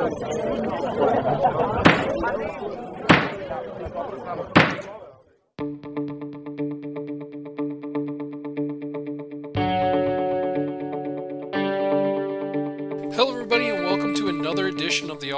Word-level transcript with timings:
Hello, 0.00 1.20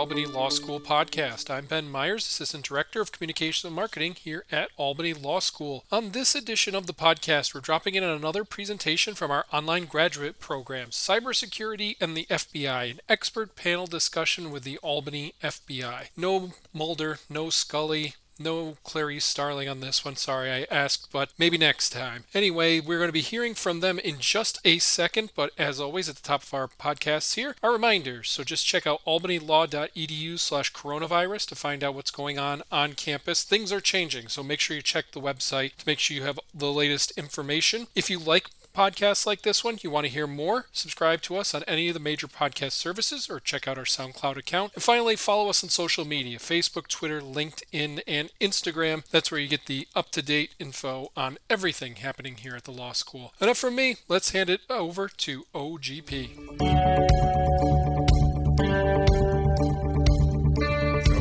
Albany 0.03 0.27
Law 0.27 0.49
School 0.49 0.81
podcast. 0.81 1.49
I'm 1.49 1.67
Ben 1.67 1.89
Myers, 1.89 2.27
Assistant 2.27 2.65
Director 2.65 3.01
of 3.01 3.13
Communications 3.13 3.65
and 3.65 3.77
Marketing 3.77 4.15
here 4.15 4.45
at 4.51 4.71
Albany 4.77 5.15
Law 5.15 5.39
School. 5.39 5.85
On 5.93 6.11
this 6.11 6.35
edition 6.35 6.75
of 6.75 6.89
the 6.89 6.93
podcast, 6.93 7.55
we're 7.55 7.61
dropping 7.61 7.95
in 7.95 8.03
another 8.03 8.43
presentation 8.43 9.15
from 9.15 9.31
our 9.31 9.47
online 9.53 9.85
graduate 9.85 10.41
program, 10.41 10.89
Cybersecurity 10.89 11.95
and 12.01 12.17
the 12.17 12.27
FBI, 12.29 12.91
an 12.91 13.01
expert 13.09 13.55
panel 13.55 13.87
discussion 13.87 14.51
with 14.51 14.65
the 14.65 14.77
Albany 14.79 15.35
FBI. 15.41 16.09
No 16.17 16.51
Mulder, 16.73 17.21
no 17.31 17.49
Scully, 17.49 18.17
no 18.39 18.77
Clarice 18.85 19.25
Starling 19.25 19.69
on 19.69 19.81
this 19.81 20.05
one. 20.05 20.17
Sorry 20.17 20.51
I 20.51 20.67
asked, 20.71 21.09
but 21.13 21.31
maybe 21.39 21.59
next 21.59 21.91
time. 21.91 22.25
Anyway, 22.35 22.81
we're 22.81 22.99
going 22.99 23.09
to 23.09 23.13
be 23.13 23.21
hearing 23.21 23.55
from 23.55 23.81
them 23.81 23.99
in 23.99 24.19
just 24.19 24.61
a 24.65 24.79
second, 24.79 25.33
but 25.35 25.53
as 25.59 25.81
always, 25.81 26.09
at 26.09 26.17
the 26.17 26.23
top 26.23 26.43
of 26.43 26.55
our 26.55 26.69
podcasts 26.69 27.35
here 27.35 27.57
are 27.63 27.73
reminders. 27.73 28.31
So 28.31 28.45
just 28.45 28.67
check 28.67 28.87
out 28.87 29.05
albanylaw.edu 29.07 30.39
slash 30.39 30.73
coronavirus 30.73 31.49
to 31.49 31.55
find 31.55 31.85
out 31.85 31.95
what's 31.95 32.11
going 32.11 32.39
on 32.39 32.63
on 32.71 32.95
campus. 32.95 33.45
Things 33.45 33.73
are 33.73 33.81
changing, 33.81 34.29
so 34.29 34.43
make 34.43 34.61
sure 34.61 34.77
you 34.77 34.83
check 34.83 35.13
the 35.13 35.21
website 35.21 35.77
to 35.77 35.87
make 35.87 35.99
sure 35.99 36.17
you 36.17 36.25
have 36.25 36.41
the 36.55 36.73
latest 36.73 37.13
information. 37.19 37.87
If 37.95 38.11
you 38.11 38.19
like 38.19 38.47
podcasts 38.73 39.27
like 39.27 39.43
this 39.43 39.63
one, 39.63 39.79
you 39.83 39.91
want 39.91 40.07
to 40.07 40.13
hear 40.13 40.27
more, 40.27 40.67
subscribe 40.73 41.21
to 41.23 41.37
us 41.37 41.55
on 41.55 41.63
any 41.65 41.89
of 41.89 41.95
the 41.95 42.01
major 42.01 42.27
podcast 42.27 42.73
services 42.73 43.29
or 43.29 43.39
check 43.39 43.69
out 43.69 43.77
our 43.77 43.85
SoundCloud 43.85 44.37
account. 44.37 44.73
And 44.75 44.83
finally, 44.83 45.17
follow 45.17 45.51
us 45.51 45.63
on 45.63 45.71
social 45.71 46.05
media 46.05 46.39
Facebook, 46.39 46.89
Twitter, 46.89 47.21
LinkedIn, 47.21 48.01
and 48.07 48.31
Instagram. 48.41 49.05
That's 49.11 49.31
where 49.31 49.41
you 49.41 49.49
get 49.49 49.67
the 49.67 49.87
up 49.95 50.11
to 50.13 50.23
date 50.23 50.55
info 50.59 51.11
on 51.17 51.39
everything 51.51 51.97
happening 51.97 52.37
here 52.37 52.57
at 52.57 52.65
the 52.65 52.73
law 52.73 52.93
school. 52.93 53.35
Enough 53.41 53.59
from 53.59 53.77
me. 53.77 53.97
Let's 54.09 54.31
hand 54.31 54.49
it 54.49 54.63
over 54.71 55.09
to 55.09 55.45
OGP. 55.55 56.31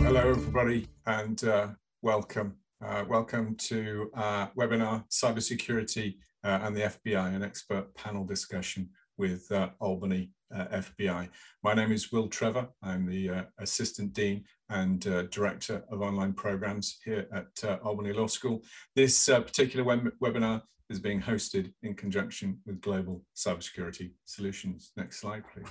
Hello, 0.06 0.30
everybody, 0.30 0.88
and 1.06 1.44
uh, 1.44 1.68
welcome. 2.02 2.56
Uh, 2.84 3.06
welcome 3.08 3.56
to 3.56 4.10
our 4.16 4.50
webinar, 4.58 5.04
Cybersecurity 5.12 6.16
uh, 6.44 6.60
and 6.64 6.76
the 6.76 6.82
FBI, 6.82 7.36
an 7.36 7.44
expert 7.44 7.94
panel 7.96 8.26
discussion 8.26 8.90
with 9.18 9.52
uh, 9.52 9.70
Albany 9.80 10.32
uh, 10.54 10.66
FBI. 10.66 11.30
My 11.64 11.74
name 11.74 11.92
is 11.92 12.12
Will 12.12 12.28
Trevor. 12.28 12.68
I'm 12.82 13.06
the 13.06 13.30
uh, 13.30 13.44
Assistant 13.60 14.14
Dean 14.14 14.44
and 14.70 15.06
uh, 15.08 15.24
Director 15.24 15.84
of 15.92 16.02
Online 16.02 16.34
Programs 16.34 17.00
here 17.04 17.28
at 17.34 17.82
Albany 17.84 18.14
Law 18.14 18.28
School. 18.28 18.62
This 18.96 19.26
particular 19.28 19.84
web 19.84 20.10
webinar 20.22 20.62
is 20.90 21.00
being 21.00 21.22
hosted 21.22 21.72
in 21.84 21.94
conjunction 21.94 22.60
with 22.66 22.82
Global 22.82 23.24
Cybersecurity 23.36 24.12
Solutions. 24.26 24.92
Next 24.98 25.20
slide, 25.22 25.44
please. 25.54 25.68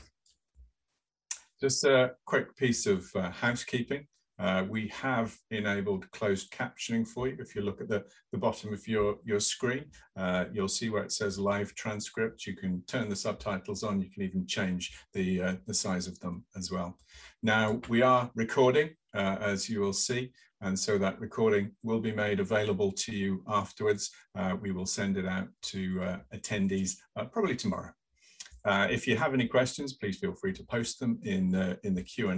Just 1.61 1.85
a 1.85 2.13
quick 2.25 2.57
piece 2.57 2.87
of 2.87 3.11
housekeeping. 3.33 4.07
Uh, 4.41 4.65
we 4.69 4.89
have 4.89 5.37
enabled 5.51 6.11
closed 6.13 6.51
captioning 6.51 7.07
for 7.07 7.29
you. 7.29 7.37
If 7.39 7.55
you 7.55 7.61
look 7.61 7.81
at 7.81 7.89
the, 7.89 8.05
the 8.33 8.39
bottom 8.39 8.73
of 8.73 8.89
your, 8.89 9.17
your 9.23 9.41
screen, 9.41 9.85
uh, 10.17 10.47
you'll 10.51 10.69
see 10.69 10.89
where 10.89 11.03
it 11.03 11.13
says 11.13 11.39
live 11.39 11.75
transcript. 11.75 12.47
You 12.47 12.57
can 12.57 12.83
turn 12.87 13.11
the 13.11 13.17
subtitles 13.17 13.83
on. 13.83 14.01
You 14.01 14.11
can 14.11 14.23
even 14.23 14.47
change 14.47 14.97
the, 15.13 15.43
uh, 15.43 15.55
the 15.67 15.75
size 15.75 16.07
of 16.07 16.19
them 16.21 16.45
as 16.57 16.71
well. 16.71 16.97
Now, 17.43 17.81
we 17.89 18.01
are 18.01 18.31
recording, 18.35 18.91
uh, 19.15 19.37
as 19.41 19.69
you 19.69 19.81
will 19.81 19.93
see, 19.93 20.33
and 20.63 20.79
so 20.79 20.97
that 20.99 21.21
recording 21.21 21.73
will 21.83 22.01
be 22.01 22.13
made 22.13 22.41
available 22.41 22.93
to 22.93 23.15
you 23.15 23.43
afterwards. 23.47 24.11
Uh, 24.35 24.57
we 24.61 24.73
will 24.73 24.87
send 24.87 25.19
it 25.19 25.27
out 25.27 25.49
to 25.63 26.03
uh, 26.03 26.17
attendees 26.35 26.97
probably 27.33 27.57
tomorrow. 27.57 27.91
Uh, 28.65 28.87
if 28.91 29.07
you 29.07 29.17
have 29.17 29.35
any 29.35 29.47
questions, 29.47 29.95
please 29.95 30.19
feel 30.19 30.35
free 30.35 30.53
to 30.53 30.65
post 30.65 31.01
them 31.01 31.19
in, 31.23 31.55
uh, 31.55 31.77
in 31.85 31.95
the 31.95 32.03
Q&A. 32.03 32.35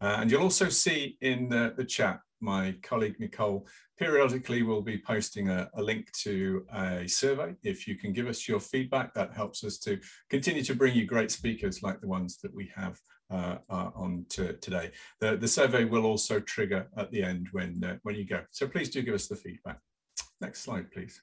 Uh, 0.00 0.16
and 0.20 0.30
you'll 0.30 0.42
also 0.42 0.68
see 0.68 1.16
in 1.20 1.48
the, 1.48 1.74
the, 1.76 1.84
chat, 1.84 2.20
my 2.40 2.74
colleague 2.82 3.16
Nicole 3.20 3.66
periodically 3.98 4.62
will 4.62 4.80
be 4.80 4.96
posting 4.96 5.50
a, 5.50 5.68
a, 5.74 5.82
link 5.82 6.10
to 6.12 6.64
a 6.72 7.06
survey. 7.06 7.54
If 7.62 7.86
you 7.86 7.96
can 7.96 8.12
give 8.12 8.26
us 8.26 8.48
your 8.48 8.60
feedback, 8.60 9.12
that 9.14 9.34
helps 9.34 9.62
us 9.62 9.78
to 9.80 9.98
continue 10.30 10.62
to 10.64 10.74
bring 10.74 10.94
you 10.94 11.04
great 11.04 11.30
speakers 11.30 11.82
like 11.82 12.00
the 12.00 12.08
ones 12.08 12.38
that 12.38 12.54
we 12.54 12.70
have 12.74 12.98
uh, 13.30 13.58
uh, 13.68 13.90
on 13.94 14.24
to 14.30 14.54
today. 14.54 14.90
The, 15.20 15.36
the 15.36 15.48
survey 15.48 15.84
will 15.84 16.06
also 16.06 16.40
trigger 16.40 16.88
at 16.96 17.10
the 17.10 17.22
end 17.22 17.48
when, 17.52 17.84
uh, 17.84 17.96
when 18.02 18.16
you 18.16 18.24
go. 18.24 18.42
So 18.50 18.66
please 18.66 18.90
do 18.90 19.02
give 19.02 19.14
us 19.14 19.28
the 19.28 19.36
feedback. 19.36 19.78
Next 20.40 20.62
slide, 20.62 20.90
please. 20.90 21.20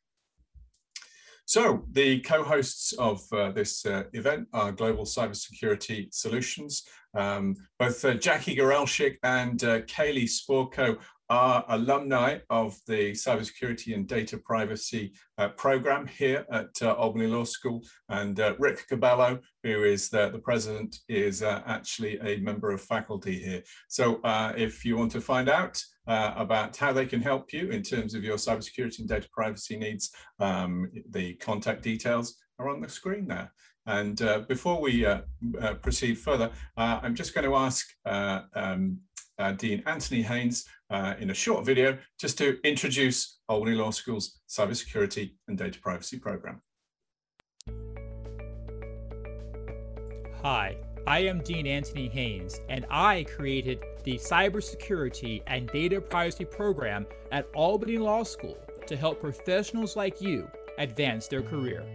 So 1.48 1.86
the 1.94 2.20
co-hosts 2.20 2.92
of 3.00 3.22
uh, 3.32 3.52
this 3.52 3.86
uh, 3.86 4.04
event 4.12 4.50
are 4.52 4.74
Global 4.74 5.06
Cybersecurity 5.06 6.14
Solutions. 6.14 6.84
Um, 7.16 7.56
both 7.80 8.04
uh, 8.04 8.16
Jackie 8.16 8.58
Gorelchik 8.58 9.16
and 9.24 9.64
uh, 9.64 9.80
Kaylee 9.84 10.28
Sporko 10.28 10.98
are 11.30 11.64
alumni 11.70 12.40
of 12.50 12.78
the 12.86 13.14
Cybersecurity 13.14 13.96
and 13.96 14.06
Data 14.06 14.38
Privacy 14.38 15.14
uh, 15.38 15.48
program 15.48 16.06
here 16.06 16.46
at 16.52 16.68
uh, 16.82 16.92
Albany 16.96 17.28
Law 17.28 17.46
School. 17.46 17.82
And 18.10 18.38
Rick 18.60 18.86
Cabello, 18.90 19.40
who 19.64 19.84
is 19.84 20.10
the, 20.10 20.30
the 20.30 20.40
president, 20.40 20.98
is 21.08 21.44
actually 21.44 22.20
a 22.20 22.42
member 22.42 22.72
of 22.72 22.82
faculty 22.82 23.40
here. 23.40 23.64
So 23.88 24.20
if 24.58 24.84
you 24.84 24.98
want 24.98 25.14
to 25.14 25.22
find 25.22 25.48
out 25.48 25.82
uh, 26.08 26.34
about 26.36 26.76
how 26.76 26.94
they 26.94 27.06
can 27.06 27.22
help 27.22 27.54
you 27.54 27.70
in 27.70 27.84
terms 27.84 28.14
of 28.14 28.24
your 28.24 28.38
cybersecurity 28.38 29.00
and 29.00 29.10
data 29.10 29.28
privacy 29.32 29.78
needs. 29.78 30.12
Um, 30.40 30.92
the 31.10 31.34
contact 31.36 31.84
details 31.84 32.36
are 32.60 32.70
on 32.70 32.82
the 32.82 32.90
screen 32.90 33.28
there. 33.28 33.52
And 33.86 34.22
uh, 34.22 34.40
before 34.40 34.82
we 34.82 35.06
uh, 35.06 35.22
uh 35.62 35.76
proceed 35.76 36.16
further, 36.16 36.52
uh, 36.76 37.00
I'm 37.02 37.16
just 37.16 37.34
going 37.34 37.46
to 37.46 37.56
ask 37.56 37.88
uh, 38.06 38.42
um, 38.54 39.00
Dean 39.58 39.82
Anthony 39.86 40.22
Haynes 40.24 40.66
in 41.20 41.30
a 41.30 41.34
short 41.34 41.66
video 41.66 41.98
just 42.20 42.38
to 42.40 42.60
introduce 42.64 43.40
Albany 43.48 43.76
Law 43.76 43.92
School's 43.92 44.40
cybersecurity 44.50 45.36
and 45.48 45.58
data 45.58 45.80
privacy 45.80 46.20
program. 46.20 46.62
Hi, 50.42 50.78
I 51.08 51.20
am 51.20 51.40
Dean 51.40 51.66
Anthony 51.66 52.10
Haynes, 52.10 52.60
and 52.68 52.86
I 52.90 53.26
created 53.34 53.80
the 54.04 54.18
Cybersecurity 54.18 55.42
and 55.48 55.70
Data 55.70 56.02
Privacy 56.02 56.44
program 56.44 57.08
at 57.32 57.48
Albany 57.56 57.98
Law 57.98 58.24
School 58.24 58.58
to 58.88 58.98
help 58.98 59.22
professionals 59.22 59.96
like 59.96 60.22
you 60.22 60.52
advance 60.78 61.30
their 61.30 61.42
career. 61.42 61.86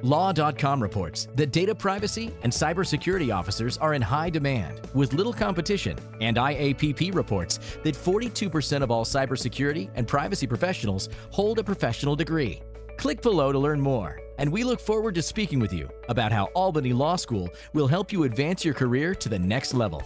Law.com 0.00 0.82
reports 0.82 1.28
that 1.34 1.52
data 1.52 1.74
privacy 1.74 2.34
and 2.42 2.50
cybersecurity 2.50 3.34
officers 3.34 3.76
are 3.76 3.92
in 3.92 4.00
high 4.00 4.30
demand 4.30 4.80
with 4.94 5.12
little 5.12 5.34
competition, 5.34 5.98
and 6.22 6.38
IAPP 6.38 7.14
reports 7.14 7.60
that 7.82 7.94
42% 7.94 8.82
of 8.82 8.90
all 8.90 9.04
cybersecurity 9.04 9.90
and 9.96 10.08
privacy 10.08 10.46
professionals 10.46 11.10
hold 11.30 11.58
a 11.58 11.64
professional 11.64 12.16
degree. 12.16 12.62
Click 12.96 13.20
below 13.20 13.52
to 13.52 13.58
learn 13.58 13.82
more, 13.82 14.18
and 14.38 14.50
we 14.50 14.64
look 14.64 14.80
forward 14.80 15.14
to 15.14 15.22
speaking 15.22 15.58
with 15.58 15.72
you 15.72 15.88
about 16.08 16.32
how 16.32 16.44
Albany 16.54 16.92
Law 16.92 17.16
School 17.16 17.48
will 17.72 17.86
help 17.86 18.12
you 18.12 18.24
advance 18.24 18.64
your 18.64 18.74
career 18.74 19.14
to 19.14 19.28
the 19.28 19.38
next 19.38 19.74
level. 19.74 20.02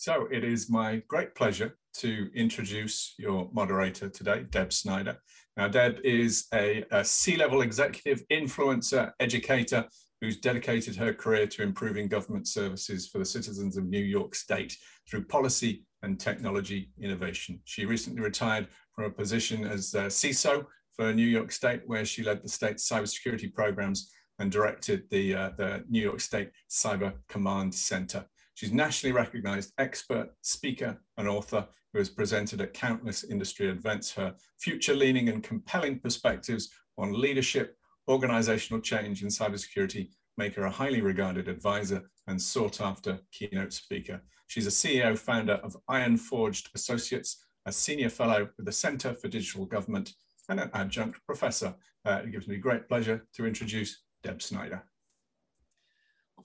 So 0.00 0.28
it 0.30 0.44
is 0.44 0.70
my 0.70 1.02
great 1.08 1.34
pleasure 1.34 1.76
to 1.94 2.30
introduce 2.32 3.16
your 3.18 3.50
moderator 3.52 4.08
today, 4.08 4.44
Deb 4.48 4.72
Snyder. 4.72 5.18
Now, 5.56 5.66
Deb 5.66 5.98
is 6.04 6.46
a 6.54 6.84
a 6.92 7.04
C-level 7.04 7.62
executive, 7.62 8.22
influencer, 8.28 9.10
educator 9.18 9.88
who's 10.20 10.38
dedicated 10.38 10.94
her 10.94 11.12
career 11.12 11.48
to 11.48 11.64
improving 11.64 12.06
government 12.06 12.46
services 12.46 13.08
for 13.08 13.18
the 13.18 13.24
citizens 13.24 13.76
of 13.76 13.86
New 13.86 14.04
York 14.04 14.36
State 14.36 14.76
through 15.10 15.24
policy 15.24 15.84
and 16.02 16.20
technology 16.20 16.92
innovation. 17.00 17.60
She 17.64 17.84
recently 17.84 18.20
retired 18.20 18.68
from 18.94 19.06
a 19.06 19.10
position 19.10 19.64
as 19.64 19.96
uh, 19.96 20.02
CISO 20.04 20.64
for 20.92 21.12
New 21.12 21.26
York 21.26 21.50
State, 21.50 21.82
where 21.86 22.04
she 22.04 22.22
led 22.22 22.44
the 22.44 22.48
state's 22.48 22.88
cybersecurity 22.88 23.52
programs 23.52 24.12
and 24.38 24.52
directed 24.52 25.10
the, 25.10 25.34
uh, 25.34 25.50
the 25.56 25.84
New 25.90 26.02
York 26.02 26.20
State 26.20 26.50
Cyber 26.70 27.14
Command 27.28 27.74
Center. 27.74 28.24
She's 28.58 28.72
nationally 28.72 29.12
recognized 29.12 29.72
expert, 29.78 30.30
speaker, 30.42 31.00
and 31.16 31.28
author 31.28 31.68
who 31.92 32.00
has 32.00 32.08
presented 32.08 32.60
at 32.60 32.74
countless 32.74 33.22
industry 33.22 33.68
events. 33.68 34.10
Her 34.10 34.34
future 34.58 34.96
leaning 34.96 35.28
and 35.28 35.44
compelling 35.44 36.00
perspectives 36.00 36.68
on 36.98 37.12
leadership, 37.12 37.76
organizational 38.08 38.80
change, 38.80 39.22
and 39.22 39.30
cybersecurity 39.30 40.08
make 40.36 40.56
her 40.56 40.64
a 40.64 40.70
highly 40.72 41.02
regarded 41.02 41.46
advisor 41.46 42.10
and 42.26 42.42
sought 42.42 42.80
after 42.80 43.20
keynote 43.30 43.72
speaker. 43.72 44.22
She's 44.48 44.66
a 44.66 44.70
CEO 44.70 45.16
founder 45.16 45.60
of 45.62 45.76
Iron 45.86 46.16
Forged 46.16 46.70
Associates, 46.74 47.46
a 47.64 47.70
senior 47.70 48.10
fellow 48.10 48.48
with 48.56 48.66
the 48.66 48.72
Center 48.72 49.14
for 49.14 49.28
Digital 49.28 49.66
Government, 49.66 50.14
and 50.48 50.58
an 50.58 50.70
adjunct 50.74 51.24
professor. 51.26 51.76
Uh, 52.04 52.22
it 52.24 52.32
gives 52.32 52.48
me 52.48 52.56
great 52.56 52.88
pleasure 52.88 53.24
to 53.34 53.46
introduce 53.46 54.02
Deb 54.24 54.42
Snyder. 54.42 54.82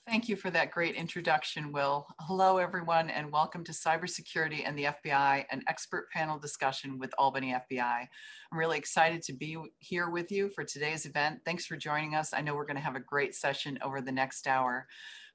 Thank 0.05 0.27
you 0.27 0.35
for 0.35 0.51
that 0.51 0.71
great 0.71 0.95
introduction, 0.95 1.71
Will. 1.71 2.05
Hello, 2.19 2.57
everyone, 2.57 3.09
and 3.09 3.31
welcome 3.31 3.63
to 3.63 3.71
Cybersecurity 3.71 4.67
and 4.67 4.77
the 4.77 4.83
FBI, 5.05 5.45
an 5.49 5.63
expert 5.69 6.09
panel 6.11 6.37
discussion 6.37 6.99
with 6.99 7.13
Albany 7.17 7.53
FBI. 7.53 8.07
I'm 8.51 8.57
really 8.57 8.77
excited 8.77 9.21
to 9.23 9.33
be 9.33 9.57
here 9.79 10.09
with 10.09 10.29
you 10.29 10.49
for 10.49 10.65
today's 10.65 11.05
event. 11.05 11.39
Thanks 11.45 11.65
for 11.65 11.77
joining 11.77 12.15
us. 12.15 12.33
I 12.33 12.41
know 12.41 12.53
we're 12.53 12.65
going 12.65 12.75
to 12.75 12.83
have 12.83 12.97
a 12.97 12.99
great 12.99 13.33
session 13.33 13.79
over 13.81 14.01
the 14.01 14.11
next 14.11 14.45
hour. 14.45 14.87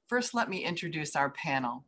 First, 0.07 0.35
let 0.35 0.49
me 0.49 0.63
introduce 0.63 1.15
our 1.15 1.31
panel. 1.31 1.85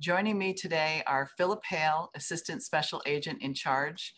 Joining 0.00 0.36
me 0.36 0.54
today 0.54 1.04
are 1.06 1.30
Philip 1.38 1.64
Hale, 1.64 2.10
Assistant 2.16 2.64
Special 2.64 3.00
Agent 3.06 3.42
in 3.42 3.54
Charge, 3.54 4.12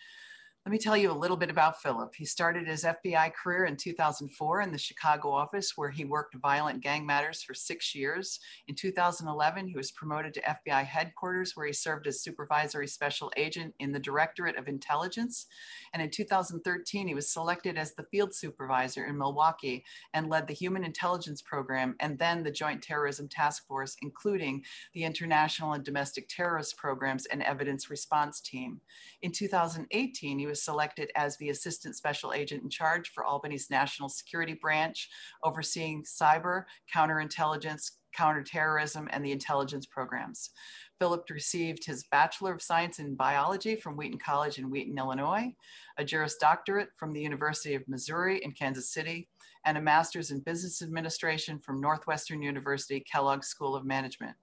let 0.67 0.73
me 0.73 0.79
tell 0.79 0.97
you 0.97 1.13
a 1.13 1.15
little 1.15 1.37
bit 1.37 1.49
about 1.49 1.81
Philip. 1.81 2.13
He 2.17 2.25
started 2.25 2.67
his 2.67 2.83
FBI 2.83 3.33
career 3.35 3.67
in 3.67 3.77
2004 3.77 4.63
in 4.63 4.73
the 4.73 4.79
Chicago 4.79 5.31
office, 5.31 5.75
where 5.77 5.91
he 5.91 6.05
worked 6.05 6.35
violent 6.35 6.83
gang 6.83 7.07
matters 7.07 7.41
for 7.41 7.55
six 7.55 7.95
years. 7.95 8.41
In 8.67 8.75
2011, 8.75 9.69
he 9.69 9.77
was 9.77 9.93
promoted 9.93 10.35
to 10.35 10.41
FBI 10.41 10.85
headquarters, 10.85 11.53
where 11.55 11.69
he 11.69 11.73
served 11.73 12.09
as 12.09 12.21
supervisory 12.21 12.89
special 12.89 13.31
agent 13.37 13.75
in 13.79 13.93
the 13.93 14.01
Directorate 14.01 14.57
of 14.57 14.67
Intelligence. 14.67 15.47
And 15.95 16.03
in 16.03 16.11
2013, 16.11 17.07
he 17.07 17.15
was 17.15 17.31
selected 17.31 17.79
as 17.79 17.95
the 17.95 18.07
field 18.11 18.35
supervisor 18.35 19.05
in 19.05 19.17
Milwaukee 19.17 19.85
and 20.15 20.29
led 20.29 20.49
the 20.49 20.55
Human 20.55 20.83
Intelligence 20.83 21.43
Program 21.43 21.95
and 22.01 22.19
then 22.19 22.43
the 22.43 22.51
Joint 22.51 22.83
Terrorism 22.83 23.29
Task 23.29 23.65
Force, 23.69 23.97
including 24.03 24.65
the 24.95 25.05
International 25.05 25.75
and 25.75 25.85
Domestic 25.85 26.29
Terrorist 26.29 26.77
Programs 26.77 27.27
and 27.27 27.41
Evidence 27.45 27.89
Response 27.89 28.41
Team. 28.41 28.81
In 29.23 29.31
2018, 29.31 30.41
he 30.41 30.47
was 30.47 30.56
was 30.57 30.65
selected 30.65 31.11
as 31.17 31.37
the 31.37 31.51
Assistant 31.51 31.97
Special 31.97 32.33
Agent 32.33 32.63
in 32.63 32.71
charge 32.71 33.11
for 33.11 33.27
Albany's 33.27 33.69
National 33.69 34.09
Security 34.09 34.55
Branch, 34.55 35.07
overseeing 35.45 36.03
cyber, 36.03 36.65
counterintelligence, 36.93 37.91
counterterrorism, 38.15 39.07
and 39.13 39.23
the 39.23 39.33
intelligence 39.33 39.85
programs. 39.85 40.53
Philip 40.99 41.29
received 41.29 41.85
his 41.85 42.05
Bachelor 42.05 42.55
of 42.55 42.63
Science 42.63 43.01
in 43.01 43.15
Biology 43.15 43.77
from 43.77 43.99
Wheaton 43.99 44.19
College 44.19 44.57
in 44.57 44.71
Wheaton, 44.71 44.97
Illinois, 44.97 45.55
a 45.99 46.05
Juris 46.05 46.37
Doctorate 46.41 46.89
from 46.97 47.13
the 47.13 47.21
University 47.21 47.75
of 47.75 47.87
Missouri 47.87 48.43
in 48.43 48.53
Kansas 48.53 48.91
City, 48.91 49.29
and 49.67 49.77
a 49.77 49.83
Master's 49.83 50.31
in 50.31 50.41
Business 50.41 50.81
Administration 50.81 51.59
from 51.59 51.83
Northwestern 51.83 52.41
University 52.41 53.01
Kellogg 53.01 53.45
School 53.45 53.77
of 53.77 53.85
Management. 53.85 54.37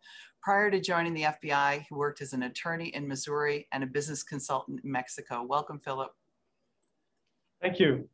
Prior 0.44 0.70
to 0.70 0.82
joining 0.82 1.14
the 1.14 1.24
FBI, 1.24 1.86
he 1.88 1.94
worked 1.94 2.22
as 2.22 2.34
an 2.34 2.44
attorney 2.44 2.90
in 2.90 3.08
Missouri 3.08 3.66
and 3.72 3.82
a 3.82 3.88
business 3.88 4.24
consultant 4.24 4.82
in 4.84 4.92
Mexico. 4.92 5.42
Welcome, 5.42 5.80
Philip. 5.80 6.12
Thank 7.62 7.80
you. 7.80 8.10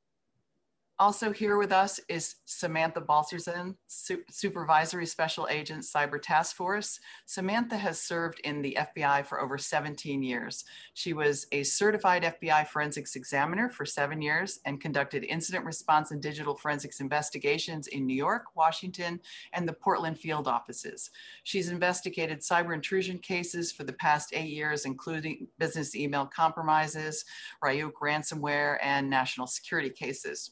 Also 1.02 1.32
here 1.32 1.58
with 1.58 1.72
us 1.72 1.98
is 2.10 2.36
Samantha 2.44 3.00
Balcerzen, 3.00 3.74
Su 3.88 4.22
Supervisory 4.30 5.06
Special 5.06 5.48
Agent 5.50 5.84
Cyber 5.84 6.22
Task 6.22 6.58
Force. 6.58 7.00
Samantha 7.26 7.78
has 7.78 8.02
served 8.02 8.42
in 8.44 8.62
the 8.62 8.78
FBI 8.78 9.26
for 9.26 9.40
over 9.40 9.58
17 9.58 10.22
years. 10.22 10.66
She 10.96 11.14
was 11.14 11.48
a 11.54 11.64
certified 11.64 12.36
FBI 12.42 12.68
forensics 12.68 13.16
examiner 13.16 13.70
for 13.70 13.86
seven 13.86 14.22
years 14.22 14.60
and 14.66 14.82
conducted 14.82 15.24
incident 15.24 15.64
response 15.64 16.12
and 16.12 16.22
digital 16.22 16.54
forensics 16.54 17.00
investigations 17.00 17.88
in 17.88 18.06
New 18.06 18.18
York, 18.18 18.48
Washington, 18.58 19.22
and 19.54 19.66
the 19.66 19.72
Portland 19.72 20.20
field 20.20 20.50
offices. 20.50 21.12
She's 21.46 21.70
investigated 21.70 22.42
cyber 22.42 22.74
intrusion 22.74 23.20
cases 23.20 23.72
for 23.72 23.86
the 23.86 23.94
past 23.94 24.34
eight 24.34 24.50
years, 24.50 24.84
including 24.84 25.48
business 25.60 25.96
email 25.96 26.26
compromises, 26.26 27.24
Ryuk 27.64 27.94
ransomware, 28.04 28.80
and 28.82 29.10
national 29.10 29.48
security 29.48 29.92
cases. 29.92 30.52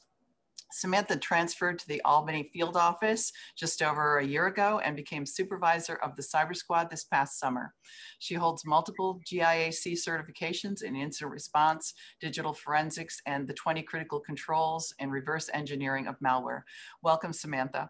Samantha 0.71 1.17
transferred 1.17 1.79
to 1.79 1.87
the 1.87 2.01
Albany 2.01 2.49
field 2.53 2.75
office 2.75 3.31
just 3.55 3.81
over 3.81 4.17
a 4.17 4.25
year 4.25 4.47
ago 4.47 4.81
and 4.83 4.95
became 4.95 5.25
supervisor 5.25 5.95
of 5.95 6.15
the 6.15 6.21
cyber 6.21 6.55
squad 6.55 6.89
this 6.89 7.05
past 7.05 7.39
summer. 7.39 7.73
She 8.19 8.35
holds 8.35 8.65
multiple 8.65 9.19
GIAC 9.29 9.93
certifications 9.93 10.83
in 10.83 10.95
incident 10.95 11.31
response, 11.31 11.93
digital 12.19 12.53
forensics, 12.53 13.21
and 13.25 13.47
the 13.47 13.53
20 13.53 13.81
critical 13.83 14.19
controls 14.19 14.93
and 14.99 15.11
reverse 15.11 15.49
engineering 15.53 16.07
of 16.07 16.19
malware. 16.19 16.61
Welcome, 17.01 17.33
Samantha. 17.33 17.89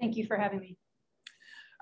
Thank 0.00 0.16
you 0.16 0.26
for 0.26 0.36
having 0.36 0.60
me. 0.60 0.76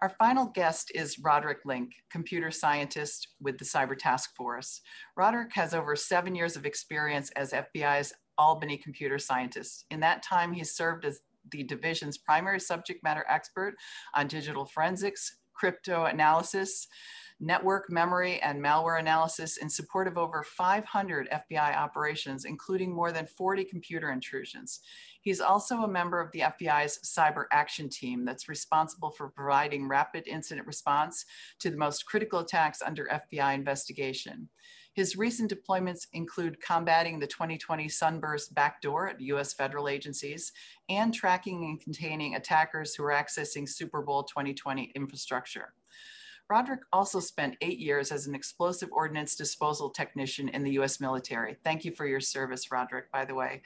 Our 0.02 0.08
final 0.08 0.46
guest 0.46 0.90
is 0.94 1.18
Roderick 1.18 1.60
Link, 1.64 1.92
computer 2.10 2.50
scientist 2.50 3.28
with 3.40 3.58
the 3.58 3.64
Cyber 3.64 3.96
Task 3.96 4.34
Force. 4.36 4.80
Roderick 5.16 5.54
has 5.54 5.72
over 5.72 5.94
seven 5.96 6.34
years 6.34 6.56
of 6.56 6.66
experience 6.66 7.30
as 7.36 7.52
FBI's 7.52 8.12
Albany 8.38 8.76
computer 8.76 9.18
scientist. 9.18 9.86
In 9.90 10.00
that 10.00 10.22
time, 10.22 10.52
he 10.52 10.64
served 10.64 11.04
as 11.04 11.20
the 11.50 11.62
division's 11.62 12.18
primary 12.18 12.60
subject 12.60 13.02
matter 13.02 13.24
expert 13.28 13.74
on 14.14 14.26
digital 14.26 14.64
forensics, 14.64 15.38
crypto 15.54 16.04
analysis, 16.04 16.88
network 17.40 17.90
memory, 17.90 18.40
and 18.40 18.62
malware 18.62 18.98
analysis 18.98 19.56
in 19.58 19.68
support 19.68 20.06
of 20.06 20.16
over 20.16 20.42
500 20.42 21.28
FBI 21.30 21.76
operations, 21.76 22.44
including 22.44 22.92
more 22.92 23.12
than 23.12 23.26
40 23.26 23.64
computer 23.64 24.10
intrusions. 24.10 24.80
He's 25.20 25.40
also 25.40 25.78
a 25.78 25.88
member 25.88 26.20
of 26.20 26.30
the 26.32 26.40
FBI's 26.40 26.98
cyber 27.04 27.44
action 27.50 27.88
team 27.88 28.24
that's 28.24 28.48
responsible 28.48 29.10
for 29.10 29.28
providing 29.28 29.88
rapid 29.88 30.28
incident 30.28 30.66
response 30.66 31.24
to 31.60 31.70
the 31.70 31.76
most 31.76 32.06
critical 32.06 32.40
attacks 32.40 32.82
under 32.82 33.06
FBI 33.06 33.54
investigation. 33.54 34.48
His 34.94 35.16
recent 35.16 35.52
deployments 35.52 36.06
include 36.12 36.60
combating 36.60 37.18
the 37.18 37.26
2020 37.26 37.88
sunburst 37.88 38.54
backdoor 38.54 39.08
at 39.08 39.20
US 39.20 39.52
federal 39.52 39.88
agencies 39.88 40.52
and 40.88 41.12
tracking 41.12 41.64
and 41.64 41.80
containing 41.80 42.36
attackers 42.36 42.94
who 42.94 43.04
are 43.04 43.12
accessing 43.12 43.68
Super 43.68 44.02
Bowl 44.02 44.22
2020 44.22 44.92
infrastructure. 44.94 45.74
Roderick 46.48 46.82
also 46.92 47.20
spent 47.20 47.56
eight 47.62 47.78
years 47.78 48.12
as 48.12 48.26
an 48.26 48.34
explosive 48.34 48.90
ordnance 48.92 49.34
disposal 49.34 49.90
technician 49.90 50.48
in 50.50 50.62
the 50.62 50.72
US 50.72 51.00
military. 51.00 51.56
Thank 51.64 51.84
you 51.84 51.90
for 51.90 52.06
your 52.06 52.20
service, 52.20 52.70
Roderick, 52.70 53.10
by 53.10 53.24
the 53.24 53.34
way 53.34 53.62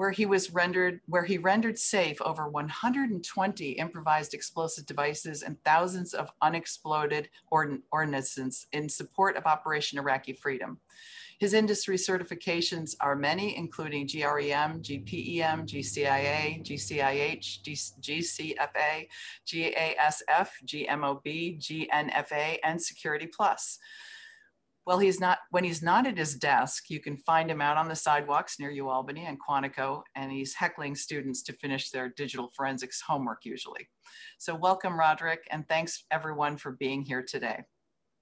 where 0.00 0.10
he 0.10 0.24
was 0.24 0.54
rendered, 0.54 0.98
where 1.08 1.24
he 1.24 1.36
rendered 1.36 1.78
safe 1.78 2.22
over 2.22 2.48
120 2.48 3.72
improvised 3.72 4.32
explosive 4.32 4.86
devices 4.86 5.42
and 5.42 5.62
thousands 5.62 6.14
of 6.14 6.30
unexploded 6.40 7.28
ordnance 7.50 8.66
in 8.72 8.88
support 8.88 9.36
of 9.36 9.44
Operation 9.44 9.98
Iraqi 9.98 10.32
Freedom. 10.32 10.78
His 11.38 11.52
industry 11.52 11.98
certifications 11.98 12.96
are 13.02 13.14
many, 13.14 13.54
including 13.54 14.06
GREM, 14.06 14.80
GPEN, 14.80 15.68
GCIA, 15.68 16.64
GCIH, 16.64 17.60
GCFA, 18.00 19.06
GASF, 19.46 20.48
GMOB, 20.64 21.58
GNFA, 21.60 22.58
and 22.64 22.80
Security 22.80 23.26
Plus. 23.26 23.78
Well, 24.86 24.98
he's 24.98 25.20
not 25.20 25.38
when 25.50 25.64
he's 25.64 25.82
not 25.82 26.06
at 26.06 26.16
his 26.16 26.34
desk, 26.34 26.88
you 26.88 27.00
can 27.00 27.16
find 27.18 27.50
him 27.50 27.60
out 27.60 27.76
on 27.76 27.88
the 27.88 27.94
sidewalks 27.94 28.58
near 28.58 28.72
UAlbany 28.72 29.28
and 29.28 29.38
Quantico, 29.38 30.02
and 30.16 30.32
he's 30.32 30.54
heckling 30.54 30.94
students 30.94 31.42
to 31.44 31.52
finish 31.54 31.90
their 31.90 32.08
digital 32.16 32.50
forensics 32.56 33.00
homework 33.00 33.44
usually. 33.44 33.88
So 34.38 34.54
welcome, 34.54 34.98
Roderick, 34.98 35.46
and 35.50 35.68
thanks 35.68 36.04
everyone 36.10 36.56
for 36.56 36.72
being 36.72 37.02
here 37.02 37.22
today. 37.22 37.62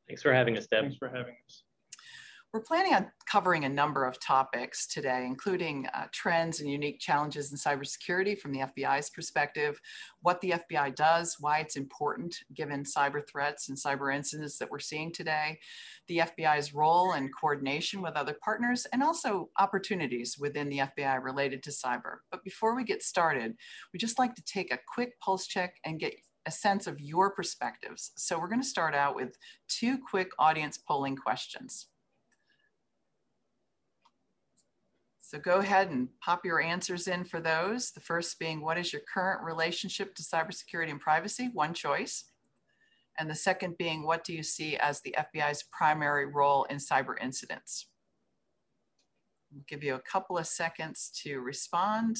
Thanks 0.08 0.22
for 0.22 0.32
having 0.32 0.56
us, 0.56 0.66
Deb. 0.66 0.82
Thanks 0.82 0.96
for 0.96 1.08
having 1.08 1.36
us. 1.46 1.62
We're 2.54 2.60
planning 2.60 2.94
on 2.94 3.12
covering 3.30 3.66
a 3.66 3.68
number 3.68 4.06
of 4.06 4.18
topics 4.20 4.86
today, 4.86 5.26
including 5.26 5.86
uh, 5.92 6.06
trends 6.12 6.60
and 6.60 6.70
unique 6.70 6.98
challenges 6.98 7.52
in 7.52 7.58
cybersecurity 7.58 8.38
from 8.38 8.52
the 8.52 8.60
FBI's 8.60 9.10
perspective, 9.10 9.78
what 10.22 10.40
the 10.40 10.54
FBI 10.70 10.94
does, 10.94 11.36
why 11.40 11.58
it's 11.58 11.76
important 11.76 12.34
given 12.54 12.84
cyber 12.84 13.20
threats 13.28 13.68
and 13.68 13.76
cyber 13.76 14.14
incidents 14.14 14.56
that 14.56 14.70
we're 14.70 14.78
seeing 14.78 15.12
today, 15.12 15.58
the 16.06 16.20
FBI's 16.20 16.72
role 16.72 17.12
and 17.12 17.36
coordination 17.38 18.00
with 18.00 18.16
other 18.16 18.38
partners, 18.42 18.86
and 18.94 19.02
also 19.02 19.50
opportunities 19.58 20.38
within 20.38 20.70
the 20.70 20.78
FBI 20.78 21.22
related 21.22 21.62
to 21.64 21.70
cyber. 21.70 22.20
But 22.30 22.44
before 22.44 22.74
we 22.74 22.82
get 22.82 23.02
started, 23.02 23.56
we'd 23.92 23.98
just 23.98 24.18
like 24.18 24.34
to 24.36 24.44
take 24.44 24.72
a 24.72 24.80
quick 24.94 25.20
pulse 25.20 25.46
check 25.46 25.74
and 25.84 26.00
get 26.00 26.14
a 26.46 26.50
sense 26.50 26.86
of 26.86 26.98
your 26.98 27.30
perspectives. 27.30 28.12
So 28.16 28.38
we're 28.38 28.48
going 28.48 28.62
to 28.62 28.66
start 28.66 28.94
out 28.94 29.14
with 29.14 29.36
two 29.68 29.98
quick 29.98 30.30
audience 30.38 30.78
polling 30.78 31.14
questions. 31.14 31.88
So 35.28 35.38
go 35.38 35.58
ahead 35.58 35.90
and 35.90 36.08
pop 36.24 36.46
your 36.46 36.58
answers 36.58 37.06
in 37.06 37.22
for 37.22 37.38
those. 37.38 37.90
The 37.90 38.00
first 38.00 38.38
being, 38.38 38.62
what 38.62 38.78
is 38.78 38.94
your 38.94 39.02
current 39.12 39.44
relationship 39.44 40.14
to 40.14 40.22
cybersecurity 40.22 40.90
and 40.90 40.98
privacy? 40.98 41.50
One 41.52 41.74
choice. 41.74 42.24
And 43.18 43.28
the 43.28 43.34
second 43.34 43.76
being, 43.76 44.06
what 44.06 44.24
do 44.24 44.32
you 44.32 44.42
see 44.42 44.78
as 44.78 45.02
the 45.02 45.14
FBI's 45.18 45.64
primary 45.70 46.24
role 46.24 46.64
in 46.70 46.78
cyber 46.78 47.14
incidents? 47.20 47.88
I'll 49.54 49.60
give 49.68 49.84
you 49.84 49.96
a 49.96 50.10
couple 50.10 50.38
of 50.38 50.46
seconds 50.46 51.10
to 51.24 51.40
respond. 51.40 52.16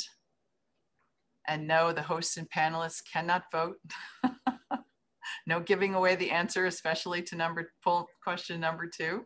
And 1.47 1.67
no, 1.67 1.95
the 1.95 2.03
hosts 2.03 2.37
and 2.37 2.51
panelists 2.51 3.01
cannot 3.11 3.45
vote. 3.51 3.77
no 5.47 5.61
giving 5.61 5.95
away 5.95 6.15
the 6.15 6.31
answer, 6.31 6.67
especially 6.67 7.23
to 7.23 7.37
number 7.37 7.73
poll 7.83 8.07
question 8.23 8.61
number 8.61 8.87
two. 8.87 9.25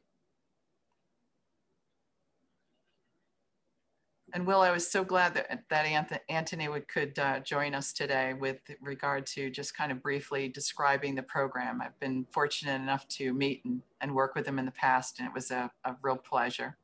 And 4.35 4.47
Will, 4.47 4.63
I 4.63 4.71
was 4.71 4.91
so 4.91 5.05
glad 5.05 5.35
that, 5.35 5.65
that 5.69 6.17
Anthony 6.31 6.69
would, 6.69 6.89
could 6.89 7.19
uh, 7.19 7.41
join 7.41 7.75
us 7.75 7.93
today 7.93 8.33
with 8.33 8.61
regard 8.81 9.27
to 9.27 9.51
just 9.51 9.77
kind 9.77 9.93
of 9.93 10.03
briefly 10.03 10.49
describing 10.49 11.15
the 11.15 11.23
program. 11.23 11.83
I've 11.83 11.99
been 12.01 12.25
fortunate 12.31 12.77
enough 12.77 13.07
to 13.09 13.35
meet 13.35 13.63
and, 13.67 13.83
and 14.01 14.15
work 14.15 14.35
with 14.35 14.47
him 14.47 14.59
in 14.59 14.65
the 14.65 14.71
past, 14.71 15.19
and 15.19 15.29
it 15.29 15.35
was 15.35 15.51
a, 15.51 15.71
a 15.85 15.97
real 16.01 16.17
pleasure. 16.17 16.79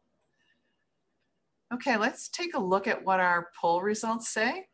Okay, 1.72 1.96
let's 1.96 2.28
take 2.28 2.54
a 2.54 2.60
look 2.60 2.86
at 2.86 3.02
what 3.02 3.18
our 3.18 3.48
poll 3.58 3.80
results 3.80 4.28
say. 4.28 4.66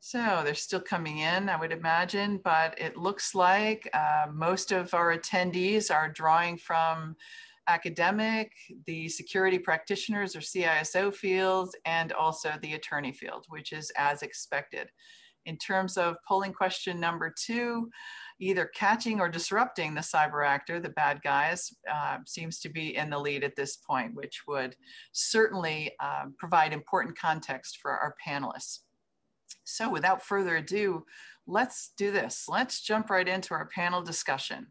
So 0.00 0.42
they're 0.44 0.54
still 0.54 0.80
coming 0.80 1.18
in, 1.18 1.48
I 1.48 1.58
would 1.58 1.72
imagine, 1.72 2.40
but 2.42 2.78
it 2.78 2.96
looks 2.96 3.36
like 3.36 3.88
uh, 3.94 4.26
most 4.32 4.72
of 4.72 4.94
our 4.94 5.16
attendees 5.16 5.94
are 5.94 6.08
drawing 6.08 6.58
from 6.58 7.16
academic, 7.68 8.52
the 8.86 9.08
security 9.08 9.58
practitioners 9.58 10.36
or 10.36 10.40
CISO 10.40 11.14
fields, 11.14 11.76
and 11.84 12.12
also 12.12 12.52
the 12.62 12.74
attorney 12.74 13.12
field, 13.12 13.46
which 13.48 13.72
is 13.72 13.90
as 13.96 14.22
expected. 14.22 14.88
In 15.46 15.58
terms 15.58 15.98
of 15.98 16.16
polling 16.26 16.54
question 16.54 16.98
number 16.98 17.32
two, 17.36 17.90
either 18.40 18.70
catching 18.74 19.20
or 19.20 19.28
disrupting 19.28 19.94
the 19.94 20.00
cyber 20.00 20.46
actor, 20.46 20.80
the 20.80 20.88
bad 20.88 21.20
guys, 21.22 21.72
uh, 21.92 22.18
seems 22.26 22.60
to 22.60 22.68
be 22.68 22.96
in 22.96 23.10
the 23.10 23.18
lead 23.18 23.44
at 23.44 23.54
this 23.54 23.76
point, 23.76 24.14
which 24.14 24.42
would 24.48 24.74
certainly 25.12 25.92
uh, 26.00 26.24
provide 26.38 26.72
important 26.72 27.18
context 27.18 27.78
for 27.80 27.90
our 27.92 28.14
panelists. 28.26 28.80
So 29.64 29.90
without 29.90 30.22
further 30.22 30.56
ado, 30.56 31.04
let's 31.46 31.92
do 31.96 32.10
this. 32.10 32.46
Let's 32.48 32.80
jump 32.80 33.10
right 33.10 33.28
into 33.28 33.54
our 33.54 33.66
panel 33.66 34.02
discussion. 34.02 34.68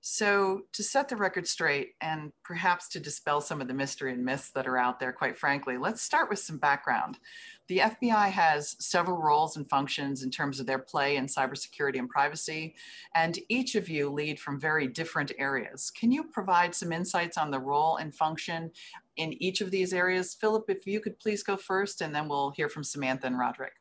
So, 0.00 0.62
to 0.74 0.82
set 0.84 1.08
the 1.08 1.16
record 1.16 1.48
straight 1.48 1.94
and 2.00 2.32
perhaps 2.44 2.88
to 2.90 3.00
dispel 3.00 3.40
some 3.40 3.60
of 3.60 3.66
the 3.66 3.74
mystery 3.74 4.12
and 4.12 4.24
myths 4.24 4.50
that 4.52 4.68
are 4.68 4.78
out 4.78 5.00
there, 5.00 5.12
quite 5.12 5.36
frankly, 5.36 5.76
let's 5.76 6.02
start 6.02 6.30
with 6.30 6.38
some 6.38 6.58
background. 6.58 7.18
The 7.66 7.78
FBI 7.78 8.30
has 8.30 8.76
several 8.78 9.20
roles 9.20 9.56
and 9.56 9.68
functions 9.68 10.22
in 10.22 10.30
terms 10.30 10.60
of 10.60 10.66
their 10.66 10.78
play 10.78 11.16
in 11.16 11.26
cybersecurity 11.26 11.98
and 11.98 12.08
privacy, 12.08 12.76
and 13.14 13.38
each 13.48 13.74
of 13.74 13.88
you 13.88 14.08
lead 14.08 14.38
from 14.38 14.60
very 14.60 14.86
different 14.86 15.32
areas. 15.36 15.90
Can 15.90 16.12
you 16.12 16.24
provide 16.24 16.76
some 16.76 16.92
insights 16.92 17.36
on 17.36 17.50
the 17.50 17.60
role 17.60 17.96
and 17.96 18.14
function 18.14 18.70
in 19.16 19.34
each 19.42 19.60
of 19.60 19.72
these 19.72 19.92
areas? 19.92 20.32
Philip, 20.40 20.70
if 20.70 20.86
you 20.86 21.00
could 21.00 21.18
please 21.18 21.42
go 21.42 21.56
first, 21.56 22.02
and 22.02 22.14
then 22.14 22.28
we'll 22.28 22.52
hear 22.52 22.68
from 22.68 22.84
Samantha 22.84 23.26
and 23.26 23.38
Roderick. 23.38 23.72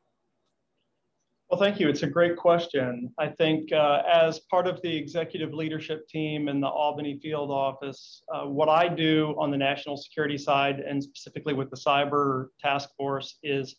Well, 1.49 1.59
thank 1.59 1.79
you. 1.79 1.87
It's 1.87 2.03
a 2.03 2.07
great 2.07 2.35
question. 2.35 3.09
I 3.17 3.27
think 3.27 3.71
uh, 3.71 4.01
as 4.11 4.39
part 4.51 4.67
of 4.67 4.81
the 4.81 4.93
executive 4.93 5.53
leadership 5.53 6.05
team 6.09 6.49
in 6.49 6.59
the 6.59 6.67
Albany 6.67 7.19
field 7.23 7.51
office, 7.51 8.21
uh, 8.33 8.45
what 8.47 8.67
I 8.67 8.89
do 8.89 9.33
on 9.39 9.49
the 9.49 9.55
national 9.55 9.95
security 9.95 10.37
side 10.37 10.81
and 10.81 11.01
specifically 11.01 11.53
with 11.53 11.69
the 11.69 11.77
cyber 11.77 12.47
task 12.59 12.89
force 12.97 13.37
is 13.43 13.77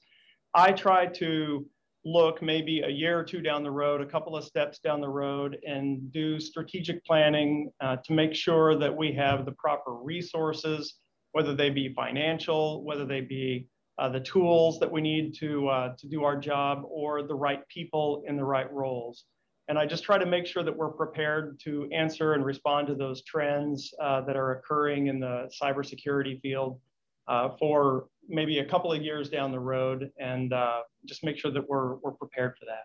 I 0.55 0.73
try 0.73 1.07
to 1.07 1.67
look 2.07 2.41
maybe 2.41 2.81
a 2.81 2.89
year 2.89 3.19
or 3.19 3.25
two 3.25 3.43
down 3.43 3.63
the 3.63 3.71
road, 3.71 4.01
a 4.01 4.07
couple 4.07 4.35
of 4.35 4.45
steps 4.45 4.79
down 4.79 5.03
the 5.03 5.09
road, 5.09 5.59
and 5.67 6.11
do 6.11 6.41
strategic 6.41 7.05
planning 7.05 7.71
uh, 7.83 7.97
to 8.03 8.15
make 8.15 8.35
sure 8.35 8.79
that 8.79 8.97
we 8.97 9.13
have 9.13 9.45
the 9.45 9.53
proper 9.53 9.93
resources, 9.93 10.95
whether 11.33 11.55
they 11.55 11.69
be 11.69 11.93
financial, 11.93 12.83
whether 12.83 13.05
they 13.05 13.21
be 13.21 13.67
uh, 13.99 14.09
the 14.09 14.21
tools 14.21 14.79
that 14.79 14.91
we 14.91 15.01
need 15.01 15.35
to, 15.35 15.69
uh, 15.69 15.95
to 15.97 16.07
do 16.07 16.25
our 16.25 16.37
job 16.37 16.83
or 16.89 17.23
the 17.23 17.35
right 17.35 17.67
people 17.69 18.23
in 18.27 18.37
the 18.37 18.45
right 18.45 18.73
roles. 18.73 19.25
And 19.69 19.79
I 19.79 19.85
just 19.85 20.05
try 20.05 20.17
to 20.19 20.25
make 20.25 20.47
sure 20.47 20.63
that 20.63 20.75
we're 20.75 20.91
prepared 20.91 21.61
to 21.65 21.89
answer 21.93 22.35
and 22.35 22.45
respond 22.45 22.87
to 22.87 22.95
those 22.95 23.23
trends 23.23 23.93
uh, 24.01 24.23
that 24.23 24.37
are 24.37 24.53
occurring 24.53 25.09
in 25.09 25.21
the 25.21 25.51
cybersecurity 25.61 26.41
field 26.41 26.81
uh, 27.27 27.51
for 27.59 28.07
maybe 28.29 28.61
a 28.61 28.65
couple 28.65 28.93
of 28.93 29.03
years 29.03 29.29
down 29.29 29.51
the 29.51 29.61
road 29.61 30.11
and 30.19 30.53
uh, 30.53 30.81
just 31.05 31.25
make 31.25 31.37
sure 31.37 31.51
that 31.51 31.69
we're, 31.69 31.97
we're 31.97 32.13
prepared 32.13 32.55
for 32.59 32.65
that. 32.67 32.85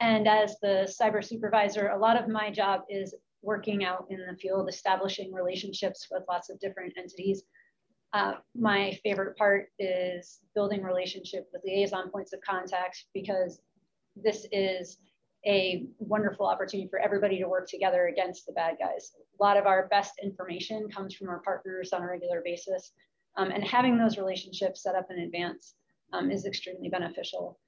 And 0.00 0.26
as 0.26 0.56
the 0.62 0.92
cyber 1.00 1.22
supervisor, 1.22 1.88
a 1.88 1.98
lot 1.98 2.20
of 2.20 2.26
my 2.26 2.50
job 2.50 2.80
is 2.88 3.14
working 3.42 3.84
out 3.84 4.06
in 4.08 4.18
the 4.18 4.36
field, 4.36 4.68
establishing 4.68 5.32
relationships 5.32 6.08
with 6.10 6.22
lots 6.26 6.48
of 6.48 6.58
different 6.58 6.94
entities 6.96 7.42
uh, 8.12 8.34
my 8.54 8.98
favorite 9.04 9.36
part 9.36 9.68
is 9.78 10.40
building 10.54 10.82
relationship 10.82 11.48
with 11.52 11.62
liaison 11.64 12.10
points 12.10 12.32
of 12.32 12.40
contact 12.40 13.04
because 13.14 13.60
this 14.16 14.46
is 14.52 14.98
a 15.46 15.86
wonderful 15.98 16.46
opportunity 16.46 16.88
for 16.88 16.98
everybody 16.98 17.38
to 17.38 17.48
work 17.48 17.68
together 17.68 18.08
against 18.08 18.46
the 18.46 18.52
bad 18.52 18.76
guys. 18.78 19.12
A 19.38 19.42
lot 19.42 19.56
of 19.56 19.66
our 19.66 19.86
best 19.88 20.14
information 20.22 20.90
comes 20.90 21.14
from 21.14 21.28
our 21.28 21.40
partners 21.40 21.92
on 21.92 22.02
a 22.02 22.06
regular 22.06 22.42
basis. 22.44 22.92
Um, 23.36 23.50
and 23.50 23.64
having 23.64 23.96
those 23.96 24.18
relationships 24.18 24.82
set 24.82 24.96
up 24.96 25.06
in 25.10 25.20
advance 25.20 25.74
um, 26.12 26.30
is 26.30 26.44
extremely 26.44 26.88
beneficial. 26.88 27.58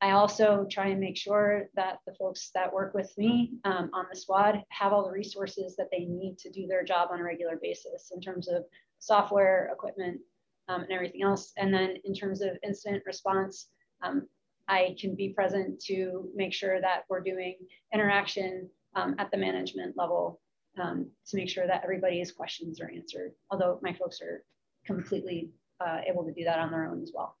I 0.00 0.10
also 0.10 0.66
try 0.70 0.88
and 0.88 1.00
make 1.00 1.16
sure 1.16 1.70
that 1.76 2.00
the 2.06 2.14
folks 2.14 2.50
that 2.54 2.70
work 2.70 2.92
with 2.92 3.16
me 3.16 3.52
um, 3.64 3.88
on 3.94 4.04
the 4.10 4.18
squad 4.18 4.62
have 4.68 4.92
all 4.92 5.04
the 5.04 5.10
resources 5.10 5.76
that 5.76 5.88
they 5.90 6.04
need 6.04 6.36
to 6.38 6.50
do 6.50 6.66
their 6.66 6.84
job 6.84 7.08
on 7.10 7.20
a 7.20 7.24
regular 7.24 7.58
basis 7.62 8.12
in 8.14 8.20
terms 8.20 8.48
of 8.48 8.64
software, 9.04 9.70
equipment, 9.72 10.20
um, 10.68 10.82
and 10.82 10.92
everything 10.92 11.22
else. 11.22 11.52
And 11.56 11.72
then 11.72 11.96
in 12.04 12.14
terms 12.14 12.40
of 12.40 12.50
incident 12.62 13.02
response, 13.06 13.68
um, 14.02 14.26
I 14.66 14.96
can 14.98 15.14
be 15.14 15.28
present 15.28 15.78
to 15.84 16.28
make 16.34 16.54
sure 16.54 16.80
that 16.80 17.04
we're 17.10 17.20
doing 17.20 17.56
interaction 17.92 18.68
um, 18.96 19.14
at 19.18 19.30
the 19.30 19.36
management 19.36 19.96
level 19.96 20.40
um, 20.80 21.10
to 21.26 21.36
make 21.36 21.50
sure 21.50 21.66
that 21.66 21.82
everybody's 21.84 22.32
questions 22.32 22.80
are 22.80 22.90
answered. 22.90 23.32
Although 23.50 23.78
my 23.82 23.92
folks 23.92 24.20
are 24.22 24.42
completely 24.86 25.50
uh, 25.80 25.98
able 26.08 26.24
to 26.24 26.32
do 26.32 26.44
that 26.44 26.58
on 26.58 26.70
their 26.70 26.86
own 26.86 27.02
as 27.02 27.12
well. 27.14 27.36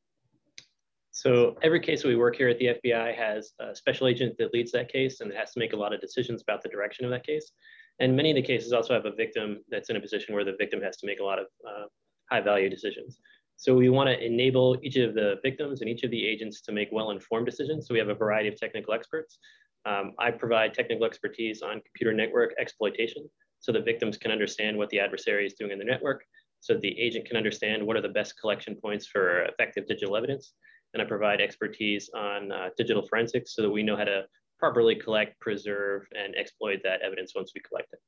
So 1.12 1.56
every 1.62 1.80
case 1.80 2.02
that 2.02 2.08
we 2.08 2.16
work 2.16 2.36
here 2.36 2.48
at 2.48 2.58
the 2.58 2.76
FBI 2.84 3.16
has 3.16 3.52
a 3.60 3.74
special 3.74 4.08
agent 4.08 4.36
that 4.38 4.52
leads 4.52 4.72
that 4.72 4.92
case 4.92 5.20
and 5.20 5.32
has 5.32 5.52
to 5.52 5.60
make 5.60 5.72
a 5.72 5.76
lot 5.76 5.94
of 5.94 6.00
decisions 6.00 6.42
about 6.42 6.60
the 6.60 6.68
direction 6.68 7.04
of 7.04 7.10
that 7.12 7.24
case. 7.24 7.52
And 8.00 8.16
many 8.16 8.30
of 8.30 8.36
the 8.36 8.42
cases 8.42 8.72
also 8.72 8.94
have 8.94 9.06
a 9.06 9.12
victim 9.12 9.58
that's 9.68 9.90
in 9.90 9.96
a 9.96 10.00
position 10.00 10.34
where 10.34 10.44
the 10.44 10.56
victim 10.58 10.80
has 10.82 10.96
to 10.98 11.06
make 11.06 11.20
a 11.20 11.24
lot 11.24 11.38
of 11.38 11.46
uh, 11.68 11.84
high 12.30 12.40
value 12.40 12.68
decisions. 12.68 13.18
So 13.56 13.74
we 13.74 13.88
want 13.88 14.08
to 14.08 14.24
enable 14.24 14.76
each 14.82 14.96
of 14.96 15.14
the 15.14 15.36
victims 15.42 15.80
and 15.80 15.88
each 15.88 16.02
of 16.02 16.10
the 16.10 16.26
agents 16.26 16.60
to 16.62 16.72
make 16.72 16.88
well-informed 16.90 17.46
decisions. 17.46 17.86
So 17.86 17.94
we 17.94 18.00
have 18.00 18.08
a 18.08 18.14
variety 18.14 18.48
of 18.48 18.56
technical 18.56 18.94
experts. 18.94 19.38
Um, 19.86 20.12
I 20.18 20.30
provide 20.30 20.74
technical 20.74 21.06
expertise 21.06 21.62
on 21.62 21.82
computer 21.82 22.12
network 22.12 22.54
exploitation 22.58 23.28
so 23.60 23.72
the 23.72 23.80
victims 23.80 24.18
can 24.18 24.30
understand 24.30 24.76
what 24.76 24.90
the 24.90 24.98
adversary 24.98 25.46
is 25.46 25.54
doing 25.54 25.70
in 25.72 25.78
the 25.78 25.84
network, 25.84 26.24
so 26.60 26.74
the 26.74 26.98
agent 27.00 27.26
can 27.26 27.36
understand 27.36 27.86
what 27.86 27.96
are 27.96 28.02
the 28.02 28.08
best 28.08 28.38
collection 28.38 28.74
points 28.74 29.06
for 29.06 29.44
effective 29.44 29.86
digital 29.86 30.16
evidence. 30.16 30.52
And 30.92 31.02
I 31.02 31.06
provide 31.06 31.40
expertise 31.40 32.10
on 32.14 32.52
uh, 32.52 32.68
digital 32.76 33.06
forensics 33.06 33.54
so 33.54 33.62
that 33.62 33.70
we 33.70 33.82
know 33.82 33.96
how 33.96 34.04
to 34.04 34.24
properly 34.64 34.94
collect, 34.94 35.38
preserve, 35.40 36.06
and 36.18 36.34
exploit 36.36 36.80
that 36.82 37.02
evidence 37.02 37.32
once 37.36 37.52
we 37.54 37.60
collect 37.60 37.92
it. 37.92 37.98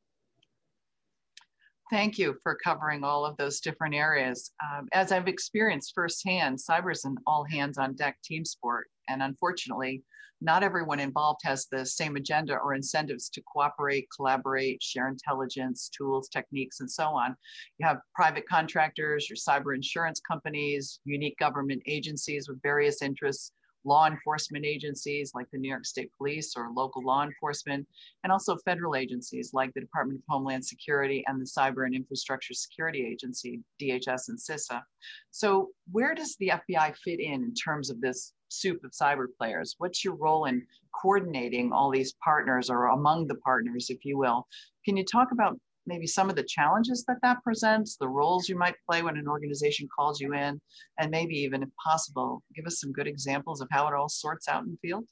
Thank 1.90 2.16
you 2.16 2.36
for 2.42 2.54
covering 2.54 3.04
all 3.04 3.26
of 3.26 3.36
those 3.36 3.60
different 3.60 3.94
areas. 3.94 4.50
Um, 4.64 4.88
as 4.94 5.12
I've 5.12 5.28
experienced 5.28 5.92
firsthand, 5.94 6.58
cyber 6.58 6.92
is 6.92 7.04
an 7.04 7.16
all 7.26 7.44
hands 7.44 7.76
on 7.76 7.94
deck 7.94 8.16
team 8.24 8.42
sport. 8.46 8.86
And 9.06 9.22
unfortunately, 9.22 10.02
not 10.40 10.62
everyone 10.62 10.98
involved 10.98 11.40
has 11.44 11.66
the 11.66 11.84
same 11.84 12.16
agenda 12.16 12.56
or 12.56 12.72
incentives 12.72 13.28
to 13.34 13.42
cooperate, 13.42 14.08
collaborate, 14.16 14.82
share 14.82 15.08
intelligence, 15.08 15.90
tools, 15.94 16.30
techniques, 16.30 16.80
and 16.80 16.90
so 16.90 17.08
on. 17.08 17.36
You 17.78 17.86
have 17.86 17.98
private 18.14 18.48
contractors, 18.48 19.28
your 19.28 19.36
cyber 19.36 19.74
insurance 19.74 20.20
companies, 20.20 21.00
unique 21.04 21.36
government 21.38 21.82
agencies 21.84 22.48
with 22.48 22.62
various 22.62 23.02
interests, 23.02 23.52
law 23.86 24.06
enforcement 24.06 24.66
agencies 24.66 25.32
like 25.34 25.46
the 25.52 25.58
New 25.58 25.68
York 25.68 25.86
State 25.86 26.10
Police 26.18 26.54
or 26.56 26.70
local 26.74 27.02
law 27.02 27.22
enforcement, 27.22 27.86
and 28.24 28.32
also 28.32 28.56
federal 28.64 28.96
agencies 28.96 29.52
like 29.54 29.72
the 29.74 29.80
Department 29.80 30.18
of 30.18 30.24
Homeland 30.28 30.66
Security 30.66 31.24
and 31.26 31.40
the 31.40 31.46
Cyber 31.46 31.86
and 31.86 31.94
Infrastructure 31.94 32.52
Security 32.52 33.06
Agency, 33.06 33.60
DHS 33.80 34.28
and 34.28 34.38
CISA. 34.38 34.82
So 35.30 35.70
where 35.92 36.14
does 36.14 36.36
the 36.36 36.52
FBI 36.68 36.96
fit 36.96 37.20
in 37.20 37.44
in 37.44 37.54
terms 37.54 37.88
of 37.88 38.00
this 38.00 38.32
soup 38.48 38.84
of 38.84 38.90
cyber 38.90 39.26
players? 39.38 39.74
What's 39.78 40.04
your 40.04 40.16
role 40.16 40.46
in 40.46 40.66
coordinating 41.00 41.72
all 41.72 41.90
these 41.90 42.14
partners 42.24 42.70
or 42.70 42.86
among 42.86 43.26
the 43.26 43.36
partners, 43.36 43.90
if 43.90 44.04
you 44.04 44.18
will? 44.18 44.46
Can 44.84 44.96
you 44.96 45.04
talk 45.04 45.28
about 45.32 45.58
maybe 45.86 46.06
some 46.06 46.28
of 46.28 46.36
the 46.36 46.42
challenges 46.42 47.04
that 47.06 47.18
that 47.22 47.42
presents, 47.42 47.96
the 47.96 48.08
roles 48.08 48.48
you 48.48 48.56
might 48.56 48.74
play 48.88 49.02
when 49.02 49.16
an 49.16 49.28
organization 49.28 49.88
calls 49.94 50.20
you 50.20 50.34
in, 50.34 50.60
and 50.98 51.10
maybe 51.10 51.34
even, 51.38 51.62
if 51.62 51.68
possible, 51.84 52.42
give 52.54 52.66
us 52.66 52.80
some 52.80 52.92
good 52.92 53.06
examples 53.06 53.60
of 53.60 53.68
how 53.70 53.86
it 53.88 53.94
all 53.94 54.08
sorts 54.08 54.48
out 54.48 54.64
in 54.64 54.70
the 54.70 54.88
field? 54.88 55.06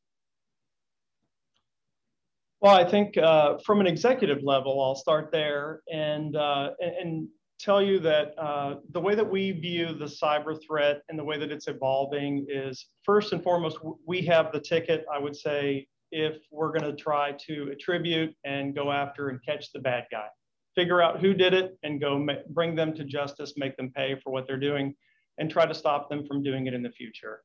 Well, 2.60 2.74
I 2.74 2.84
think 2.84 3.16
uh, 3.18 3.58
from 3.64 3.80
an 3.80 3.86
executive 3.86 4.42
level, 4.42 4.82
I'll 4.82 4.94
start 4.94 5.30
there 5.30 5.82
and, 5.92 6.36
uh, 6.36 6.70
and, 6.80 7.28
tell 7.60 7.80
you 7.80 8.00
that 8.00 8.34
uh, 8.36 8.74
the 8.90 9.00
way 9.00 9.14
that 9.14 9.30
we 9.30 9.52
view 9.52 9.94
the 9.94 10.04
cyber 10.04 10.60
threat 10.66 11.00
and 11.08 11.18
the 11.18 11.24
way 11.24 11.38
that 11.38 11.52
it's 11.52 11.68
evolving 11.68 12.44
is 12.48 12.88
first 13.04 13.32
and 13.32 13.42
foremost, 13.42 13.78
we 14.04 14.20
have 14.20 14.52
the 14.52 14.60
ticket, 14.60 15.06
I 15.10 15.18
would 15.20 15.36
say, 15.36 15.86
if 16.10 16.36
we're 16.50 16.76
going 16.76 16.82
to 16.82 17.00
try 17.00 17.32
to 17.46 17.70
attribute 17.70 18.34
and 18.44 18.74
go 18.74 18.90
after 18.90 19.28
and 19.28 19.42
catch 19.46 19.72
the 19.72 19.78
bad 19.78 20.04
guy 20.10 20.26
figure 20.74 21.00
out 21.00 21.20
who 21.20 21.34
did 21.34 21.54
it 21.54 21.78
and 21.82 22.00
go 22.00 22.26
bring 22.50 22.74
them 22.74 22.94
to 22.94 23.04
justice, 23.04 23.54
make 23.56 23.76
them 23.76 23.90
pay 23.90 24.16
for 24.22 24.32
what 24.32 24.46
they're 24.46 24.58
doing, 24.58 24.94
and 25.38 25.50
try 25.50 25.66
to 25.66 25.74
stop 25.74 26.08
them 26.08 26.26
from 26.26 26.42
doing 26.42 26.66
it 26.66 26.74
in 26.74 26.82
the 26.82 26.90
future. 26.90 27.42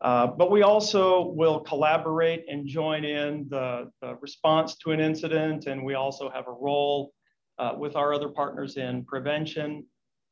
Uh, 0.00 0.26
but 0.26 0.50
we 0.50 0.62
also 0.62 1.26
will 1.26 1.60
collaborate 1.60 2.44
and 2.48 2.66
join 2.66 3.04
in 3.04 3.46
the, 3.48 3.90
the, 4.00 4.14
response 4.20 4.76
to 4.76 4.92
an 4.92 5.00
incident, 5.00 5.66
and 5.66 5.84
we 5.84 5.94
also 5.94 6.30
have 6.30 6.46
a 6.46 6.52
role 6.52 7.12
uh, 7.58 7.72
with 7.76 7.96
our 7.96 8.14
other 8.14 8.28
partners 8.28 8.76
in 8.76 9.04
prevention. 9.04 9.84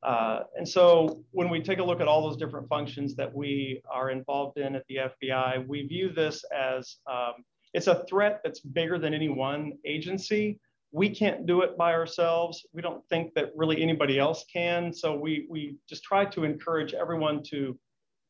Uh, 0.04 0.44
and 0.56 0.68
so 0.68 1.24
when 1.32 1.50
we 1.50 1.60
take 1.60 1.80
a 1.80 1.82
look 1.82 2.00
at 2.00 2.06
all 2.06 2.22
those 2.22 2.36
different 2.36 2.68
functions 2.68 3.16
that 3.16 3.34
we 3.34 3.82
are 3.90 4.10
involved 4.10 4.56
in 4.56 4.76
at 4.76 4.84
the 4.88 4.98
FBI, 5.22 5.66
we 5.66 5.82
view 5.82 6.10
this 6.10 6.44
as 6.56 6.98
um, 7.10 7.32
it's 7.74 7.88
a 7.88 8.04
threat 8.08 8.40
that's 8.44 8.60
bigger 8.60 8.98
than 9.00 9.14
any 9.14 9.28
one 9.28 9.72
agency, 9.84 10.60
we 10.96 11.10
can't 11.10 11.44
do 11.44 11.60
it 11.60 11.76
by 11.76 11.92
ourselves. 11.92 12.64
We 12.72 12.80
don't 12.80 13.06
think 13.10 13.34
that 13.34 13.52
really 13.54 13.82
anybody 13.82 14.18
else 14.18 14.46
can. 14.50 14.94
So 14.94 15.14
we, 15.14 15.46
we 15.50 15.76
just 15.86 16.02
try 16.02 16.24
to 16.24 16.44
encourage 16.44 16.94
everyone 16.94 17.42
to 17.50 17.78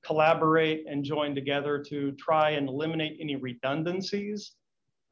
collaborate 0.04 0.84
and 0.88 1.04
join 1.04 1.32
together 1.32 1.78
to 1.90 2.10
try 2.18 2.50
and 2.50 2.68
eliminate 2.68 3.18
any 3.20 3.36
redundancies. 3.36 4.56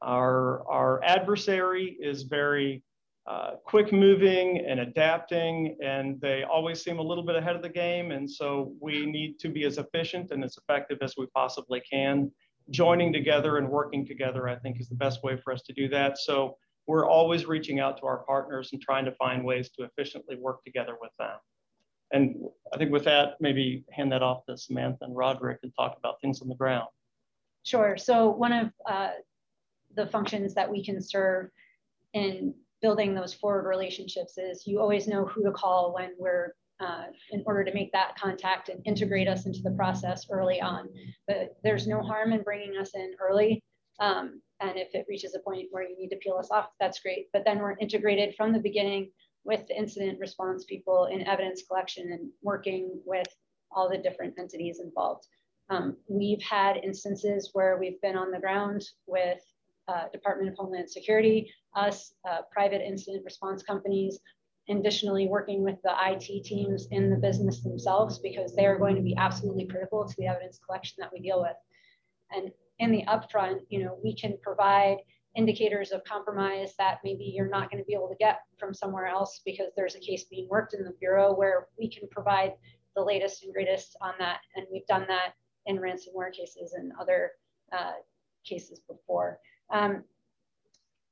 Our, 0.01 0.69
our 0.69 1.01
adversary 1.05 1.95
is 2.01 2.23
very 2.23 2.83
uh, 3.25 3.51
quick 3.63 3.93
moving 3.93 4.65
and 4.67 4.81
adapting, 4.81 5.77
and 5.81 6.19
they 6.19 6.43
always 6.43 6.83
seem 6.83 6.99
a 6.99 7.01
little 7.01 7.23
bit 7.23 7.37
ahead 7.37 7.55
of 7.55 7.61
the 7.61 7.69
game. 7.69 8.11
And 8.11 8.29
so 8.29 8.73
we 8.81 9.05
need 9.05 9.39
to 9.39 9.47
be 9.47 9.63
as 9.63 9.77
efficient 9.77 10.31
and 10.31 10.43
as 10.43 10.57
effective 10.57 10.97
as 11.01 11.13
we 11.17 11.27
possibly 11.27 11.81
can. 11.89 12.29
Joining 12.69 13.13
together 13.13 13.59
and 13.59 13.69
working 13.69 14.05
together, 14.05 14.49
I 14.49 14.57
think, 14.57 14.81
is 14.81 14.89
the 14.89 14.95
best 14.95 15.23
way 15.23 15.37
for 15.41 15.53
us 15.53 15.61
to 15.61 15.71
do 15.71 15.87
that. 15.87 16.17
So 16.17 16.57
we're 16.87 17.07
always 17.07 17.45
reaching 17.45 17.79
out 17.79 17.97
to 17.97 18.05
our 18.05 18.19
partners 18.25 18.69
and 18.71 18.81
trying 18.81 19.05
to 19.05 19.11
find 19.13 19.43
ways 19.43 19.69
to 19.71 19.83
efficiently 19.83 20.35
work 20.35 20.63
together 20.63 20.95
with 21.01 21.11
them. 21.17 21.37
And 22.11 22.35
I 22.73 22.77
think 22.77 22.91
with 22.91 23.03
that, 23.05 23.37
maybe 23.39 23.83
hand 23.91 24.11
that 24.11 24.21
off 24.21 24.45
to 24.45 24.57
Samantha 24.57 25.05
and 25.05 25.15
Roderick 25.15 25.59
and 25.63 25.71
talk 25.75 25.97
about 25.97 26.21
things 26.21 26.41
on 26.41 26.47
the 26.47 26.55
ground. 26.55 26.87
Sure. 27.63 27.97
So 27.97 28.29
one 28.29 28.53
of 28.53 28.71
uh, 28.87 29.11
the 29.95 30.05
functions 30.07 30.53
that 30.53 30.69
we 30.69 30.85
can 30.85 31.01
serve 31.01 31.49
in 32.13 32.53
building 32.81 33.15
those 33.15 33.33
forward 33.33 33.67
relationships 33.67 34.37
is 34.37 34.67
you 34.67 34.79
always 34.79 35.07
know 35.07 35.25
who 35.25 35.43
to 35.43 35.51
call 35.51 35.93
when 35.93 36.11
we're 36.19 36.53
uh, 36.79 37.05
in 37.31 37.41
order 37.45 37.63
to 37.63 37.73
make 37.73 37.91
that 37.93 38.15
contact 38.17 38.69
and 38.69 38.81
integrate 38.85 39.27
us 39.27 39.45
into 39.45 39.61
the 39.61 39.71
process 39.71 40.27
early 40.29 40.61
on. 40.61 40.89
But 41.27 41.55
there's 41.63 41.87
no 41.87 42.01
harm 42.01 42.33
in 42.33 42.43
bringing 42.43 42.77
us 42.77 42.91
in 42.93 43.13
early. 43.19 43.63
Um, 43.99 44.41
and 44.59 44.77
if 44.77 44.93
it 44.93 45.05
reaches 45.09 45.35
a 45.35 45.39
point 45.39 45.67
where 45.71 45.87
you 45.87 45.97
need 45.97 46.09
to 46.09 46.17
peel 46.17 46.37
us 46.37 46.51
off, 46.51 46.69
that's 46.79 46.99
great. 46.99 47.27
But 47.33 47.43
then 47.45 47.59
we're 47.59 47.77
integrated 47.77 48.35
from 48.35 48.53
the 48.53 48.59
beginning 48.59 49.11
with 49.43 49.67
the 49.67 49.77
incident 49.77 50.19
response 50.19 50.65
people 50.65 51.05
in 51.05 51.27
evidence 51.27 51.63
collection 51.67 52.11
and 52.11 52.29
working 52.41 52.99
with 53.05 53.27
all 53.71 53.89
the 53.89 53.97
different 53.97 54.33
entities 54.39 54.79
involved. 54.79 55.27
Um, 55.69 55.97
we've 56.07 56.41
had 56.41 56.77
instances 56.77 57.49
where 57.53 57.77
we've 57.77 57.99
been 58.01 58.15
on 58.15 58.31
the 58.31 58.39
ground 58.39 58.83
with 59.07 59.39
uh, 59.87 60.09
Department 60.11 60.49
of 60.49 60.57
Homeland 60.57 60.89
Security, 60.89 61.51
us, 61.75 62.13
uh, 62.29 62.39
private 62.51 62.81
incident 62.81 63.23
response 63.23 63.63
companies, 63.63 64.19
additionally 64.69 65.27
working 65.27 65.63
with 65.63 65.75
the 65.83 65.93
IT 66.07 66.43
teams 66.43 66.87
in 66.91 67.09
the 67.09 67.17
business 67.17 67.61
themselves 67.61 68.19
because 68.19 68.55
they 68.55 68.65
are 68.65 68.79
going 68.79 68.95
to 68.95 69.01
be 69.01 69.15
absolutely 69.17 69.67
critical 69.67 70.07
to 70.07 70.15
the 70.17 70.25
evidence 70.25 70.59
collection 70.65 70.95
that 70.99 71.11
we 71.13 71.19
deal 71.19 71.41
with. 71.41 71.55
And 72.31 72.51
in 72.79 72.91
the 72.91 73.03
upfront, 73.07 73.59
you 73.69 73.83
know, 73.83 73.97
we 74.03 74.15
can 74.15 74.37
provide 74.41 74.97
indicators 75.35 75.91
of 75.91 76.03
compromise 76.05 76.73
that 76.77 76.99
maybe 77.03 77.23
you're 77.23 77.49
not 77.49 77.69
going 77.69 77.81
to 77.81 77.85
be 77.85 77.93
able 77.93 78.07
to 78.07 78.15
get 78.15 78.39
from 78.57 78.73
somewhere 78.73 79.05
else 79.05 79.41
because 79.45 79.67
there's 79.75 79.95
a 79.95 79.99
case 79.99 80.25
being 80.25 80.47
worked 80.49 80.73
in 80.73 80.83
the 80.83 80.93
bureau 80.99 81.33
where 81.33 81.67
we 81.77 81.89
can 81.89 82.07
provide 82.09 82.53
the 82.95 83.03
latest 83.03 83.43
and 83.43 83.53
greatest 83.53 83.97
on 84.01 84.13
that. 84.19 84.39
And 84.55 84.65
we've 84.71 84.87
done 84.87 85.05
that 85.07 85.33
in 85.65 85.77
ransomware 85.77 86.31
cases 86.31 86.73
and 86.73 86.91
other 86.99 87.31
uh, 87.71 87.93
cases 88.45 88.79
before. 88.87 89.39
Um, 89.73 90.03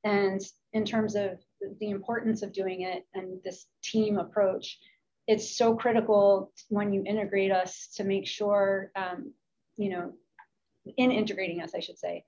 and 0.04 0.40
in 0.72 0.84
terms 0.84 1.16
of 1.16 1.38
the 1.80 1.90
importance 1.90 2.42
of 2.42 2.52
doing 2.52 2.82
it 2.82 3.06
and 3.14 3.40
this 3.42 3.66
team 3.82 4.18
approach, 4.18 4.78
it's 5.26 5.56
so 5.56 5.74
critical 5.74 6.52
when 6.68 6.92
you 6.92 7.02
integrate 7.06 7.50
us 7.50 7.88
to 7.96 8.04
make 8.04 8.26
sure, 8.26 8.90
um, 8.96 9.32
you 9.76 9.88
know, 9.88 10.12
in 10.96 11.10
integrating 11.10 11.60
us, 11.60 11.72
I 11.74 11.80
should 11.80 11.98
say, 11.98 12.24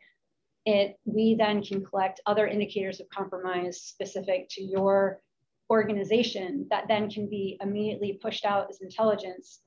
it 0.64 0.98
we 1.04 1.36
then 1.36 1.62
can 1.62 1.84
collect 1.84 2.20
other 2.26 2.46
indicators 2.46 3.00
of 3.00 3.08
compromise 3.08 3.80
specific 3.80 4.48
to 4.50 4.62
your 4.62 5.20
organization 5.70 6.66
that 6.70 6.88
then 6.88 7.10
can 7.10 7.28
be 7.28 7.56
immediately 7.60 8.18
pushed 8.20 8.44
out 8.44 8.68
as 8.68 8.80
intelligence 8.80 9.60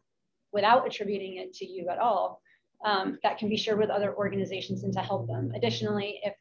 without 0.51 0.87
attributing 0.87 1.37
it 1.37 1.53
to 1.53 1.65
you 1.65 1.89
at 1.89 1.99
all. 1.99 2.41
Um, 2.83 3.19
that 3.23 3.37
can 3.37 3.49
be 3.49 3.57
shared 3.57 3.79
with 3.79 3.89
other 3.89 4.15
organizations 4.15 4.83
and 4.83 4.93
to 4.93 4.99
help 4.99 5.27
them. 5.27 5.51
Additionally, 5.53 6.21
if 6.23 6.33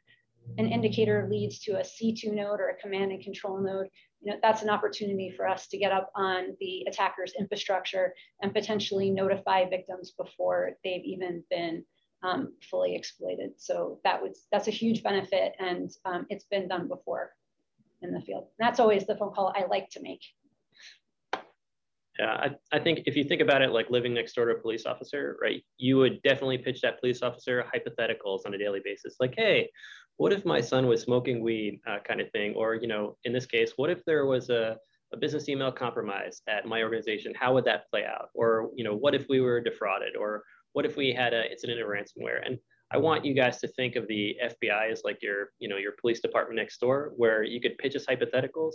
an 0.57 0.69
indicator 0.69 1.27
leads 1.29 1.59
to 1.61 1.73
a 1.73 1.83
C2 1.83 2.33
node 2.33 2.61
or 2.61 2.69
a 2.69 2.81
command 2.81 3.11
and 3.11 3.23
control 3.23 3.61
node, 3.61 3.89
you 4.21 4.33
know, 4.33 4.39
that's 4.41 4.63
an 4.63 4.71
opportunity 4.71 5.33
for 5.37 5.47
us 5.47 5.67
to 5.69 5.79
get 5.79 5.93
up 5.93 6.11
on 6.15 6.57
the 6.61 6.85
attacker's 6.89 7.35
infrastructure 7.39 8.15
and 8.41 8.55
potentially 8.55 9.11
notify 9.11 9.69
victims 9.69 10.13
before 10.17 10.73
they've 10.85 11.05
even 11.05 11.43
been 11.51 11.85
um, 12.23 12.55
fully 12.71 12.95
exploited. 12.95 13.53
So 13.57 14.01
that 14.05 14.23
was 14.23 14.47
that's 14.51 14.69
a 14.69 14.73
huge 14.73 15.03
benefit, 15.03 15.55
and 15.59 15.91
um, 16.05 16.27
it's 16.31 16.45
been 16.45 16.69
done 16.69 16.89
before 16.89 17.31
in 18.03 18.13
the 18.13 18.21
field. 18.21 18.49
And 18.59 18.67
that's 18.67 18.81
always 18.81 19.07
the 19.07 19.17
phone 19.17 19.33
call 19.33 19.53
I 19.57 19.65
like 19.67 19.91
to 19.91 20.03
make. 20.03 20.23
Yeah, 22.19 22.33
I, 22.33 22.51
I 22.73 22.81
think 22.81 23.03
if 23.07 23.15
you 23.17 23.23
think 23.23 23.41
about 23.41 23.63
it 23.63 23.71
like 23.71 23.91
living 23.91 24.13
next 24.13 24.35
door 24.35 24.47
to 24.47 24.55
a 24.55 24.61
police 24.61 24.87
officer, 24.87 25.37
right, 25.41 25.63
you 25.77 25.97
would 25.99 26.21
definitely 26.23 26.59
pitch 26.59 26.81
that 26.81 26.99
police 26.99 27.23
officer 27.23 27.65
hypotheticals 27.73 28.45
on 28.45 28.55
a 28.55 28.59
daily 28.59 28.81
basis. 28.85 29.17
Like, 29.21 29.35
hey, 29.37 29.71
what 30.17 30.33
if 30.33 30.45
my 30.45 30.61
son 30.61 30.89
was 30.89 31.01
smoking 31.01 31.41
weed 31.41 31.81
uh, 31.87 31.99
kind 32.07 32.21
of 32.21 32.29
thing? 32.33 32.55
Or, 32.55 32.75
you 32.75 32.89
know, 32.89 33.17
in 33.23 33.33
this 33.33 33.47
case, 33.47 33.75
what 33.77 33.89
if 33.89 34.05
there 34.05 34.27
was 34.27 34.51
a, 34.51 34.77
a 35.13 35.17
business 35.17 35.49
email 35.49 35.71
compromise 35.71 36.43
at 36.49 36.67
my 36.67 36.83
organization? 36.83 37.33
How 37.39 37.55
would 37.55 37.65
that 37.67 37.89
play 37.89 38.05
out? 38.05 38.31
Or, 38.35 38.71
you 38.75 38.83
know, 38.83 38.97
what 38.97 39.15
if 39.15 39.27
we 39.29 39.41
were 39.41 39.61
defrauded? 39.61 40.17
Or 40.17 40.43
what 40.73 40.87
if 40.87 40.97
we 40.97 41.13
had 41.13 41.35
a 41.35 41.51
incident 41.51 41.81
of 41.81 41.87
ransomware? 41.87 42.45
And 42.45 42.59
I 42.91 42.97
want 42.97 43.25
you 43.25 43.35
guys 43.35 43.59
to 43.61 43.69
think 43.69 43.97
of 43.97 44.09
the 44.09 44.37
FBI 44.43 44.91
as 44.91 45.03
like 45.05 45.23
your, 45.23 45.51
you 45.59 45.69
know, 45.69 45.77
your 45.77 45.93
police 46.01 46.21
department 46.21 46.57
next 46.57 46.79
door, 46.81 47.13
where 47.17 47.43
you 47.43 47.61
could 47.61 47.77
pitch 47.79 47.95
us 47.97 48.07
hypotheticals. 48.07 48.75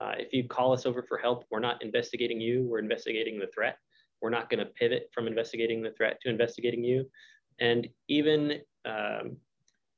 Uh, 0.00 0.12
if 0.18 0.32
you 0.32 0.46
call 0.46 0.72
us 0.72 0.84
over 0.84 1.02
for 1.02 1.16
help, 1.16 1.44
we're 1.50 1.60
not 1.60 1.82
investigating 1.82 2.40
you, 2.40 2.64
we're 2.64 2.78
investigating 2.78 3.38
the 3.38 3.48
threat. 3.54 3.78
We're 4.20 4.30
not 4.30 4.50
going 4.50 4.58
to 4.58 4.66
pivot 4.72 5.10
from 5.12 5.26
investigating 5.26 5.82
the 5.82 5.92
threat 5.92 6.18
to 6.22 6.30
investigating 6.30 6.84
you. 6.84 7.06
And 7.60 7.88
even 8.08 8.60
um, 8.84 9.36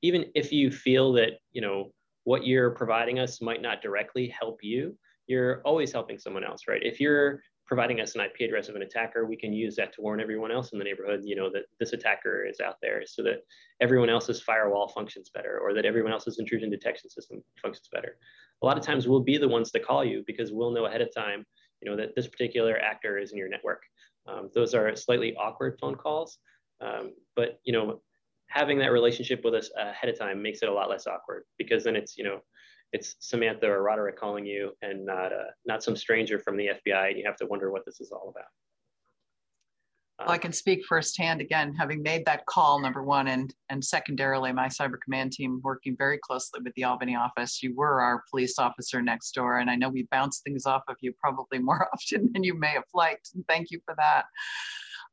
even 0.03 0.27
if 0.35 0.53
you 0.53 0.71
feel 0.71 1.13
that 1.15 1.41
you 1.53 1.61
know 1.61 1.93
what 2.25 2.47
you're 2.47 2.71
providing 2.71 3.19
us 3.19 3.41
might 3.41 3.63
not 3.63 3.83
directly 3.83 4.29
help 4.29 4.59
you, 4.63 4.97
you're 5.27 5.61
always 5.63 5.93
helping 5.93 6.19
someone 6.19 6.45
else, 6.45 6.63
right? 6.69 6.83
If 6.85 7.01
you're 7.01 7.41
providing 7.67 8.01
us 8.01 8.15
an 8.15 8.21
IP 8.21 8.47
address 8.47 8.69
of 8.69 8.77
an 8.77 8.83
attacker, 8.83 9.27
we 9.27 9.37
can 9.37 9.53
use 9.53 9.75
that 9.77 9.93
to 9.95 10.01
warn 10.01 10.21
everyone 10.21 10.53
else 10.53 10.73
in 10.73 10.79
the 10.79 10.85
neighborhood, 10.85 11.23
you 11.25 11.35
know, 11.35 11.51
that 11.51 11.65
this 11.81 11.93
attacker 11.93 12.47
is 12.47 12.61
out 12.61 12.77
there 12.81 13.03
so 13.05 13.23
that 13.25 13.43
everyone 13.81 14.09
else's 14.09 14.41
firewall 14.41 14.89
functions 14.89 15.31
better 15.35 15.59
or 15.59 15.75
that 15.75 15.85
everyone 15.85 16.13
else's 16.13 16.39
intrusion 16.39 16.71
detection 16.71 17.11
system 17.11 17.43
functions 17.61 17.89
better. 17.93 18.19
A 18.63 18.67
lot 18.67 18.79
of 18.79 18.85
times 18.85 19.09
we'll 19.09 19.21
be 19.21 19.37
the 19.37 19.49
ones 19.49 19.71
to 19.73 19.81
call 19.81 20.05
you 20.05 20.23
because 20.27 20.53
we'll 20.53 20.71
know 20.71 20.87
ahead 20.87 21.01
of 21.01 21.13
time, 21.15 21.45
you 21.83 21.91
know, 21.91 21.97
that 21.97 22.15
this 22.15 22.29
particular 22.29 22.79
actor 22.79 23.19
is 23.19 23.33
in 23.33 23.39
your 23.39 23.49
network. 23.49 23.83
Um, 24.27 24.49
those 24.55 24.75
are 24.75 24.95
slightly 24.95 25.35
awkward 25.37 25.79
phone 25.81 25.97
calls, 25.97 26.39
um, 26.81 27.13
but, 27.35 27.59
you 27.65 27.73
know, 27.73 28.01
having 28.49 28.79
that 28.79 28.93
relationship 28.93 29.43
with 29.45 29.55
us 29.55 29.71
ahead 29.77 30.09
of 30.09 30.19
time 30.19 30.43
makes 30.43 30.63
it 30.63 30.69
a 30.69 30.73
lot 30.73 30.89
less 30.89 31.07
awkward 31.07 31.45
because 31.59 31.85
then 31.85 31.97
it's 31.97 32.17
you 32.17 32.25
know 32.25 32.41
it's 32.97 33.17
Samantha 33.21 33.71
or 33.71 33.83
Roderick 33.83 34.19
calling 34.19 34.47
you 34.47 34.73
and 34.81 35.05
not 35.05 35.31
uh, 35.31 35.51
not 35.67 35.85
some 35.85 35.97
stranger 35.97 36.39
from 36.39 36.57
the 36.57 36.71
FBI 36.79 37.09
and 37.09 37.19
you 37.19 37.25
have 37.27 37.37
to 37.37 37.47
wonder 37.47 37.71
what 37.71 37.85
this 37.85 38.01
is 38.01 38.11
all 38.11 38.33
about. 38.35 38.49
Well, 40.19 40.31
I 40.31 40.39
can 40.39 40.53
speak 40.55 40.83
firsthand 40.89 41.43
again, 41.43 41.75
having 41.75 42.03
made 42.03 42.25
that 42.25 42.47
call, 42.47 42.81
number 42.81 43.03
one, 43.03 43.29
and, 43.29 43.55
and 43.69 43.85
secondarily, 43.85 44.51
my 44.51 44.69
cyber 44.69 44.99
command 45.05 45.33
team 45.33 45.61
working 45.63 45.95
very 45.95 46.19
closely 46.19 46.61
with 46.65 46.73
the 46.75 46.85
Albany 46.85 47.15
office. 47.15 47.63
You 47.63 47.75
were 47.77 48.01
our 48.01 48.25
police 48.31 48.59
officer 48.59 49.03
next 49.03 49.33
door, 49.33 49.59
and 49.59 49.69
I 49.69 49.77
know 49.77 49.91
we 49.91 50.09
bounced 50.11 50.43
things 50.43 50.65
off 50.65 50.85
of 50.89 50.97
you 51.01 51.13
probably 51.21 51.59
more 51.59 51.91
often 51.93 52.31
than 52.33 52.45
you 52.45 52.59
may 52.59 52.71
have 52.71 52.85
liked. 52.95 53.29
Thank 53.47 53.71
you 53.71 53.79
for 53.85 53.95
that. 53.99 54.25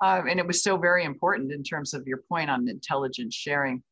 Um, 0.02 0.30
and 0.30 0.40
it 0.40 0.48
was 0.48 0.64
so 0.64 0.78
very 0.78 1.04
important 1.04 1.52
in 1.52 1.64
terms 1.64 1.94
of 1.94 2.08
your 2.08 2.22
point 2.30 2.50
on 2.50 2.70
intelligence 2.70 3.36
sharing, 3.36 3.84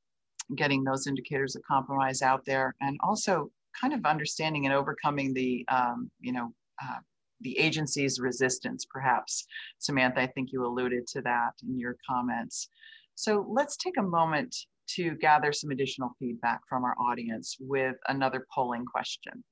getting 0.55 0.85
those 0.85 1.07
indicators 1.07 1.57
of 1.57 1.61
compromise 1.63 2.21
out 2.21 2.45
there, 2.45 2.73
and 2.79 2.97
also 3.03 3.51
kind 3.79 3.93
of 3.93 4.05
understanding 4.05 4.65
and 4.65 4.73
overcoming 4.73 5.33
the, 5.33 5.65
um, 5.69 6.09
you 6.19 6.31
know, 6.31 6.53
uh, 6.83 6.99
the 7.41 7.57
agency's 7.57 8.19
resistance, 8.19 8.85
perhaps. 8.89 9.45
Samantha, 9.79 10.21
I 10.21 10.27
think 10.27 10.51
you 10.51 10.65
alluded 10.65 11.07
to 11.07 11.21
that 11.21 11.53
in 11.67 11.77
your 11.77 11.97
comments. 12.07 12.69
So 13.15 13.45
let's 13.49 13.77
take 13.77 13.97
a 13.97 14.03
moment 14.03 14.55
to 14.95 15.15
gather 15.15 15.53
some 15.53 15.71
additional 15.71 16.11
feedback 16.19 16.61
from 16.67 16.83
our 16.83 16.95
audience 16.99 17.57
with 17.59 17.95
another 18.07 18.45
polling 18.53 18.85
question. 18.85 19.43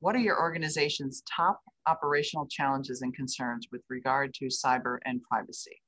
What 0.00 0.14
are 0.14 0.20
your 0.20 0.40
organization's 0.40 1.22
top 1.30 1.60
operational 1.86 2.46
challenges 2.46 3.02
and 3.02 3.14
concerns 3.14 3.68
with 3.70 3.82
regard 3.88 4.32
to 4.34 4.46
cyber 4.46 4.98
and 5.04 5.22
privacy? 5.22 5.80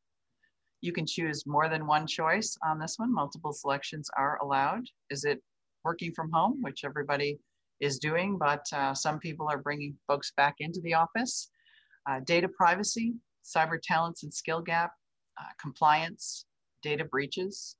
You 0.80 0.92
can 0.92 1.06
choose 1.06 1.46
more 1.46 1.68
than 1.68 1.86
one 1.86 2.06
choice 2.06 2.56
on 2.64 2.78
this 2.78 2.94
one. 2.98 3.12
Multiple 3.12 3.52
selections 3.52 4.10
are 4.16 4.38
allowed. 4.42 4.84
Is 5.10 5.24
it 5.24 5.40
working 5.84 6.12
from 6.12 6.30
home, 6.32 6.58
which 6.62 6.84
everybody 6.84 7.38
is 7.80 7.98
doing, 7.98 8.38
but 8.38 8.64
uh, 8.72 8.94
some 8.94 9.18
people 9.18 9.48
are 9.48 9.58
bringing 9.58 9.96
folks 10.06 10.32
back 10.36 10.56
into 10.60 10.80
the 10.82 10.94
office. 10.94 11.50
Uh, 12.08 12.20
data 12.24 12.48
privacy, 12.48 13.14
cyber 13.44 13.78
talents 13.82 14.22
and 14.22 14.32
skill 14.32 14.60
gap, 14.60 14.92
uh, 15.38 15.52
compliance, 15.60 16.46
data 16.82 17.04
breaches, 17.04 17.76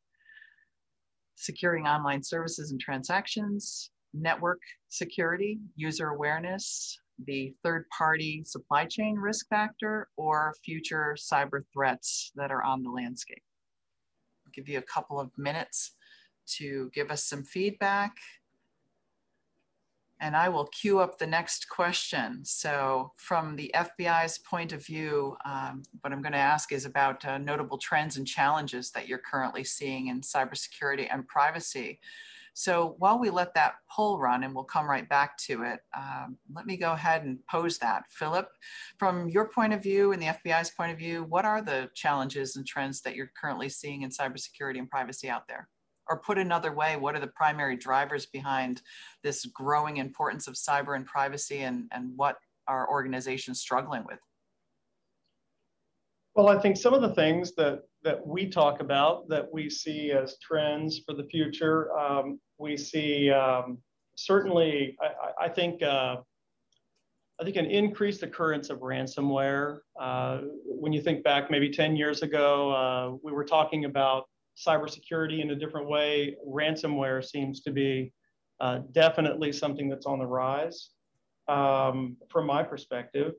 securing 1.37 1.87
online 1.87 2.23
services 2.23 2.71
and 2.73 2.81
transactions, 2.81 3.91
network 4.15 4.61
security, 4.89 5.59
user 5.77 6.09
awareness, 6.09 6.99
the 7.27 7.55
third 7.63 7.85
party 7.97 8.43
supply 8.45 8.85
chain 8.85 9.17
risk 9.17 9.47
factor, 9.49 10.09
or 10.17 10.55
future 10.65 11.17
cyber 11.19 11.63
threats 11.73 12.33
that 12.35 12.51
are 12.51 12.63
on 12.63 12.83
the 12.83 12.91
landscape. 12.91 13.43
I'll 14.47 14.53
give 14.53 14.69
you 14.69 14.79
a 14.79 14.83
couple 14.83 15.21
of 15.21 15.31
minutes 15.37 15.93
to 16.59 16.91
give 16.95 17.11
us 17.11 17.25
some 17.25 17.43
feedback 17.43 18.17
and 20.23 20.37
I 20.37 20.49
will 20.49 20.67
queue 20.67 21.01
up 21.01 21.19
the 21.19 21.27
next 21.27 21.69
question. 21.69 22.45
So 22.45 23.11
from 23.17 23.57
the 23.57 23.75
FBI's 23.75 24.39
point 24.39 24.73
of 24.73 24.87
view, 24.87 25.37
um, 25.45 25.83
what 26.01 26.13
I'm 26.13 26.23
gonna 26.23 26.37
ask 26.37 26.71
is 26.71 26.85
about 26.85 27.25
uh, 27.25 27.39
notable 27.39 27.77
trends 27.77 28.17
and 28.17 28.27
challenges 28.27 28.93
that 28.93 29.09
you're 29.09 29.19
currently 29.19 29.65
seeing 29.65 30.07
in 30.07 30.21
cybersecurity 30.21 31.09
and 31.11 31.27
privacy. 31.27 31.99
So 32.55 32.95
while 32.99 33.19
we 33.19 33.31
let 33.31 33.53
that 33.55 33.75
poll 33.91 34.21
run 34.21 34.45
and 34.45 34.55
we'll 34.55 34.63
come 34.63 34.89
right 34.89 35.09
back 35.09 35.37
to 35.39 35.65
it, 35.65 35.81
um, 35.97 36.39
let 36.55 36.67
me 36.67 36.77
go 36.77 36.93
ahead 36.93 37.25
and 37.25 37.45
pose 37.51 37.79
that. 37.79 38.05
Philip, 38.09 38.47
from 38.99 39.29
your 39.29 39.49
point 39.49 39.73
of 39.73 39.83
view 39.83 40.13
and 40.13 40.23
the 40.23 40.27
FBI's 40.27 40.71
point 40.71 40.93
of 40.93 40.99
view, 40.99 41.25
what 41.25 41.45
are 41.45 41.63
the 41.63 41.91
challenges 41.95 42.55
and 42.55 42.65
trends 42.65 43.01
that 43.01 43.17
you're 43.17 43.33
currently 43.41 43.69
seeing 43.69 44.03
in 44.03 44.11
cybersecurity 44.11 44.79
and 44.79 44.89
privacy 44.89 45.29
out 45.29 45.49
there? 45.49 45.69
Or 46.09 46.19
put 46.21 46.39
another 46.39 46.73
way, 46.73 46.97
what 46.97 47.15
are 47.15 47.21
the 47.21 47.27
primary 47.29 47.77
drivers 47.77 48.27
behind 48.27 48.83
this 49.23 49.47
growing 49.47 49.99
importance 49.99 50.49
of 50.49 50.55
cyber 50.55 50.97
and 50.97 51.07
privacy 51.07 51.61
and, 51.61 51.89
and 51.93 52.13
what 52.17 52.37
are 52.69 52.89
organizations 52.91 53.61
struggling 53.61 54.05
with? 54.07 54.19
Well, 56.35 56.49
I 56.49 56.59
think 56.59 56.77
some 56.77 56.95
of 56.95 57.03
the 57.03 57.15
things 57.15 57.55
that, 57.57 57.83
that 58.05 58.27
we 58.27 58.49
talk 58.49 58.81
about 58.81 59.29
that 59.29 59.53
we 59.53 59.69
see 59.69 60.13
as 60.13 60.39
trends 60.39 61.01
for 61.05 61.15
the 61.15 61.25
future, 61.25 61.95
um, 61.97 62.41
we 62.59 62.77
see 62.77 63.31
um, 63.31 63.79
certainly, 64.17 64.97
I, 65.01 65.45
I 65.47 65.49
think, 65.49 65.83
uh, 65.83 66.17
I 67.41 67.45
think 67.45 67.57
an 67.57 67.67
increased 67.67 68.23
occurrence 68.23 68.71
of 68.71 68.79
ransomware. 68.79 69.81
Uh, 70.01 70.43
when 70.65 70.93
you 70.93 71.03
think 71.03 71.23
back 71.23 71.51
maybe 71.51 71.69
10 71.69 71.97
years 71.97 72.23
ago, 72.23 72.71
uh, 72.71 73.17
we 73.23 73.33
were 73.33 73.45
talking 73.45 73.85
about 73.85 74.27
cybersecurity 74.57 75.41
in 75.41 75.51
a 75.51 75.57
different 75.57 75.89
way. 75.89 76.37
Ransomware 76.47 77.25
seems 77.25 77.61
to 77.63 77.71
be 77.71 78.13
uh, 78.61 78.81
definitely 78.93 79.53
something 79.53 79.89
that's 79.89 80.07
on 80.07 80.19
the 80.19 80.27
rise 80.27 80.91
um, 81.49 82.17
from 82.31 82.47
my 82.47 82.63
perspective. 82.63 83.33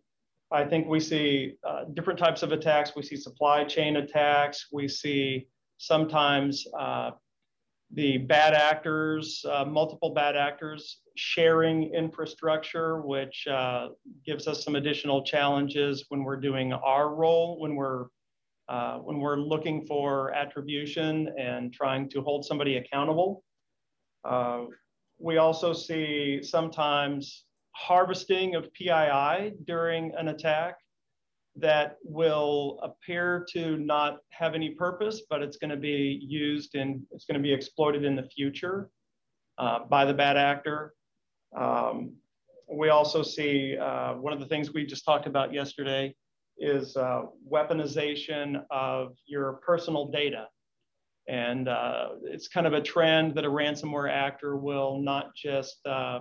I 0.52 0.66
think 0.66 0.88
we 0.88 1.00
see 1.00 1.54
uh, 1.68 1.86
different 1.94 2.20
types 2.20 2.44
of 2.44 2.52
attacks. 2.52 2.92
We 2.96 3.02
see 3.02 3.16
supply 3.16 3.64
chain 3.64 3.98
attacks. 3.98 4.68
We 4.72 4.88
see 4.88 5.48
sometimes 5.78 6.66
uh, 6.78 7.12
the 7.92 8.18
bad 8.18 8.54
actors, 8.54 9.46
uh, 9.50 9.66
multiple 9.66 10.12
bad 10.12 10.36
actors 10.36 11.02
sharing 11.16 11.94
infrastructure, 11.94 13.02
which 13.02 13.48
uh, 13.48 13.90
gives 14.26 14.48
us 14.48 14.64
some 14.64 14.76
additional 14.76 15.24
challenges 15.24 16.06
when 16.10 16.24
we're 16.24 16.40
doing 16.40 16.74
our 16.74 17.14
role, 17.14 17.60
when 17.60 17.76
we're 17.76 18.06
uh, 18.70 18.98
when 19.00 19.20
we're 19.20 19.38
looking 19.38 19.86
for 19.86 20.34
attribution 20.34 21.34
and 21.40 21.74
trying 21.74 22.10
to 22.10 22.22
hold 22.22 22.46
somebody 22.46 22.78
accountable. 22.78 23.44
Uh, 24.24 24.66
we 25.20 25.38
also 25.38 25.74
see 25.74 26.42
sometimes 26.42 27.46
harvesting 27.72 28.56
of 28.56 28.72
PII 28.74 29.54
during 29.66 30.14
an 30.16 30.30
attack 30.30 30.76
that 31.56 31.98
will 32.04 32.80
appear 32.82 33.46
to 33.52 33.78
not 33.78 34.20
have 34.30 34.56
any 34.56 34.72
purpose, 34.72 35.22
but 35.30 35.42
it's 35.42 35.58
going 35.58 35.70
to 35.70 35.78
be 35.78 36.20
used 36.22 36.76
and 36.76 37.02
it's 37.12 37.26
going 37.26 37.38
to 37.38 37.44
be 37.44 37.54
exploited 37.54 38.04
in 38.04 38.16
the 38.16 38.24
future 38.24 38.90
uh, 39.58 39.80
by 39.90 40.04
the 40.04 40.14
bad 40.14 40.36
actor. 40.36 40.94
Um, 41.56 42.14
we 42.72 42.90
also 42.90 43.22
see 43.22 43.78
uh, 43.78 44.14
one 44.14 44.34
of 44.34 44.40
the 44.40 44.48
things 44.48 44.74
we 44.74 44.86
just 44.86 45.06
talked 45.06 45.28
about 45.28 45.54
yesterday 45.54 46.16
is 46.64 46.96
uh, 46.96 47.24
weaponization 47.52 48.64
of 48.72 49.16
your 49.26 49.54
personal 49.66 50.08
data. 50.08 50.48
And 51.28 51.68
uh, 51.68 52.10
it's 52.24 52.48
kind 52.48 52.68
of 52.68 52.74
a 52.74 52.82
trend 52.82 53.36
that 53.36 53.46
a 53.46 53.50
ransomware 53.50 54.12
actor 54.12 54.56
will 54.58 55.02
not 55.02 55.36
just, 55.36 55.86
uh, 55.86 56.20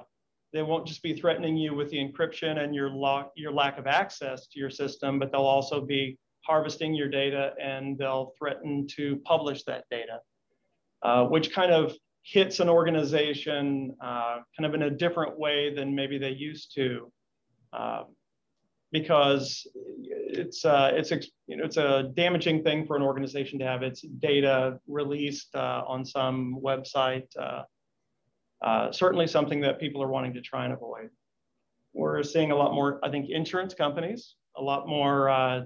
they 0.53 0.63
won't 0.63 0.87
just 0.87 1.03
be 1.03 1.15
threatening 1.15 1.57
you 1.57 1.75
with 1.75 1.91
the 1.91 1.99
encryption 1.99 2.63
and 2.63 2.75
your, 2.75 2.91
your 3.37 3.53
lack 3.53 3.79
of 3.79 3.87
access 3.87 4.47
to 4.49 4.59
your 4.59 4.71
system, 4.71 5.19
but 5.19 5.33
they'll 5.33 5.41
also 5.41 5.81
be 5.81 6.19
harvesting 6.45 6.95
your 6.95 7.09
data 7.09 7.53
and 7.61 7.97
they'll 7.99 8.33
threaten 8.39 8.87
to 8.97 9.17
publish 9.25 9.65
that 9.65 9.85
data, 9.91 10.21
uh, 11.03 11.25
which 11.25 11.53
kind 11.53 11.73
of 11.73 11.95
hits 12.25 12.61
an 12.61 12.69
organization 12.69 13.95
uh, 14.01 14.39
kind 14.57 14.67
of 14.67 14.75
in 14.75 14.83
a 14.83 14.91
different 14.91 15.39
way 15.39 15.75
than 15.75 15.95
maybe 15.95 16.19
they 16.19 16.31
used 16.31 16.75
to. 16.75 17.13
Uh, 17.73 18.05
because 18.93 19.67
it's 20.33 20.65
uh, 20.65 20.91
it's 20.93 21.11
you 21.47 21.57
know 21.57 21.65
it's 21.65 21.79
a 21.79 22.11
damaging 22.15 22.63
thing 22.63 22.87
for 22.87 22.97
an 22.97 23.03
organization 23.03 23.59
to 23.59 23.65
have 23.65 23.83
its 23.83 24.03
data 24.03 24.79
released 24.87 25.55
uh, 25.55 25.83
on 25.87 26.05
some 26.05 26.59
website. 26.63 27.27
Uh, 27.39 27.63
uh, 28.63 28.93
certainly 28.93 29.27
something 29.27 29.61
that 29.61 29.81
people 29.81 30.03
are 30.03 30.09
wanting 30.09 30.35
to 30.35 30.41
try 30.41 30.65
and 30.65 30.73
avoid. 30.73 31.11
We're 31.95 32.23
seeing 32.23 32.53
a 32.53 32.57
lot 32.57 32.73
more, 32.75 33.01
I 33.03 33.11
think, 33.11 33.29
insurance 33.29 33.75
companies, 33.75 34.37
a 34.57 34.63
lot 34.63 34.87
more 34.87 35.29
uh, 35.29 35.63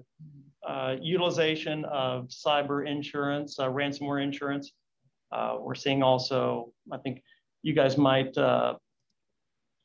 uh, 0.67 0.97
utilization 1.01 1.85
of 1.85 2.29
cyber 2.29 2.89
insurance, 2.89 3.59
ransomware 3.59 4.23
insurance. 4.23 4.73
we're 5.61 5.75
seeing 5.75 6.03
also, 6.03 6.73
I 6.91 6.97
think, 6.99 7.23
you 7.63 7.75
guys 7.75 7.99
might 7.99 8.35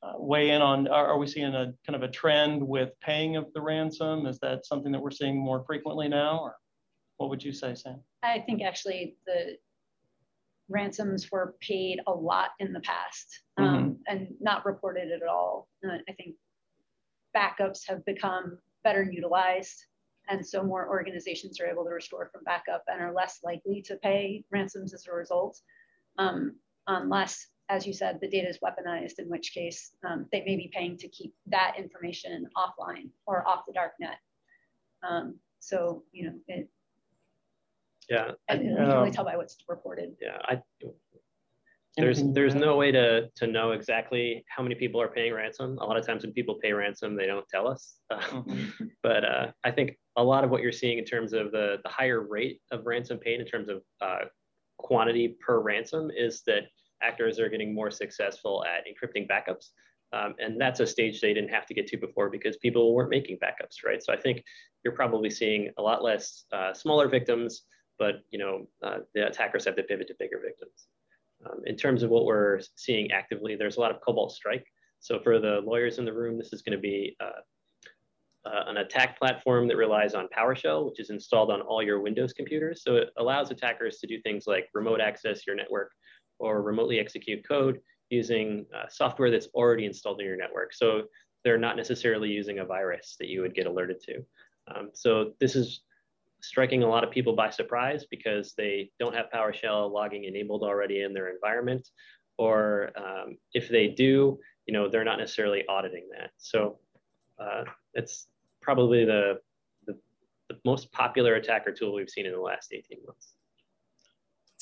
uh, 0.04 0.14
weigh 0.18 0.50
in 0.50 0.62
on 0.62 0.88
are, 0.88 1.08
are, 1.08 1.18
we 1.18 1.28
seeing 1.28 1.54
a 1.54 1.74
kind 1.86 1.96
of 1.96 2.02
a 2.02 2.08
trend 2.08 2.66
with 2.66 2.90
paying 3.02 3.36
of 3.36 3.46
the 3.54 3.62
ransom? 3.62 4.26
Is 4.26 4.40
that 4.40 4.66
something 4.66 4.92
that 4.92 5.02
we're 5.02 5.12
seeing 5.12 5.38
more 5.38 5.64
frequently 5.66 6.08
now, 6.08 6.40
or 6.40 6.56
what 7.18 7.30
would 7.30 7.44
you 7.44 7.54
say, 7.54 7.76
Sam? 7.76 8.02
I 8.24 8.40
think 8.40 8.64
actually 8.64 9.16
the 9.28 9.58
ransoms 10.70 11.32
were 11.32 11.56
paid 11.62 12.00
a 12.08 12.12
lot 12.12 12.52
in 12.60 12.74
the 12.74 12.80
past 12.80 13.44
um, 13.58 13.66
mm-hmm. 13.66 13.92
and 14.08 14.28
not 14.40 14.66
reported 14.66 15.12
at 15.12 15.28
all. 15.28 15.68
Uh, 15.86 15.98
I 16.10 16.14
think 16.14 16.36
backups 17.36 17.88
have 17.88 18.04
become 18.06 18.58
better 18.84 19.04
utilized. 19.04 19.86
And 20.30 20.46
so 20.46 20.64
more 20.64 20.88
organizations 20.88 21.60
are 21.60 21.68
able 21.68 21.84
to 21.84 21.90
restore 21.90 22.30
from 22.32 22.44
backup 22.44 22.84
and 22.88 23.02
are 23.02 23.14
less 23.14 23.40
likely 23.44 23.82
to 23.84 23.98
pay 23.98 24.44
ransoms 24.52 24.94
as 24.94 25.06
a 25.08 25.14
result, 25.14 25.60
um, 26.18 26.56
unless 26.88 27.48
as 27.72 27.88
you 27.88 27.94
said, 27.94 28.20
the 28.20 28.28
data 28.28 28.50
is 28.50 28.60
weaponized, 28.60 29.18
in 29.18 29.30
which 29.30 29.54
case 29.54 29.92
um, 30.06 30.26
they 30.32 30.44
may 30.46 30.58
be 30.58 30.70
paying 30.74 30.98
to 30.98 31.08
keep 31.08 31.34
that 31.48 31.76
information 31.78 32.46
offline 32.58 33.10
or 33.26 33.48
off 33.48 33.66
the 33.66 33.72
dark 33.72 33.94
net. 34.00 34.18
Um, 35.08 35.36
so, 35.60 36.04
you 36.12 36.26
know, 36.26 36.34
it, 36.50 36.70
Yeah. 38.10 38.32
And 38.50 38.66
you 38.66 38.76
can 38.76 38.88
really 38.88 39.12
tell 39.12 39.24
by 39.24 39.38
what's 39.38 39.58
reported. 39.70 40.16
Yeah, 40.22 40.38
I, 40.44 40.62
there's 41.98 42.24
there's 42.32 42.56
no 42.56 42.78
way 42.78 42.92
to 42.92 43.30
to 43.36 43.48
know 43.48 43.72
exactly 43.72 44.46
how 44.48 44.64
many 44.64 44.76
people 44.76 45.02
are 45.02 45.10
paying 45.10 45.34
ransom. 45.34 45.78
A 45.80 45.86
lot 45.86 45.98
of 45.98 46.06
times 46.06 46.24
when 46.24 46.32
people 46.34 46.56
pay 46.56 46.72
ransom, 46.72 47.16
they 47.16 47.26
don't 47.26 47.48
tell 47.50 47.68
us. 47.68 47.96
Mm-hmm. 48.12 48.86
but 49.04 49.24
uh, 49.26 49.52
I 49.64 49.72
think 49.72 49.98
a 50.16 50.24
lot 50.24 50.44
of 50.44 50.50
what 50.50 50.62
you're 50.62 50.72
seeing 50.72 50.98
in 50.98 51.06
terms 51.06 51.34
of 51.34 51.52
the 51.52 51.78
the 51.84 51.90
higher 51.90 52.22
rate 52.22 52.62
of 52.72 52.86
ransom 52.86 53.18
paid 53.18 53.40
in 53.40 53.46
terms 53.46 53.70
of 53.70 53.82
uh, 54.02 54.26
quantity 54.78 55.36
per 55.46 55.60
ransom 55.60 56.12
is 56.16 56.44
that 56.48 56.64
actors 57.02 57.40
are 57.40 57.50
getting 57.50 57.74
more 57.74 57.92
successful 57.92 58.64
at 58.66 58.86
encrypting 58.86 59.28
backups. 59.28 59.70
Um, 60.14 60.36
and 60.40 60.60
that's 60.60 60.82
a 60.82 60.88
stage 60.88 61.22
they 61.22 61.34
didn't 61.34 61.52
have 61.52 61.66
to 61.68 61.74
get 61.74 61.88
to 61.88 61.98
before 61.98 62.30
because 62.30 62.58
people 62.58 62.94
weren't 62.94 63.10
making 63.10 63.38
backups, 63.38 63.86
right? 63.86 64.04
So 64.04 64.12
I 64.12 64.18
think 64.18 64.44
you're 64.84 64.94
probably 64.94 65.30
seeing 65.30 65.70
a 65.78 65.82
lot 65.82 66.04
less 66.04 66.46
uh, 66.52 66.74
smaller 66.74 67.08
victims, 67.08 67.64
but 67.98 68.16
you 68.30 68.40
know 68.40 68.68
uh, 68.84 69.00
the 69.14 69.28
attackers 69.28 69.64
have 69.66 69.76
to 69.78 69.84
pivot 69.84 70.08
to 70.08 70.16
bigger 70.20 70.42
victims. 70.44 70.88
Um, 71.46 71.62
in 71.66 71.76
terms 71.76 72.04
of 72.04 72.10
what 72.10 72.26
we're 72.26 72.60
seeing 72.76 73.12
actively, 73.12 73.56
there's 73.56 73.78
a 73.78 73.80
lot 73.80 73.92
of 73.92 74.02
Cobalt 74.02 74.34
Strike. 74.34 74.66
So 75.00 75.20
for 75.20 75.40
the 75.40 75.62
lawyers 75.64 75.98
in 75.98 76.06
the 76.06 76.14
room, 76.14 76.38
this 76.38 76.54
is 76.54 76.62
going 76.62 76.78
to 76.78 76.82
be 76.82 77.16
uh, 77.20 77.42
uh, 78.46 78.64
an 78.68 78.78
attack 78.78 79.18
platform 79.18 79.68
that 79.68 79.78
relies 79.78 80.14
on 80.14 80.28
PowerShell, 80.36 80.86
which 80.86 81.00
is 81.00 81.10
installed 81.10 81.52
on 81.52 81.62
all 81.62 81.82
your 81.82 82.00
Windows 82.02 82.34
computers. 82.34 82.84
So 82.84 82.98
it 82.98 83.10
allows 83.18 83.50
attackers 83.52 83.98
to 84.00 84.08
do 84.08 84.22
things 84.22 84.46
like 84.46 84.70
remote 84.74 85.02
access 85.02 85.46
your 85.48 85.56
network 85.56 85.92
or 86.42 86.62
remotely 86.62 87.00
execute 87.00 87.48
code 87.48 87.80
using 88.10 88.66
uh, 88.76 88.88
software 88.90 89.32
that's 89.32 89.48
already 89.54 89.86
installed 89.86 90.20
in 90.20 90.28
your 90.28 90.36
network. 90.36 90.74
So 90.74 91.04
they're 91.44 91.58
not 91.58 91.78
necessarily 91.78 92.30
using 92.30 92.60
a 92.60 92.66
virus 92.66 93.16
that 93.20 93.30
you 93.30 93.42
would 93.42 93.56
get 93.56 93.68
alerted 93.68 94.02
to. 94.02 94.26
Um, 94.68 94.90
so 94.94 95.34
this 95.40 95.56
is 95.56 95.82
striking 96.42 96.84
a 96.84 96.88
lot 96.88 97.04
of 97.04 97.12
people 97.12 97.34
by 97.36 97.50
surprise 97.50 98.06
because 98.10 98.54
they 98.58 98.92
don't 99.00 99.16
have 99.16 99.28
PowerShell 99.34 99.92
logging 99.92 100.26
enabled 100.26 100.64
already 100.64 101.02
in 101.02 101.14
their 101.14 101.30
environment. 101.30 101.88
Or 102.38 102.92
um, 102.98 103.38
if 103.54 103.70
they 103.70 103.88
do, 103.88 104.40
you 104.66 104.74
know, 104.74 104.90
they're 104.90 105.04
not 105.04 105.20
necessarily 105.20 105.64
auditing 105.70 106.08
that. 106.18 106.32
So 106.38 106.80
uh, 107.40 107.64
it's 107.94 108.28
probably 108.62 109.06
the, 109.06 109.40
the, 109.86 109.98
the 110.50 110.58
most 110.66 110.92
popular 110.92 111.36
attacker 111.36 111.72
tool 111.72 111.94
we've 111.94 112.10
seen 112.10 112.26
in 112.26 112.34
the 112.34 112.42
last 112.42 112.74
18 112.74 112.98
months. 113.06 113.34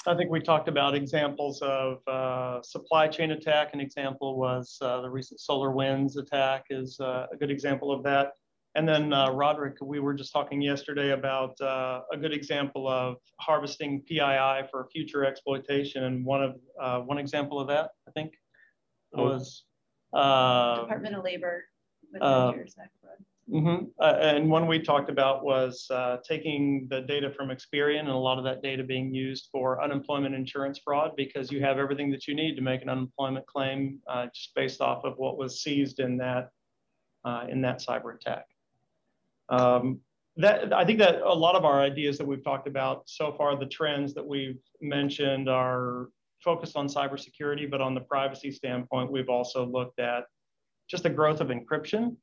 I 0.08 0.16
think 0.16 0.32
we 0.32 0.40
talked 0.40 0.70
about 0.70 0.96
examples 0.96 1.62
of 1.62 2.00
uh, 2.08 2.62
supply 2.62 3.08
chain 3.08 3.32
attack. 3.32 3.74
An 3.74 3.82
example 3.82 4.38
was 4.38 4.78
uh, 4.82 5.02
the 5.02 5.10
recent 5.10 5.40
SolarWinds 5.40 6.18
attack 6.18 6.66
is 6.70 7.00
uh, 7.00 7.28
a 7.32 7.36
good 7.36 7.52
example 7.52 7.92
of 7.92 8.02
that. 8.04 8.32
And 8.76 8.88
then 8.88 9.12
uh, 9.12 9.32
Roderick, 9.32 9.78
we 9.82 10.00
were 10.00 10.14
just 10.14 10.32
talking 10.32 10.62
yesterday 10.62 11.12
about 11.12 11.60
uh, 11.60 12.02
a 12.14 12.18
good 12.18 12.34
example 12.34 12.88
of 12.88 13.18
harvesting 13.40 14.02
PII 14.08 14.68
for 14.72 14.88
future 14.92 15.26
exploitation. 15.26 16.06
And 16.06 16.24
one 16.24 16.44
of 16.44 16.56
uh, 16.80 17.00
one 17.00 17.18
example 17.18 17.60
of 17.60 17.68
that, 17.68 17.90
I 18.08 18.12
think, 18.12 18.36
oh. 19.16 19.24
was 19.26 19.66
uh, 20.14 20.82
Department 20.82 21.16
of 21.16 21.24
Labor 21.24 21.66
with 22.14 22.22
uh, 22.22 22.54
mm-hmm. 23.52 23.86
Uh, 24.00 24.18
and 24.20 24.50
one 24.50 24.68
we 24.68 24.80
talked 24.80 25.10
about 25.10 25.44
was 25.44 25.90
taking 26.28 26.88
the 26.90 27.02
data 27.02 27.32
from 27.32 27.50
Experian 27.50 28.02
and 28.02 28.10
a 28.10 28.16
lot 28.16 28.38
of 28.38 28.44
that 28.44 28.62
data 28.62 28.84
being 28.84 29.14
used 29.14 29.50
for 29.52 29.84
unemployment 29.84 30.36
insurance 30.36 30.80
fraud 30.84 31.12
because 31.16 31.52
you 31.52 31.62
have 31.62 31.78
everything 31.78 32.12
that 32.12 32.28
you 32.28 32.36
need 32.36 32.56
to 32.56 32.62
make 32.62 32.82
an 32.82 32.90
unemployment 32.90 33.46
claim 33.48 34.00
just 34.34 34.54
based 34.56 34.82
off 34.82 35.04
of 35.04 35.18
what 35.18 35.38
was 35.38 35.62
seized 35.62 36.00
in 36.00 36.18
that 36.18 36.50
in 37.50 37.62
that 37.62 37.80
cyber 37.80 38.16
attack. 38.16 38.46
Um, 39.50 40.00
that, 40.38 40.72
I 40.72 40.86
think 40.86 41.00
that 41.00 41.22
a 41.22 41.34
lot 41.34 41.56
of 41.56 41.66
our 41.66 41.82
ideas 41.82 42.18
that 42.18 42.26
we've 42.26 42.44
talked 42.44 42.68
about 42.68 43.04
so 43.08 43.34
far, 43.34 43.58
the 43.58 43.66
trends 43.66 44.14
that 44.14 44.26
we've 44.26 44.60
mentioned 44.80 45.50
are 45.50 46.10
focused 46.42 46.78
on 46.78 46.88
cybersecurity, 46.88 47.70
but 47.70 47.82
on 47.82 47.94
the 47.94 48.02
privacy 48.02 48.52
standpoint, 48.52 49.12
we've 49.12 49.28
also 49.28 49.66
looked 49.66 50.00
at 50.00 50.24
just 50.90 51.04
the 51.04 51.10
growth 51.10 51.42
of 51.42 51.50
encryption. 51.50 52.16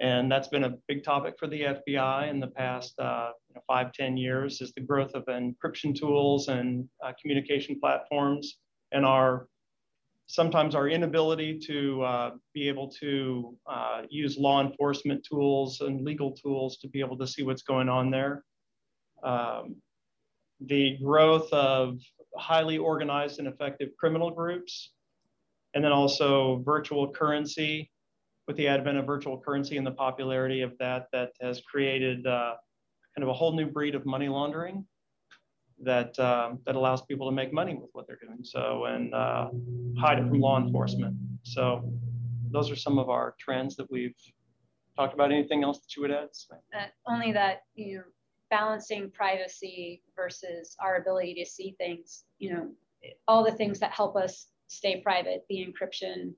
And 0.00 0.32
that's 0.32 0.48
been 0.48 0.64
a 0.64 0.76
big 0.88 1.04
topic 1.04 1.34
for 1.38 1.46
the 1.46 1.60
FBI 1.60 2.30
in 2.30 2.40
the 2.40 2.46
past 2.46 2.98
uh, 2.98 3.32
you 3.48 3.54
know, 3.54 3.60
five, 3.66 3.92
10 3.92 4.16
years 4.16 4.62
is 4.62 4.72
the 4.72 4.80
growth 4.80 5.12
of 5.14 5.26
encryption 5.26 5.94
tools 5.94 6.48
and 6.48 6.88
uh, 7.04 7.12
communication 7.20 7.78
platforms 7.78 8.58
and 8.92 9.04
our 9.04 9.46
sometimes 10.26 10.76
our 10.76 10.88
inability 10.88 11.58
to 11.58 12.02
uh, 12.02 12.30
be 12.54 12.68
able 12.68 12.88
to 12.88 13.54
uh, 13.66 14.02
use 14.08 14.38
law 14.38 14.64
enforcement 14.64 15.26
tools 15.28 15.80
and 15.80 16.04
legal 16.04 16.30
tools 16.30 16.78
to 16.78 16.88
be 16.88 17.00
able 17.00 17.18
to 17.18 17.26
see 17.26 17.42
what's 17.42 17.62
going 17.62 17.88
on 17.88 18.10
there. 18.10 18.44
Um, 19.24 19.76
the 20.60 20.96
growth 21.02 21.52
of 21.52 21.98
highly 22.36 22.78
organized 22.78 23.40
and 23.40 23.48
effective 23.48 23.88
criminal 23.98 24.30
groups, 24.30 24.92
and 25.74 25.84
then 25.84 25.92
also 25.92 26.62
virtual 26.64 27.10
currency 27.10 27.89
with 28.50 28.56
the 28.56 28.66
advent 28.66 28.98
of 28.98 29.06
virtual 29.06 29.38
currency 29.38 29.76
and 29.76 29.86
the 29.86 29.92
popularity 29.92 30.62
of 30.62 30.76
that, 30.78 31.06
that 31.12 31.30
has 31.40 31.60
created 31.60 32.26
uh, 32.26 32.54
kind 33.14 33.22
of 33.22 33.28
a 33.28 33.32
whole 33.32 33.52
new 33.52 33.66
breed 33.66 33.94
of 33.94 34.04
money 34.04 34.28
laundering 34.28 34.84
that 35.84 36.18
um, 36.18 36.58
that 36.66 36.74
allows 36.74 37.00
people 37.02 37.30
to 37.30 37.32
make 37.32 37.52
money 37.52 37.76
with 37.76 37.90
what 37.92 38.08
they're 38.08 38.18
doing. 38.20 38.40
So 38.42 38.86
and 38.86 39.14
uh, 39.14 39.50
hide 40.00 40.18
it 40.18 40.26
from 40.28 40.40
law 40.40 40.58
enforcement. 40.58 41.16
So 41.44 41.92
those 42.50 42.72
are 42.72 42.76
some 42.76 42.98
of 42.98 43.08
our 43.08 43.36
trends 43.38 43.76
that 43.76 43.88
we've 43.88 44.16
talked 44.96 45.14
about. 45.14 45.30
Anything 45.30 45.62
else 45.62 45.78
that 45.78 45.94
you 45.94 46.02
would 46.02 46.10
add? 46.10 46.30
Uh, 46.76 46.86
only 47.06 47.30
that 47.30 47.62
you 47.76 47.98
know, 47.98 48.02
balancing 48.50 49.12
privacy 49.12 50.02
versus 50.16 50.74
our 50.80 50.96
ability 50.96 51.34
to 51.34 51.46
see 51.46 51.76
things. 51.78 52.24
You 52.40 52.54
know, 52.54 52.70
all 53.28 53.44
the 53.44 53.52
things 53.52 53.78
that 53.78 53.92
help 53.92 54.16
us 54.16 54.48
stay 54.66 55.00
private, 55.02 55.44
the 55.48 55.64
encryption, 55.64 56.32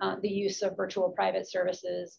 uh, 0.00 0.16
the 0.22 0.28
use 0.28 0.62
of 0.62 0.76
virtual 0.76 1.10
private 1.10 1.50
services. 1.50 2.18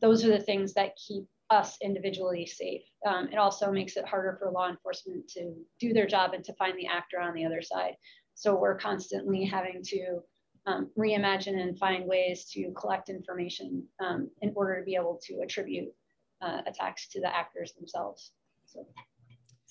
Those 0.00 0.24
are 0.24 0.28
the 0.28 0.40
things 0.40 0.74
that 0.74 0.96
keep 0.96 1.26
us 1.50 1.76
individually 1.82 2.46
safe. 2.46 2.82
Um, 3.06 3.28
it 3.30 3.36
also 3.36 3.70
makes 3.70 3.96
it 3.96 4.06
harder 4.06 4.36
for 4.38 4.50
law 4.50 4.70
enforcement 4.70 5.28
to 5.28 5.54
do 5.78 5.92
their 5.92 6.06
job 6.06 6.32
and 6.32 6.44
to 6.44 6.54
find 6.54 6.78
the 6.78 6.86
actor 6.86 7.20
on 7.20 7.34
the 7.34 7.44
other 7.44 7.60
side. 7.60 7.94
So 8.34 8.54
we're 8.54 8.78
constantly 8.78 9.44
having 9.44 9.82
to 9.84 10.20
um, 10.66 10.90
reimagine 10.98 11.60
and 11.60 11.78
find 11.78 12.06
ways 12.06 12.46
to 12.52 12.72
collect 12.72 13.08
information 13.08 13.84
um, 14.00 14.30
in 14.40 14.52
order 14.54 14.78
to 14.78 14.84
be 14.84 14.94
able 14.94 15.20
to 15.24 15.40
attribute 15.40 15.88
uh, 16.40 16.62
attacks 16.66 17.08
to 17.08 17.20
the 17.20 17.34
actors 17.36 17.72
themselves. 17.72 18.32
So 18.66 18.86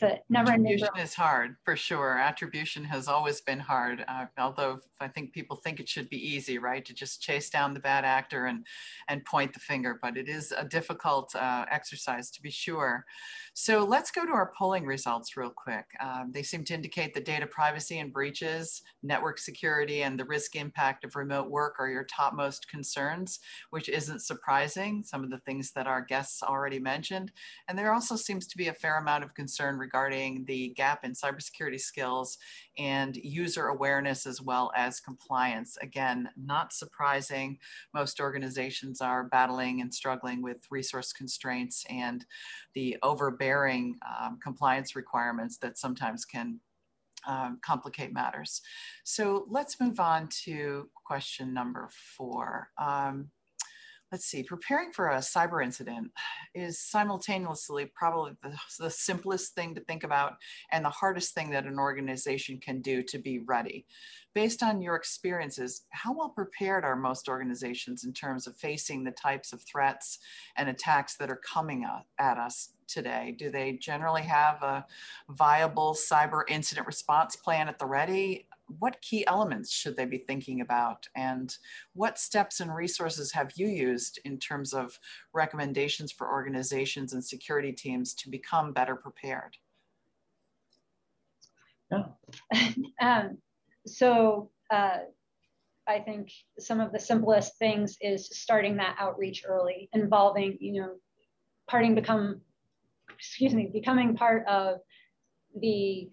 but 0.02 0.24
never 0.30 0.52
attribution 0.52 0.90
is 1.00 1.14
hard 1.14 1.56
for 1.64 1.76
sure. 1.76 2.18
Attribution 2.18 2.84
has 2.84 3.08
always 3.08 3.42
been 3.42 3.60
hard 3.60 4.04
uh, 4.08 4.26
although 4.38 4.80
i 5.00 5.08
think 5.08 5.32
people 5.34 5.56
think 5.58 5.80
it 5.80 5.88
should 5.88 6.10
be 6.10 6.18
easy 6.18 6.58
right 6.58 6.86
to 6.86 6.94
just 6.94 7.22
chase 7.22 7.50
down 7.50 7.74
the 7.74 7.80
bad 7.80 8.04
actor 8.04 8.46
and 8.46 8.66
and 9.08 9.24
point 9.26 9.54
the 9.54 9.60
finger 9.60 10.00
but 10.02 10.18
it 10.18 10.28
is 10.28 10.52
a 10.58 10.66
difficult 10.66 11.34
uh, 11.36 11.66
exercise 11.72 12.32
to 12.32 12.42
be 12.42 12.52
sure. 12.52 13.06
So 13.54 13.84
let's 13.84 14.12
go 14.12 14.26
to 14.26 14.32
our 14.32 14.54
polling 14.58 14.86
results 14.86 15.36
real 15.36 15.50
quick. 15.50 15.86
Um, 16.00 16.32
they 16.34 16.44
seem 16.44 16.64
to 16.66 16.74
indicate 16.74 17.14
that 17.14 17.26
data 17.26 17.46
privacy 17.46 18.00
and 18.00 18.14
breaches 18.14 18.82
network 19.04 19.38
security 19.38 20.04
and 20.04 20.20
the 20.20 20.26
risk 20.26 20.56
impact 20.56 21.04
of 21.04 21.16
remote 21.16 21.50
work 21.50 21.76
are 21.80 21.90
your 21.90 22.06
topmost 22.06 22.70
concerns 22.70 23.40
which 23.72 23.90
isn't 23.90 24.22
surprising 24.22 25.04
some 25.04 25.24
of 25.24 25.30
the 25.30 25.40
things 25.40 25.72
that 25.74 25.88
our 25.88 26.02
guests 26.02 26.42
already 26.44 26.80
mentioned. 26.80 27.32
And 27.68 27.78
there 27.78 27.94
also 27.94 28.16
seems 28.16 28.48
to 28.48 28.58
be 28.58 28.68
a 28.68 28.74
fair 28.74 28.98
amount 28.98 29.24
of 29.24 29.34
concern 29.34 29.78
regarding 29.78 29.90
the 30.45 30.69
gap 30.69 31.04
in 31.04 31.13
cybersecurity 31.13 31.80
skills 31.80 32.38
and 32.77 33.15
user 33.17 33.67
awareness 33.67 34.25
as 34.25 34.41
well 34.41 34.71
as 34.75 34.99
compliance. 34.99 35.77
Again, 35.82 36.30
not 36.38 36.73
surprising. 36.73 37.58
Most 37.93 38.19
organizations 38.19 39.01
are 39.01 39.25
battling 39.25 39.82
and 39.82 39.93
struggling 39.93 40.41
with 40.41 40.58
resource 40.69 41.13
constraints 41.13 41.86
and 41.89 42.25
the 42.73 42.97
overbearing 43.04 43.97
um, 44.19 44.39
compliance 44.41 44.95
requirements 44.95 45.58
that 45.58 45.77
sometimes 45.77 46.25
can 46.25 46.60
um, 47.27 47.60
complicate 47.63 48.13
matters. 48.13 48.62
So 49.04 49.45
let's 49.49 49.80
move 49.80 49.99
on 49.99 50.27
to 50.45 50.89
question 51.06 51.54
number 51.54 51.89
four. 52.17 52.69
Um, 52.77 53.30
let's 54.12 54.26
see, 54.26 54.43
preparing 54.43 54.91
for 54.91 55.10
a 55.10 55.17
cyber 55.17 55.63
incident 55.63 56.12
is 56.54 56.80
simultaneously 56.80 57.89
probably 57.95 58.34
the, 58.43 58.54
the, 58.80 58.89
simplest 58.89 59.56
thing 59.56 59.74
to 59.74 59.82
think 59.82 60.04
about 60.04 60.34
and 60.71 60.84
the 60.84 60.89
hardest 60.89 61.34
thing 61.34 61.50
that 61.50 61.65
an 61.65 61.80
organization 61.80 62.60
can 62.60 62.82
do 62.82 63.02
to 63.02 63.17
be 63.17 63.39
ready. 63.39 63.86
Based 64.34 64.63
on 64.63 64.82
your 64.82 64.95
experiences, 64.95 65.86
how 65.89 66.13
well 66.13 66.30
prepared 66.30 66.84
are 66.84 66.95
most 66.95 67.28
organizations 67.28 68.04
in 68.04 68.13
terms 68.13 68.47
of 68.47 68.58
facing 68.58 69.04
the 69.04 69.12
types 69.12 69.54
of 69.54 69.62
threats 69.62 70.19
and 70.58 70.69
attacks 70.69 71.15
that 71.17 71.30
are 71.30 71.41
coming 71.45 71.86
at 72.19 72.38
us 72.38 72.74
today? 72.88 73.36
Do 73.38 73.50
they 73.50 73.74
generally 73.74 74.24
have 74.24 74.62
a 74.62 74.86
viable 75.30 75.93
cyber 75.95 76.43
incident 76.47 76.88
response 76.88 77.36
plan 77.36 77.67
at 77.67 77.80
the 77.80 77.86
ready? 77.86 78.47
What 78.80 79.02
key 79.02 79.26
elements 79.28 79.72
should 79.72 79.98
they 79.98 80.06
be 80.06 80.18
thinking 80.18 80.62
about 80.62 81.08
and 81.16 81.58
what 81.94 82.20
steps 82.20 82.60
and 82.60 82.74
resources 82.74 83.32
have 83.32 83.52
you 83.56 83.68
used 83.68 84.20
in 84.26 84.38
terms 84.38 84.74
of 84.74 85.00
recommendations 85.34 86.12
for 86.12 86.32
organizations 86.32 87.14
and 87.14 87.24
security 87.24 87.72
teams 87.72 88.14
to 88.16 88.30
become 88.30 88.74
better 88.74 88.96
prepared? 88.96 89.58
Yeah. 91.92 92.04
um, 93.02 93.38
so 93.86 94.50
uh, 94.72 95.00
I 95.88 96.00
think 96.00 96.32
some 96.60 96.80
of 96.80 96.92
the 96.92 97.00
simplest 97.00 97.58
things 97.58 97.98
is 98.02 98.30
starting 98.32 98.78
that 98.78 98.96
outreach 99.00 99.44
early, 99.48 99.90
involving, 99.94 100.58
you 100.60 100.82
know, 100.82 100.92
parting 101.70 101.96
become, 101.96 102.42
excuse 103.18 103.54
me, 103.54 103.70
becoming 103.72 104.16
part 104.16 104.46
of 104.48 104.80
the 105.60 106.10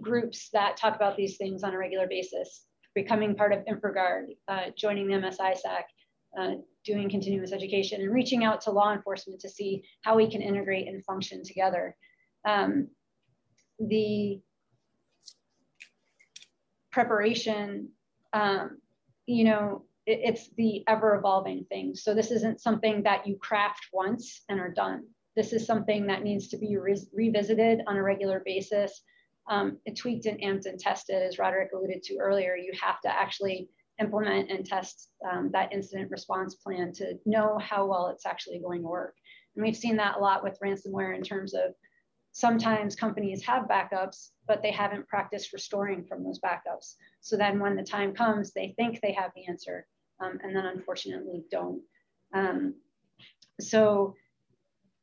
groups 0.00 0.48
that 0.52 0.76
talk 0.76 0.96
about 0.96 1.16
these 1.16 1.36
things 1.36 1.62
on 1.62 1.74
a 1.74 1.78
regular 1.78 2.06
basis, 2.08 2.64
becoming 2.94 3.34
part 3.34 3.52
of 3.52 3.64
InfraGard, 3.64 4.36
uh, 4.48 4.66
joining 4.76 5.08
the 5.08 5.14
MSISAC, 5.14 5.82
uh, 6.38 6.54
doing 6.84 7.10
continuous 7.10 7.52
education 7.52 8.00
and 8.00 8.12
reaching 8.12 8.44
out 8.44 8.60
to 8.62 8.70
law 8.70 8.92
enforcement 8.92 9.40
to 9.40 9.48
see 9.48 9.82
how 10.02 10.16
we 10.16 10.30
can 10.30 10.42
integrate 10.42 10.88
and 10.88 11.04
function 11.04 11.42
together. 11.44 11.96
Um, 12.46 12.88
the 13.78 14.40
preparation, 16.90 17.90
um, 18.32 18.78
you 19.26 19.44
know, 19.44 19.84
it, 20.06 20.20
it's 20.22 20.50
the 20.56 20.84
ever 20.88 21.16
evolving 21.16 21.64
thing. 21.64 21.94
So 21.94 22.14
this 22.14 22.30
isn't 22.30 22.60
something 22.60 23.02
that 23.02 23.26
you 23.26 23.36
craft 23.36 23.88
once 23.92 24.42
and 24.48 24.60
are 24.60 24.70
done. 24.70 25.04
This 25.36 25.52
is 25.52 25.66
something 25.66 26.06
that 26.06 26.22
needs 26.22 26.48
to 26.48 26.58
be 26.58 26.76
re 26.76 26.96
revisited 27.12 27.82
on 27.86 27.96
a 27.96 28.02
regular 28.02 28.42
basis, 28.44 29.02
um, 29.50 29.78
tweaked 29.96 30.26
and 30.26 30.40
amped 30.40 30.66
and 30.66 30.78
tested, 30.78 31.22
as 31.22 31.38
Roderick 31.38 31.72
alluded 31.74 32.02
to 32.04 32.16
earlier. 32.16 32.56
You 32.56 32.72
have 32.80 33.00
to 33.02 33.08
actually 33.12 33.68
implement 34.00 34.50
and 34.50 34.64
test 34.64 35.10
um, 35.30 35.50
that 35.52 35.72
incident 35.72 36.10
response 36.10 36.54
plan 36.54 36.92
to 36.94 37.18
know 37.26 37.58
how 37.58 37.84
well 37.84 38.08
it's 38.08 38.24
actually 38.24 38.60
going 38.60 38.80
to 38.80 38.88
work. 38.88 39.14
And 39.54 39.64
we've 39.64 39.76
seen 39.76 39.96
that 39.96 40.16
a 40.16 40.20
lot 40.20 40.42
with 40.42 40.58
ransomware 40.64 41.14
in 41.14 41.22
terms 41.22 41.52
of 41.52 41.74
sometimes 42.32 42.94
companies 42.94 43.44
have 43.44 43.64
backups, 43.64 44.28
but 44.46 44.62
they 44.62 44.70
haven't 44.70 45.08
practiced 45.08 45.52
restoring 45.52 46.04
from 46.04 46.22
those 46.22 46.40
backups. 46.40 46.94
So 47.20 47.36
then 47.36 47.58
when 47.58 47.76
the 47.76 47.82
time 47.82 48.14
comes, 48.14 48.52
they 48.52 48.72
think 48.76 49.00
they 49.00 49.12
have 49.12 49.32
the 49.34 49.46
answer, 49.46 49.86
um, 50.20 50.38
and 50.42 50.54
then 50.54 50.64
unfortunately 50.64 51.42
don't. 51.50 51.82
Um, 52.32 52.74
so 53.60 54.14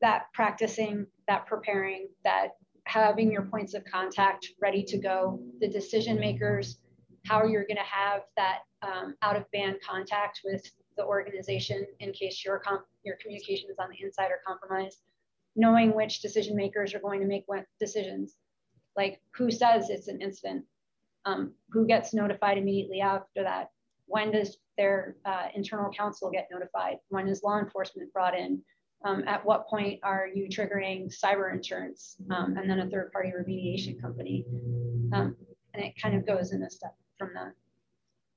that 0.01 0.27
practicing, 0.33 1.05
that 1.27 1.45
preparing, 1.47 2.07
that 2.23 2.51
having 2.88 3.32
your 3.32 3.43
points 3.43 3.73
of 3.73 3.84
contact 3.86 4.47
ready 4.62 4.84
to 4.84 4.97
go, 4.97 5.39
the 5.60 5.67
decision 5.67 6.19
makers, 6.19 6.80
how 7.26 7.45
you're 7.45 7.65
going 7.65 7.78
to 7.78 7.84
have 7.84 8.21
that 8.36 8.60
um, 8.82 9.15
out 9.21 9.36
of 9.36 9.50
band 9.52 9.78
contact 9.88 10.41
with 10.43 10.63
the 10.95 11.06
organization 11.06 11.86
in 12.00 12.12
case 12.12 12.43
your, 12.43 12.62
your 13.04 13.15
communication 13.21 13.69
is 13.69 13.78
on 13.80 13.89
the 13.89 14.06
inside 14.06 14.30
or 14.32 14.39
compromised. 14.45 15.02
Knowing 15.56 15.95
which 15.95 16.21
decision 16.21 16.56
makers 16.56 16.93
are 16.93 17.00
going 17.00 17.19
to 17.19 17.26
make 17.26 17.43
what 17.47 17.65
decisions, 17.80 18.36
like 18.95 19.19
who 19.36 19.50
says 19.50 19.89
it's 19.89 20.08
an 20.08 20.21
incident, 20.21 20.63
um, 21.26 21.54
who 21.71 21.86
gets 21.86 22.13
notified 22.13 22.58
immediately 22.58 23.02
after 23.02 23.43
that, 23.43 23.69
when 24.06 24.32
does 24.32 24.58
their 24.78 25.17
uh, 25.26 25.47
internal 25.54 25.91
counsel 25.91 26.32
get 26.32 26.47
notified, 26.52 26.97
when 27.10 27.28
is 27.28 27.43
law 27.43 27.60
enforcement 27.60 28.13
brought 28.13 28.38
in, 28.38 28.62
um, 29.05 29.23
at 29.27 29.45
what 29.45 29.67
point 29.67 29.99
are 30.03 30.27
you 30.33 30.47
triggering 30.47 31.13
cyber 31.13 31.53
insurance, 31.53 32.17
um, 32.31 32.57
and 32.57 32.69
then 32.69 32.79
a 32.79 32.89
third 32.89 33.12
party 33.12 33.31
remediation 33.38 34.01
company. 34.01 34.45
Um, 35.13 35.36
and 35.73 35.83
it 35.83 35.93
kind 36.01 36.15
of 36.15 36.25
goes 36.25 36.51
in 36.51 36.63
a 36.63 36.69
step 36.69 36.95
from 37.17 37.31
that. 37.36 37.53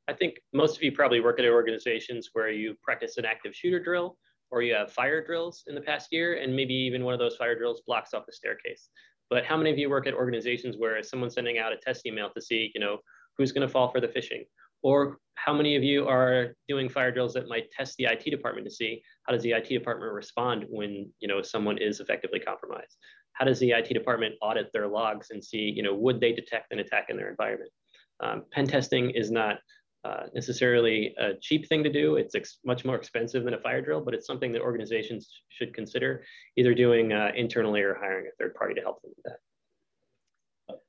I 0.09 0.13
think 0.13 0.41
most 0.53 0.77
of 0.77 0.83
you 0.83 0.93
probably 0.93 1.21
work 1.21 1.39
at 1.39 1.47
organizations 1.47 2.31
where 2.33 2.51
you 2.51 2.77
practice 2.83 3.17
an 3.17 3.25
active 3.25 3.55
shooter 3.55 3.83
drill 3.83 4.17
or 4.51 4.63
you 4.63 4.75
have 4.75 4.93
fire 4.93 5.25
drills 5.25 5.65
in 5.69 5.75
the 5.75 5.81
past 5.81 6.09
year, 6.11 6.35
and 6.43 6.55
maybe 6.55 6.75
even 6.75 7.05
one 7.05 7.15
of 7.15 7.21
those 7.21 7.37
fire 7.37 7.57
drills 7.57 7.83
blocks 7.87 8.13
off 8.13 8.27
the 8.27 8.33
staircase. 8.33 8.89
But 9.29 9.45
how 9.45 9.57
many 9.57 9.71
of 9.71 9.79
you 9.79 9.89
work 9.89 10.09
at 10.09 10.15
organizations 10.15 10.77
where 10.77 11.01
someone's 11.05 11.35
sending 11.35 11.59
out 11.59 11.73
a 11.73 11.77
test 11.77 12.05
email 12.05 12.31
to 12.35 12.43
see, 12.43 12.73
you 12.75 12.81
know, 12.81 12.99
who's 13.39 13.53
going 13.53 13.67
to 13.67 13.73
fall 13.73 13.89
for 13.89 14.01
the 14.01 14.09
phishing? 14.09 14.45
Or 14.83 15.19
how 15.35 15.55
many 15.55 15.77
of 15.77 15.83
you 15.83 16.07
are 16.07 16.55
doing 16.69 16.89
fire 16.89 17.11
drills 17.11 17.33
that 17.35 17.49
might 17.49 17.71
test 17.71 17.97
the 17.97 18.05
IT 18.05 18.25
department 18.31 18.67
to 18.67 18.75
see 18.75 19.03
how 19.27 19.33
does 19.33 19.43
the 19.43 19.53
IT 19.53 19.69
department 19.69 20.13
respond 20.13 20.65
when, 20.69 21.11
you 21.21 21.29
know, 21.29 21.43
someone 21.43 21.79
is 21.79 22.01
effectively 22.01 22.41
compromised? 22.41 22.97
How 23.33 23.45
does 23.45 23.59
the 23.59 23.71
IT 23.71 23.89
department 23.89 24.35
audit 24.43 24.71
their 24.73 24.89
logs 24.89 25.29
and 25.31 25.43
see, 25.43 25.73
you 25.75 25.83
know, 25.83 25.95
would 25.95 26.21
they 26.21 26.33
detect 26.33 26.73
an 26.73 26.81
attack 26.81 27.07
in 27.09 27.17
their 27.17 27.31
environment? 27.31 27.71
Um, 28.23 28.45
pen 28.53 28.67
testing 28.67 29.11
is 29.11 29.31
not 29.31 29.59
uh, 30.05 30.25
necessarily 30.35 31.15
a 31.19 31.33
cheap 31.41 31.69
thing 31.69 31.83
to 31.85 31.93
do. 31.93 32.17
It's 32.17 32.35
much 32.65 32.85
more 32.85 32.97
expensive 32.97 33.45
than 33.45 33.55
a 33.55 33.61
fire 33.61 33.83
drill, 33.83 34.03
but 34.03 34.15
it's 34.15 34.27
something 34.27 34.53
that 34.53 34.63
organizations 34.63 35.43
should 35.49 35.75
consider 35.75 36.25
either 36.57 36.75
doing 36.75 37.13
uh, 37.13 37.33
internally 37.35 37.83
or 37.83 37.95
hiring 37.95 38.27
a 38.27 38.37
third 38.39 38.55
party 38.55 38.75
to 38.75 38.81
help 38.81 39.01
them 39.03 39.13
with 39.17 39.25
that. 39.25 39.39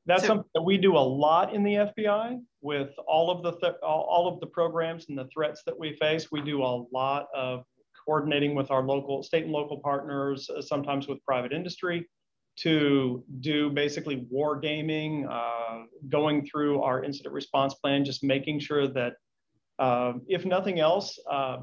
That's 0.06 0.22
so, 0.22 0.28
something 0.28 0.50
that 0.56 0.62
we 0.62 0.78
do 0.78 0.98
a 0.98 1.00
lot 1.00 1.54
in 1.54 1.64
the 1.64 1.74
FBI 1.74 2.40
with 2.62 2.90
all 3.08 3.30
of 3.32 3.44
the 3.44 3.54
th 3.54 3.74
all 3.84 4.28
of 4.28 4.40
the 4.40 4.48
programs 4.48 5.10
and 5.10 5.18
the 5.18 5.28
threats 5.34 5.64
that 5.66 5.78
we 5.78 5.96
face. 5.98 6.32
We 6.32 6.42
do 6.42 6.64
a 6.64 6.86
lot 6.92 7.28
of 7.36 7.64
coordinating 8.06 8.56
with 8.56 8.72
our 8.72 8.84
local, 8.84 9.24
state 9.24 9.44
and 9.44 9.52
local 9.52 9.80
partners, 9.80 10.50
uh, 10.50 10.62
sometimes 10.62 11.08
with 11.08 11.24
private 11.26 11.54
industry, 11.54 12.08
to 12.58 13.24
do 13.40 13.70
basically 13.70 14.28
war 14.30 14.60
gaming, 14.60 15.28
uh, 15.28 15.84
going 16.10 16.46
through 16.46 16.82
our 16.82 17.04
incident 17.04 17.34
response 17.34 17.74
plan, 17.76 18.04
just 18.04 18.24
making 18.24 18.60
sure 18.60 18.88
that, 18.88 19.14
uh, 19.80 20.14
if 20.28 20.46
nothing 20.46 20.80
else, 20.80 21.18
uh, 21.30 21.58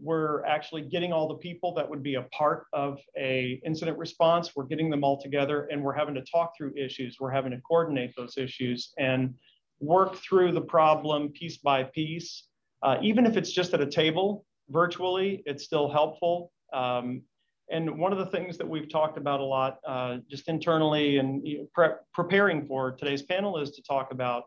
we're 0.00 0.44
actually 0.44 0.82
getting 0.82 1.12
all 1.12 1.26
the 1.26 1.34
people 1.34 1.74
that 1.74 1.88
would 1.88 2.02
be 2.02 2.14
a 2.14 2.22
part 2.22 2.66
of 2.72 2.98
a 3.18 3.60
incident 3.64 3.98
response. 3.98 4.54
We're 4.54 4.64
getting 4.64 4.90
them 4.90 5.02
all 5.02 5.20
together, 5.20 5.68
and 5.70 5.82
we're 5.82 5.94
having 5.94 6.14
to 6.14 6.22
talk 6.22 6.52
through 6.56 6.74
issues. 6.76 7.16
We're 7.18 7.30
having 7.30 7.50
to 7.50 7.60
coordinate 7.60 8.14
those 8.16 8.36
issues 8.36 8.92
and 8.98 9.34
work 9.80 10.16
through 10.16 10.52
the 10.52 10.60
problem 10.60 11.30
piece 11.30 11.58
by 11.58 11.84
piece. 11.84 12.44
Uh, 12.82 12.98
even 13.02 13.26
if 13.26 13.36
it's 13.36 13.50
just 13.50 13.74
at 13.74 13.80
a 13.80 13.86
table 13.86 14.44
virtually, 14.70 15.42
it's 15.46 15.64
still 15.64 15.90
helpful. 15.90 16.52
Um, 16.72 17.22
and 17.70 17.98
one 17.98 18.12
of 18.12 18.18
the 18.18 18.26
things 18.26 18.56
that 18.58 18.68
we've 18.68 18.88
talked 18.88 19.18
about 19.18 19.40
a 19.40 19.44
lot, 19.44 19.78
uh, 19.86 20.18
just 20.30 20.48
internally 20.48 21.18
and 21.18 21.46
pre 21.74 21.88
preparing 22.14 22.66
for 22.66 22.92
today's 22.92 23.22
panel, 23.22 23.58
is 23.58 23.72
to 23.72 23.82
talk 23.82 24.12
about 24.12 24.44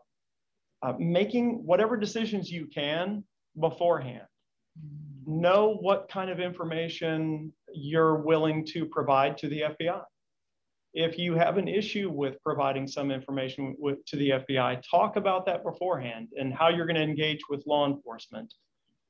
uh, 0.82 0.94
making 0.98 1.64
whatever 1.64 1.96
decisions 1.96 2.50
you 2.50 2.66
can 2.66 3.22
beforehand. 3.60 4.26
Know 5.26 5.76
what 5.80 6.08
kind 6.08 6.30
of 6.30 6.40
information 6.40 7.52
you're 7.72 8.16
willing 8.16 8.64
to 8.66 8.86
provide 8.86 9.38
to 9.38 9.48
the 9.48 9.62
FBI. 9.62 10.02
If 10.94 11.18
you 11.18 11.34
have 11.34 11.56
an 11.56 11.68
issue 11.68 12.10
with 12.10 12.42
providing 12.42 12.86
some 12.86 13.10
information 13.10 13.74
with, 13.78 14.04
to 14.06 14.16
the 14.16 14.30
FBI, 14.30 14.82
talk 14.90 15.16
about 15.16 15.46
that 15.46 15.64
beforehand 15.64 16.28
and 16.38 16.52
how 16.52 16.68
you're 16.68 16.86
going 16.86 16.96
to 16.96 17.02
engage 17.02 17.40
with 17.48 17.66
law 17.66 17.86
enforcement. 17.86 18.52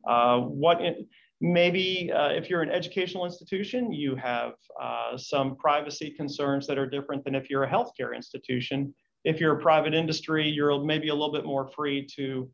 Uh, 0.07 0.41
what 0.41 0.81
in, 0.81 1.07
Maybe 1.45 2.13
uh, 2.13 2.29
if 2.29 2.49
you're 2.49 2.63
an 2.63 2.71
educational 2.71 3.27
institution, 3.27 3.93
you 3.93 4.15
have 4.15 4.53
uh, 4.81 5.17
some 5.19 5.57
privacy 5.57 6.09
concerns 6.09 6.69
that 6.69 6.79
are 6.79 6.87
different 6.87 7.25
than 7.25 7.35
if 7.35 7.51
you're 7.51 7.65
a 7.65 7.69
healthcare 7.69 8.15
institution. 8.15 8.95
If 9.25 9.41
you're 9.41 9.59
a 9.59 9.61
private 9.61 9.93
industry, 9.93 10.49
you're 10.49 10.85
maybe 10.85 11.09
a 11.09 11.13
little 11.13 11.33
bit 11.33 11.45
more 11.45 11.69
free 11.75 12.07
to 12.15 12.49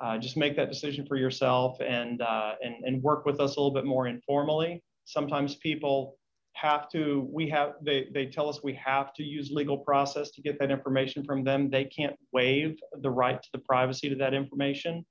uh, 0.00 0.18
just 0.18 0.36
make 0.36 0.56
that 0.56 0.70
decision 0.70 1.06
for 1.06 1.16
yourself 1.16 1.78
and, 1.80 2.20
uh, 2.20 2.54
and, 2.62 2.74
and 2.84 3.02
work 3.02 3.24
with 3.24 3.40
us 3.40 3.56
a 3.56 3.60
little 3.60 3.74
bit 3.74 3.84
more 3.84 4.06
informally. 4.08 4.82
Sometimes 5.04 5.56
people 5.56 6.16
have 6.54 6.88
to, 6.88 7.28
we 7.32 7.48
have, 7.48 7.74
they, 7.82 8.06
they 8.12 8.26
tell 8.26 8.48
us 8.48 8.60
we 8.62 8.74
have 8.74 9.12
to 9.14 9.22
use 9.22 9.50
legal 9.50 9.78
process 9.78 10.30
to 10.30 10.42
get 10.42 10.58
that 10.58 10.70
information 10.70 11.24
from 11.24 11.44
them. 11.44 11.70
They 11.70 11.84
can't 11.84 12.16
waive 12.32 12.78
the 13.02 13.10
right 13.10 13.40
to 13.40 13.48
the 13.52 13.58
privacy 13.58 14.08
to 14.08 14.14
that 14.16 14.34
information. 14.34 15.04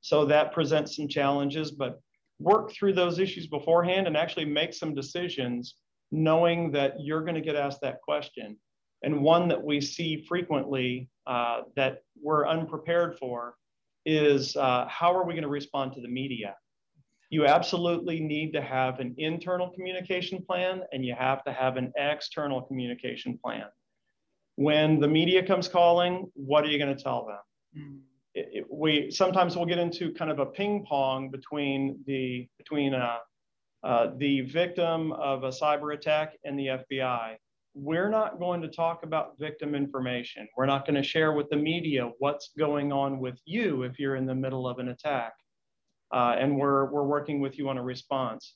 So 0.00 0.24
that 0.26 0.52
presents 0.52 0.96
some 0.96 1.08
challenges, 1.08 1.70
but 1.70 2.00
work 2.38 2.72
through 2.72 2.94
those 2.94 3.18
issues 3.18 3.46
beforehand 3.46 4.06
and 4.06 4.16
actually 4.16 4.44
make 4.44 4.72
some 4.72 4.94
decisions 4.94 5.76
knowing 6.10 6.70
that 6.72 6.94
you're 7.00 7.22
going 7.22 7.34
to 7.34 7.40
get 7.40 7.56
asked 7.56 7.80
that 7.82 8.00
question. 8.02 8.56
And 9.02 9.22
one 9.22 9.48
that 9.48 9.62
we 9.62 9.80
see 9.80 10.24
frequently 10.26 11.08
uh, 11.26 11.62
that 11.76 12.02
we're 12.20 12.48
unprepared 12.48 13.18
for 13.18 13.54
is 14.08 14.56
uh, 14.56 14.86
how 14.88 15.14
are 15.14 15.24
we 15.26 15.34
going 15.34 15.42
to 15.42 15.48
respond 15.48 15.92
to 15.94 16.00
the 16.00 16.08
media? 16.08 16.56
You 17.30 17.46
absolutely 17.46 18.20
need 18.20 18.52
to 18.52 18.62
have 18.62 19.00
an 19.00 19.14
internal 19.18 19.70
communication 19.70 20.42
plan 20.42 20.82
and 20.92 21.04
you 21.04 21.14
have 21.14 21.44
to 21.44 21.52
have 21.52 21.76
an 21.76 21.92
external 21.96 22.62
communication 22.62 23.38
plan. 23.44 23.66
When 24.56 24.98
the 24.98 25.08
media 25.08 25.46
comes 25.46 25.68
calling, 25.68 26.30
what 26.34 26.64
are 26.64 26.68
you 26.68 26.78
going 26.78 26.96
to 26.96 27.02
tell 27.02 27.26
them? 27.26 27.82
Mm 27.82 27.98
it, 28.38 28.66
we 28.70 29.10
sometimes 29.10 29.56
we'll 29.56 29.66
get 29.66 29.78
into 29.78 30.12
kind 30.12 30.30
of 30.30 30.38
a 30.38 30.46
ping 30.46 30.84
pong 30.86 31.30
between 31.30 32.00
the 32.06 32.48
between 32.58 32.94
uh, 32.94 33.18
uh, 33.82 34.10
the 34.16 34.42
victim 34.42 35.12
of 35.12 35.44
a 35.44 35.48
cyber 35.48 35.94
attack 35.94 36.34
and 36.44 36.58
the 36.58 36.66
FBI. 36.66 37.36
We're 37.80 38.08
not 38.08 38.40
going 38.40 38.60
to 38.62 38.68
talk 38.68 39.04
about 39.04 39.38
victim 39.38 39.76
information. 39.76 40.48
We're 40.56 40.66
not 40.66 40.84
going 40.84 40.96
to 40.96 41.02
share 41.02 41.32
with 41.32 41.48
the 41.48 41.56
media 41.56 42.10
what's 42.18 42.50
going 42.58 42.90
on 42.90 43.20
with 43.20 43.38
you 43.44 43.84
if 43.84 44.00
you're 44.00 44.16
in 44.16 44.26
the 44.26 44.34
middle 44.34 44.66
of 44.66 44.80
an 44.80 44.88
attack. 44.88 45.32
Uh, 46.12 46.34
and 46.36 46.58
we're, 46.58 46.90
we're 46.90 47.04
working 47.04 47.40
with 47.40 47.56
you 47.56 47.68
on 47.68 47.78
a 47.78 47.82
response. 47.82 48.54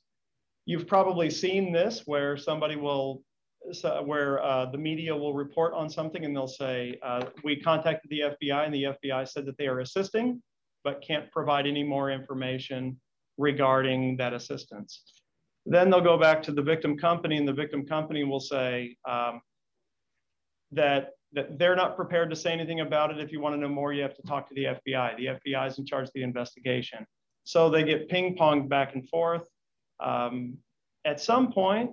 You've 0.67 0.89
probably 0.89 1.31
seen 1.31 1.73
this 1.73 2.03
where 2.05 2.37
somebody 2.37 2.75
will 2.75 3.23
so 3.71 4.03
where 4.03 4.43
uh, 4.43 4.67
the 4.67 4.79
media 4.79 5.15
will 5.15 5.35
report 5.35 5.73
on 5.73 5.89
something 5.89 6.25
and 6.25 6.35
they'll 6.35 6.49
say, 6.49 6.99
uh, 7.01 7.27
we 7.45 7.61
contacted 7.61 8.11
the 8.11 8.35
FBI 8.37 8.65
and 8.65 8.75
the 8.75 8.85
FBI 8.85 9.29
said 9.29 9.47
that 9.47 9.57
they 9.57 9.69
are 9.69 9.79
assisting, 9.79 10.43
but 10.83 11.01
can't 11.07 11.31
provide 11.31 11.69
any 11.69 11.85
more 11.85 12.11
information 12.11 13.01
regarding 13.39 14.17
that 14.17 14.33
assistance. 14.33 15.22
Then 15.65 15.91
they'll 15.91 16.01
go 16.01 16.19
back 16.19 16.43
to 16.45 16.53
the 16.53 16.63
victim 16.63 16.99
company 16.99 17.37
and 17.37 17.47
the 17.47 17.53
victim 17.53 17.87
company 17.87 18.25
will 18.25 18.41
say 18.41 18.97
um, 19.09 19.41
that, 20.73 21.11
that 21.33 21.59
they're 21.59 21.77
not 21.77 21.97
prepared 21.97 22.31
to 22.31 22.37
say 22.37 22.53
anything 22.53 22.81
about 22.81 23.11
it. 23.11 23.21
If 23.21 23.31
you 23.31 23.41
want 23.41 23.55
to 23.55 23.61
know 23.61 23.69
more, 23.69 23.93
you 23.93 24.03
have 24.03 24.17
to 24.17 24.23
talk 24.23 24.49
to 24.49 24.55
the 24.55 24.65
FBI. 24.65 25.17
The 25.17 25.27
FBI 25.27 25.69
is 25.69 25.79
in 25.79 25.87
charge 25.87 26.07
of 26.07 26.13
the 26.15 26.23
investigation. 26.23 27.07
So 27.45 27.71
they 27.71 27.85
get 27.85 28.09
ping 28.09 28.37
ponged 28.37 28.69
back 28.69 28.95
and 28.95 29.09
forth. 29.09 29.45
Um, 30.01 30.59
at 31.05 31.21
some 31.21 31.53
point, 31.53 31.93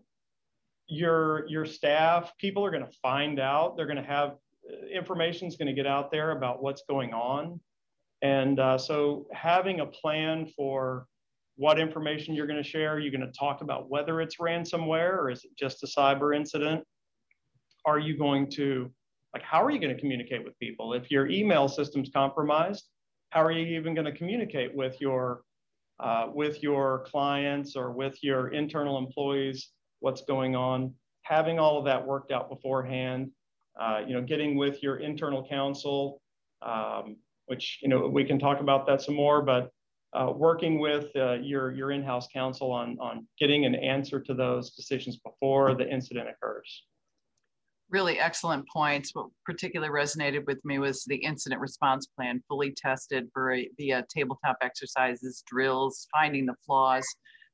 your 0.89 1.47
your 1.47 1.65
staff 1.65 2.33
people 2.39 2.65
are 2.65 2.71
going 2.71 2.85
to 2.85 2.91
find 3.01 3.39
out 3.39 3.77
they're 3.77 3.85
going 3.85 3.95
to 3.95 4.03
have 4.03 4.31
uh, 4.67 4.87
information 4.91 5.47
is 5.47 5.55
going 5.55 5.67
to 5.67 5.73
get 5.73 5.85
out 5.85 6.11
there 6.11 6.31
about 6.31 6.63
what's 6.63 6.81
going 6.89 7.13
on 7.13 7.59
and 8.23 8.59
uh, 8.59 8.77
so 8.77 9.27
having 9.31 9.79
a 9.79 9.85
plan 9.85 10.47
for 10.47 11.05
what 11.59 11.77
information 11.77 12.33
you're 12.33 12.47
going 12.47 12.63
to 12.63 12.69
share. 12.69 12.93
Are 12.93 12.99
you're 12.99 13.11
going 13.11 13.29
to 13.29 13.37
talk 13.37 13.61
about 13.61 13.89
whether 13.89 14.21
it's 14.21 14.37
ransomware 14.37 15.17
or 15.17 15.29
is 15.29 15.43
it 15.43 15.51
just 15.57 15.83
a 15.83 15.87
cyber 15.87 16.33
incident? 16.33 16.83
Are 17.85 17.99
you 17.99 18.17
going 18.17 18.49
to 18.51 18.89
like 19.33 19.43
how 19.43 19.63
are 19.63 19.69
you 19.69 19.79
going 19.79 19.93
to 19.93 19.99
communicate 19.99 20.43
with 20.45 20.57
people? 20.59 20.93
If 20.93 21.11
your 21.11 21.27
email 21.27 21.67
system's 21.67 22.09
compromised 22.13 22.85
how 23.29 23.43
are 23.43 23.51
you 23.51 23.77
even 23.77 23.93
going 23.93 24.05
to 24.05 24.11
communicate 24.11 24.73
with 24.73 24.99
your 25.01 25.41
uh, 25.99 26.27
with 26.33 26.63
your 26.63 27.05
clients 27.07 27.75
or 27.75 27.91
with 27.91 28.17
your 28.23 28.49
internal 28.49 28.97
employees 28.97 29.71
what's 29.99 30.21
going 30.21 30.55
on, 30.55 30.93
having 31.23 31.59
all 31.59 31.77
of 31.77 31.83
that 31.83 32.05
worked 32.05 32.31
out 32.31 32.49
beforehand, 32.49 33.29
uh, 33.79 33.99
you 34.07 34.13
know, 34.13 34.21
getting 34.21 34.55
with 34.55 34.81
your 34.81 34.97
internal 34.97 35.45
counsel, 35.45 36.21
um, 36.61 37.17
which, 37.47 37.79
you 37.81 37.89
know, 37.89 38.07
we 38.07 38.23
can 38.23 38.39
talk 38.39 38.61
about 38.61 38.87
that 38.87 39.01
some 39.01 39.15
more, 39.15 39.41
but 39.41 39.71
uh, 40.13 40.31
working 40.35 40.79
with 40.79 41.07
uh, 41.15 41.33
your, 41.33 41.71
your 41.71 41.91
in-house 41.91 42.27
counsel 42.33 42.71
on, 42.71 42.97
on 42.99 43.27
getting 43.39 43.65
an 43.65 43.75
answer 43.75 44.19
to 44.19 44.33
those 44.33 44.71
decisions 44.71 45.17
before 45.17 45.75
the 45.75 45.87
incident 45.87 46.27
occurs. 46.29 46.83
Really 47.91 48.19
excellent 48.19 48.67
points. 48.69 49.13
What 49.13 49.27
particularly 49.45 49.91
resonated 49.91 50.45
with 50.45 50.63
me 50.63 50.79
was 50.79 51.03
the 51.05 51.15
incident 51.15 51.61
response 51.61 52.07
plan, 52.07 52.41
fully 52.47 52.71
tested 52.71 53.27
via 53.35 54.05
tabletop 54.09 54.57
exercises, 54.61 55.43
drills, 55.47 56.07
finding 56.11 56.45
the 56.45 56.55
flaws, 56.65 57.05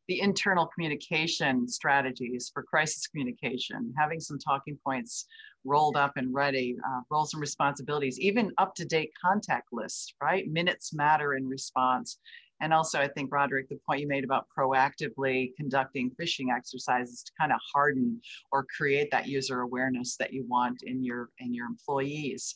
the 0.08 0.22
internal 0.22 0.68
communication 0.68 1.68
strategies 1.68 2.52
for 2.54 2.64
crisis 2.64 3.08
communication, 3.08 3.94
having 3.98 4.20
some 4.20 4.38
talking 4.38 4.78
points 4.86 5.26
rolled 5.64 5.96
up 5.96 6.12
and 6.16 6.34
ready, 6.34 6.78
uh, 6.88 7.02
roles 7.10 7.34
and 7.34 7.42
responsibilities, 7.42 8.20
even 8.20 8.52
up 8.58 8.76
to 8.76 8.86
date 8.86 9.12
contact 9.20 9.70
lists, 9.72 10.14
right? 10.22 10.48
Minutes 10.48 10.94
matter 10.94 11.34
in 11.34 11.48
response. 11.48 12.20
And 12.62 12.74
also, 12.74 13.00
I 13.00 13.08
think, 13.10 13.32
Roderick, 13.34 13.68
the 13.70 13.80
point 13.86 14.02
you 14.02 14.08
made 14.08 14.24
about 14.24 14.48
proactively 14.58 15.56
conducting 15.58 16.12
phishing 16.20 16.56
exercises 16.56 17.24
to 17.24 17.32
kind 17.40 17.52
of 17.52 17.60
harden 17.74 18.22
or 18.52 18.66
create 18.78 19.12
that 19.12 19.28
user 19.28 19.62
awareness 19.62 20.16
that 20.18 20.32
you 20.32 20.46
want 20.48 20.84
in 20.84 21.04
your 21.04 21.30
in 21.40 21.54
your 21.54 21.66
employees. 21.66 22.56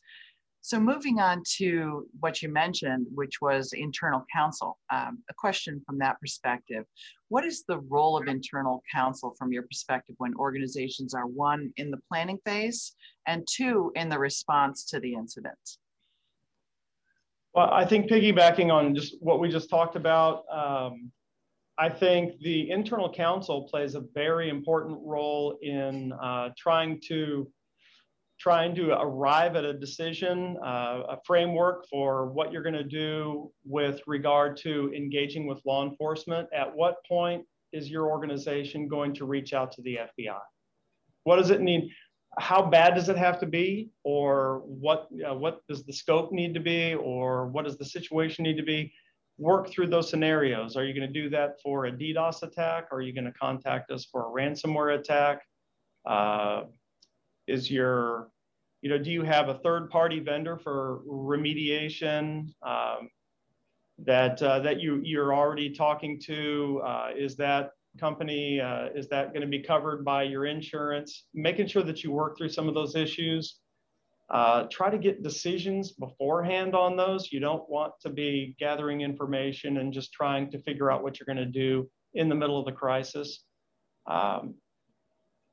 So 0.61 0.79
moving 0.79 1.19
on 1.19 1.41
to 1.57 2.07
what 2.19 2.41
you 2.41 2.49
mentioned, 2.49 3.07
which 3.13 3.41
was 3.41 3.71
internal 3.71 4.25
counsel, 4.33 4.77
um, 4.91 5.23
a 5.29 5.33
question 5.33 5.81
from 5.85 5.97
that 5.99 6.19
perspective. 6.19 6.85
What 7.29 7.45
is 7.45 7.63
the 7.67 7.79
role 7.79 8.17
of 8.17 8.27
internal 8.27 8.83
counsel 8.93 9.33
from 9.37 9.53
your 9.53 9.63
perspective 9.63 10.15
when 10.17 10.35
organizations 10.35 11.13
are 11.13 11.27
one, 11.27 11.71
in 11.77 11.91
the 11.91 12.01
planning 12.09 12.39
phase, 12.45 12.93
and 13.25 13.47
two, 13.49 13.91
in 13.95 14.09
the 14.09 14.19
response 14.19 14.83
to 14.89 14.99
the 14.99 15.13
incident? 15.13 15.57
Well, 17.53 17.69
I 17.71 17.85
think 17.85 18.09
piggybacking 18.09 18.71
on 18.71 18.93
just 18.95 19.15
what 19.21 19.39
we 19.39 19.49
just 19.49 19.69
talked 19.69 19.95
about, 19.95 20.43
um, 20.51 21.11
I 21.77 21.89
think 21.89 22.39
the 22.41 22.69
internal 22.69 23.11
counsel 23.11 23.67
plays 23.69 23.95
a 23.95 24.01
very 24.13 24.49
important 24.49 24.99
role 25.01 25.57
in 25.61 26.13
uh, 26.13 26.49
trying 26.57 26.99
to 27.07 27.49
trying 28.39 28.73
to 28.73 28.91
arrive 28.99 29.57
at 29.57 29.65
a 29.65 29.73
decision, 29.73 30.57
uh, 30.63 31.03
a 31.09 31.17
framework 31.25 31.85
for 31.89 32.27
what 32.27 32.53
you're 32.53 32.63
going 32.63 32.73
to 32.73 32.83
do 32.83 33.51
with 33.65 34.01
regard 34.07 34.55
to 34.55 34.91
engaging 34.95 35.45
with 35.45 35.59
law 35.65 35.85
enforcement. 35.85 36.47
At 36.53 36.73
what 36.73 37.03
point 37.05 37.45
is 37.73 37.89
your 37.89 38.09
organization 38.09 38.87
going 38.87 39.13
to 39.15 39.25
reach 39.25 39.53
out 39.53 39.73
to 39.73 39.81
the 39.81 39.99
FBI? 40.19 40.39
What 41.25 41.35
does 41.35 41.49
it 41.49 41.59
need? 41.59 41.91
How 42.37 42.61
bad 42.61 42.95
does 42.95 43.09
it 43.09 43.17
have 43.17 43.39
to 43.39 43.45
be? 43.45 43.89
Or 44.03 44.61
what, 44.65 45.07
uh, 45.27 45.33
what 45.33 45.65
does 45.67 45.83
the 45.83 45.93
scope 45.93 46.31
need 46.31 46.53
to 46.53 46.59
be? 46.59 46.93
Or 46.93 47.47
what 47.47 47.65
does 47.65 47.77
the 47.77 47.85
situation 47.85 48.43
need 48.43 48.57
to 48.57 48.63
be? 48.63 48.93
Work 49.37 49.69
through 49.69 49.87
those 49.87 50.09
scenarios. 50.09 50.75
Are 50.75 50.85
you 50.85 50.93
going 50.93 51.11
to 51.11 51.21
do 51.21 51.29
that 51.29 51.61
for 51.63 51.85
a 51.85 51.91
DDoS 51.91 52.43
attack? 52.43 52.87
Are 52.91 53.01
you 53.01 53.13
going 53.13 53.25
to 53.25 53.31
contact 53.31 53.89
us 53.91 54.05
for 54.05 54.27
a 54.27 54.29
ransomware 54.29 54.99
attack? 54.99 55.41
Uh, 56.05 56.63
is 57.47 57.71
your, 57.71 58.29
you 58.81 58.89
know, 58.89 58.97
do 58.97 59.11
you 59.11 59.23
have 59.23 59.49
a 59.49 59.55
third 59.55 59.89
party 59.89 60.19
vendor 60.19 60.57
for 60.57 61.01
remediation 61.09 62.53
um, 62.65 63.09
that, 64.05 64.41
uh, 64.41 64.59
that 64.59 64.79
you, 64.79 65.01
you're 65.03 65.33
already 65.33 65.69
talking 65.69 66.19
to? 66.25 66.81
Uh, 66.85 67.09
is 67.17 67.35
that 67.37 67.71
company, 67.97 68.59
uh, 68.59 68.87
is 68.95 69.07
that 69.09 69.33
going 69.33 69.41
to 69.41 69.47
be 69.47 69.59
covered 69.59 70.03
by 70.05 70.23
your 70.23 70.45
insurance? 70.45 71.25
Making 71.33 71.67
sure 71.67 71.83
that 71.83 72.03
you 72.03 72.11
work 72.11 72.37
through 72.37 72.49
some 72.49 72.67
of 72.67 72.73
those 72.73 72.95
issues. 72.95 73.59
Uh, 74.29 74.67
try 74.69 74.91
to 74.91 74.97
get 74.97 75.23
decisions 75.23 75.93
beforehand 75.93 76.75
on 76.75 76.95
those. 76.95 77.31
You 77.31 77.39
don't 77.39 77.67
want 77.67 77.93
to 78.01 78.09
be 78.09 78.55
gathering 78.59 79.01
information 79.01 79.77
and 79.77 79.91
just 79.91 80.13
trying 80.13 80.51
to 80.51 80.61
figure 80.61 80.91
out 80.91 81.01
what 81.01 81.19
you're 81.19 81.25
going 81.25 81.37
to 81.37 81.51
do 81.51 81.89
in 82.13 82.29
the 82.29 82.35
middle 82.35 82.59
of 82.59 82.65
the 82.65 82.71
crisis. 82.71 83.43
Um, 84.05 84.55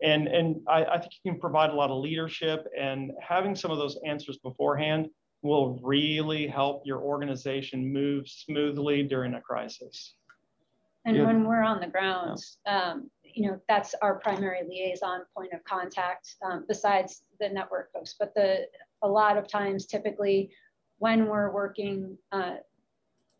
and 0.02 0.28
and 0.28 0.56
I, 0.68 0.84
I, 0.84 0.98
think 0.98 1.12
you 1.22 1.32
can 1.32 1.40
provide 1.40 1.70
a 1.70 1.74
lot 1.74 1.90
of 1.90 2.02
leadership 2.02 2.66
and 2.78 3.12
having 3.26 3.54
some 3.54 3.70
of 3.70 3.78
those 3.78 3.98
answers 4.06 4.38
beforehand 4.38 5.08
will 5.42 5.78
really 5.82 6.46
help 6.46 6.82
your 6.84 7.00
organization 7.00 7.92
move 7.92 8.28
smoothly 8.28 9.02
during 9.02 9.34
a 9.34 9.40
crisis 9.40 10.14
and 11.06 11.16
yeah. 11.16 11.24
when 11.24 11.44
we're 11.44 11.62
on 11.62 11.80
the 11.80 11.86
ground 11.86 12.38
um, 12.66 13.10
you 13.22 13.48
know 13.48 13.58
that's 13.68 13.94
our 14.02 14.18
primary 14.18 14.60
liaison 14.68 15.22
point 15.34 15.52
of 15.52 15.64
contact 15.64 16.36
um, 16.44 16.64
besides 16.68 17.22
the 17.40 17.48
network 17.48 17.90
folks 17.92 18.14
but 18.18 18.34
the 18.34 18.66
a 19.02 19.08
lot 19.08 19.38
of 19.38 19.48
times 19.48 19.86
typically 19.86 20.50
when 20.98 21.26
we're 21.26 21.52
working 21.52 22.16
uh, 22.32 22.56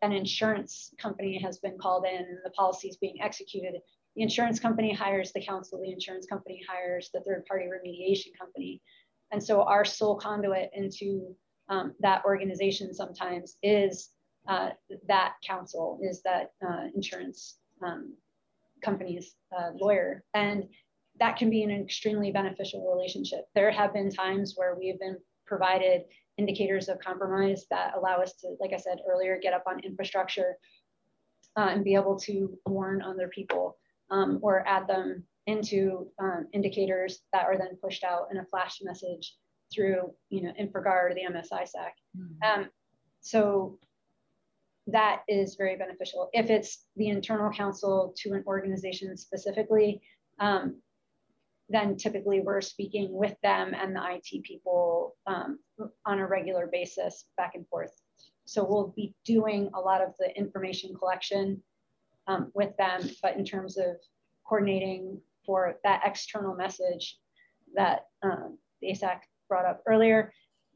an 0.01 0.11
insurance 0.11 0.93
company 0.99 1.39
has 1.39 1.57
been 1.57 1.77
called 1.77 2.05
in 2.05 2.37
the 2.43 2.51
policy 2.51 2.87
is 2.87 2.97
being 2.97 3.21
executed 3.21 3.75
the 4.17 4.23
insurance 4.23 4.59
company 4.59 4.91
hires 4.91 5.31
the 5.31 5.39
counsel, 5.39 5.79
the 5.79 5.91
insurance 5.91 6.25
company 6.25 6.59
hires 6.67 7.11
the 7.13 7.21
third 7.21 7.45
party 7.45 7.65
remediation 7.65 8.35
company. 8.37 8.81
And 9.31 9.41
so 9.41 9.61
our 9.61 9.85
sole 9.85 10.15
conduit 10.15 10.71
into 10.73 11.35
um, 11.69 11.93
that 11.99 12.25
organization 12.25 12.95
sometimes 12.95 13.57
is 13.61 14.09
uh, 14.47 14.69
that 15.07 15.33
counsel, 15.45 15.99
is 16.01 16.21
that 16.23 16.51
uh, 16.67 16.85
insurance 16.95 17.57
um, 17.85 18.13
company's 18.83 19.35
uh, 19.57 19.71
lawyer. 19.75 20.23
And 20.33 20.65
that 21.19 21.37
can 21.37 21.49
be 21.49 21.63
an 21.63 21.71
extremely 21.71 22.31
beneficial 22.31 22.93
relationship. 22.93 23.45
There 23.55 23.71
have 23.71 23.93
been 23.93 24.11
times 24.11 24.53
where 24.55 24.75
we 24.75 24.87
have 24.89 24.99
been 24.99 25.17
provided 25.45 26.03
indicators 26.37 26.87
of 26.87 26.99
compromise 26.99 27.65
that 27.71 27.93
allow 27.97 28.17
us 28.17 28.33
to, 28.33 28.55
like 28.59 28.73
I 28.73 28.77
said 28.77 28.99
earlier, 29.09 29.39
get 29.41 29.53
up 29.53 29.63
on 29.67 29.79
infrastructure 29.79 30.57
uh, 31.57 31.69
and 31.71 31.83
be 31.83 31.95
able 31.95 32.17
to 32.19 32.57
warn 32.67 33.01
other 33.01 33.27
people 33.29 33.77
um, 34.11 34.39
or 34.41 34.67
add 34.67 34.87
them 34.87 35.23
into 35.47 36.07
um, 36.19 36.47
indicators 36.53 37.19
that 37.33 37.45
are 37.45 37.57
then 37.57 37.77
pushed 37.81 38.03
out 38.03 38.27
in 38.31 38.37
a 38.37 38.45
flash 38.45 38.79
message 38.83 39.35
through, 39.73 40.13
you 40.29 40.43
know, 40.43 40.51
InfraGard 40.59 41.11
or 41.11 41.13
the 41.15 41.21
MSISAC. 41.21 41.91
Mm-hmm. 42.17 42.61
Um, 42.61 42.69
so 43.21 43.79
that 44.87 45.23
is 45.27 45.55
very 45.55 45.75
beneficial. 45.75 46.29
If 46.33 46.49
it's 46.49 46.85
the 46.95 47.09
internal 47.09 47.51
counsel 47.51 48.13
to 48.17 48.33
an 48.33 48.43
organization 48.47 49.15
specifically, 49.17 50.01
um, 50.39 50.81
then 51.69 51.97
typically 51.97 52.39
we're 52.39 52.61
speaking 52.61 53.09
with 53.11 53.35
them 53.43 53.73
and 53.73 53.95
the 53.95 54.01
IT 54.01 54.43
people 54.43 55.15
um, 55.27 55.59
on 56.05 56.19
a 56.19 56.27
regular 56.27 56.69
basis 56.71 57.25
back 57.35 57.55
and 57.55 57.67
forth. 57.67 57.91
So 58.45 58.65
we'll 58.65 58.93
be 58.95 59.13
doing 59.25 59.69
a 59.75 59.79
lot 59.79 60.01
of 60.01 60.13
the 60.19 60.33
information 60.37 60.95
collection 60.95 61.61
um, 62.27 62.51
with 62.53 62.75
them, 62.77 63.01
but 63.21 63.35
in 63.35 63.43
terms 63.43 63.77
of 63.77 63.97
coordinating 64.47 65.19
for 65.45 65.75
that 65.83 66.01
external 66.05 66.55
message 66.55 67.17
that 67.75 68.05
um, 68.23 68.57
ASAC 68.81 69.19
brought 69.49 69.65
up 69.65 69.81
earlier, 69.85 70.31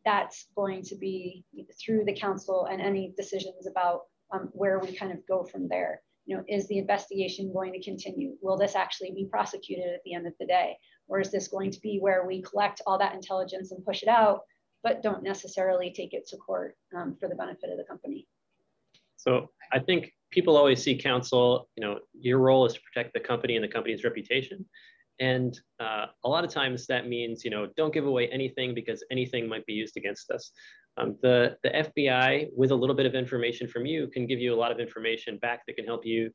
that's 0.06 0.48
going 0.56 0.84
to 0.84 0.96
be 0.96 1.44
through 1.84 2.06
the 2.06 2.14
counsel 2.14 2.66
and 2.66 2.82
any 2.82 3.14
decisions 3.18 3.68
about 3.68 4.02
um, 4.34 4.50
where 4.54 4.80
we 4.80 4.96
kind 4.96 5.12
of 5.12 5.20
go 5.28 5.44
from 5.44 5.68
there. 5.68 6.02
you 6.26 6.38
know, 6.38 6.44
is 6.48 6.68
the 6.68 6.78
investigation 6.78 7.52
going 7.52 7.74
to 7.74 7.84
continue? 7.84 8.36
Will 8.42 8.58
this 8.58 8.76
actually 8.76 9.12
be 9.12 9.26
prosecuted 9.26 9.94
at 9.94 10.02
the 10.06 10.14
end 10.14 10.28
of 10.28 10.34
the 10.40 10.46
day? 10.46 10.78
Or 11.08 11.20
is 11.20 11.32
this 11.32 11.48
going 11.48 11.72
to 11.72 11.80
be 11.82 12.00
where 12.00 12.26
we 12.26 12.42
collect 12.42 12.82
all 12.88 12.98
that 13.00 13.14
intelligence 13.14 13.72
and 13.72 13.84
push 13.86 14.02
it 14.04 14.08
out, 14.08 14.42
but 14.84 15.04
don't 15.04 15.24
necessarily 15.24 15.92
take 15.92 16.14
it 16.14 16.28
to 16.28 16.38
court 16.38 16.78
um, 16.96 17.18
for 17.20 17.28
the 17.28 17.36
benefit 17.36 17.70
of 17.70 17.78
the 17.78 17.84
company? 17.84 18.28
So 19.18 19.50
I 19.74 19.80
think 19.80 20.14
people 20.32 20.58
always 20.58 20.82
see 20.82 20.96
counsel, 20.98 21.70
you 21.76 21.86
know, 21.86 22.00
your 22.14 22.40
role 22.40 22.66
is 22.66 22.74
to 22.74 22.80
protect 22.82 23.14
the 23.14 23.20
company 23.20 23.56
and 23.56 23.64
the 23.64 23.68
company's 23.68 24.04
reputation. 24.04 24.66
And 25.22 25.58
uh, 25.80 26.08
a 26.26 26.28
lot 26.28 26.44
of 26.44 26.50
times 26.50 26.88
that 26.88 27.08
means, 27.08 27.46
you 27.46 27.52
know, 27.52 27.68
don't 27.78 27.94
give 27.94 28.08
away 28.08 28.28
anything 28.30 28.74
because 28.74 29.04
anything 29.12 29.48
might 29.48 29.66
be 29.68 29.74
used 29.74 29.96
against 29.96 30.32
us. 30.32 30.52
Um, 30.98 31.16
the, 31.22 31.56
the 31.64 31.70
FBI, 31.70 32.48
with 32.58 32.72
a 32.72 32.76
little 32.76 32.96
bit 32.96 33.06
of 33.06 33.14
information 33.14 33.68
from 33.68 33.86
you, 33.86 34.08
can 34.08 34.26
give 34.26 34.40
you 34.40 34.54
a 34.54 34.58
lot 34.58 34.72
of 34.72 34.80
information 34.80 35.38
back 35.38 35.62
that 35.68 35.76
can 35.76 35.86
help 35.86 36.06
you 36.06 36.32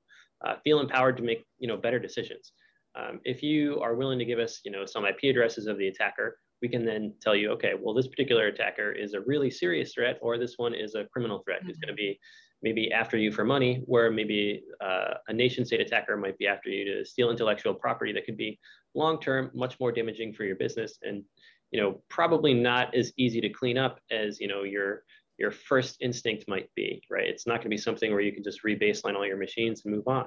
uh, 0.46 0.54
feel 0.62 0.78
empowered 0.78 1.16
to 1.16 1.24
make, 1.24 1.44
you 1.58 1.66
know, 1.66 1.76
better 1.76 1.98
decisions. 1.98 2.52
Um, 2.96 3.20
if 3.24 3.42
you 3.42 3.80
are 3.80 3.96
willing 3.96 4.20
to 4.20 4.24
give 4.24 4.38
us, 4.38 4.60
you 4.64 4.70
know, 4.70 4.86
some 4.86 5.04
IP 5.04 5.24
addresses 5.24 5.66
of 5.66 5.78
the 5.78 5.88
attacker, 5.88 6.38
we 6.62 6.68
can 6.68 6.84
then 6.84 7.12
tell 7.20 7.34
you, 7.34 7.50
okay, 7.50 7.72
well, 7.78 7.92
this 7.92 8.06
particular 8.06 8.46
attacker 8.46 8.92
is 8.92 9.14
a 9.14 9.20
really 9.20 9.50
serious 9.50 9.92
threat, 9.94 10.16
or 10.22 10.38
this 10.38 10.54
one 10.58 10.74
is 10.74 10.94
a 10.94 11.06
criminal 11.12 11.42
threat 11.44 11.58
mm-hmm. 11.58 11.68
who's 11.68 11.78
going 11.78 11.92
to 11.92 11.94
be 11.94 12.18
maybe 12.62 12.92
after 12.92 13.16
you 13.16 13.30
for 13.30 13.44
money, 13.44 13.82
where 13.86 14.10
maybe 14.10 14.62
uh, 14.80 15.14
a 15.28 15.32
nation 15.32 15.64
state 15.64 15.80
attacker 15.80 16.16
might 16.16 16.38
be 16.38 16.46
after 16.46 16.68
you 16.68 16.84
to 16.84 17.04
steal 17.04 17.30
intellectual 17.30 17.74
property 17.74 18.12
that 18.12 18.24
could 18.24 18.36
be 18.36 18.58
long 18.94 19.20
term, 19.20 19.50
much 19.54 19.78
more 19.78 19.92
damaging 19.92 20.32
for 20.32 20.44
your 20.44 20.56
business, 20.56 20.98
and 21.02 21.22
you 21.70 21.80
know 21.80 22.02
probably 22.08 22.54
not 22.54 22.94
as 22.94 23.12
easy 23.16 23.40
to 23.40 23.48
clean 23.48 23.78
up 23.78 24.00
as 24.10 24.40
you 24.40 24.48
know 24.48 24.62
your 24.62 25.02
your 25.38 25.50
first 25.50 25.98
instinct 26.00 26.44
might 26.48 26.70
be. 26.74 27.02
Right? 27.10 27.28
It's 27.28 27.46
not 27.46 27.56
going 27.56 27.64
to 27.64 27.68
be 27.70 27.76
something 27.76 28.10
where 28.12 28.20
you 28.20 28.32
can 28.32 28.44
just 28.44 28.64
rebaseline 28.64 29.16
all 29.16 29.26
your 29.26 29.36
machines 29.36 29.82
and 29.84 29.94
move 29.94 30.08
on. 30.08 30.26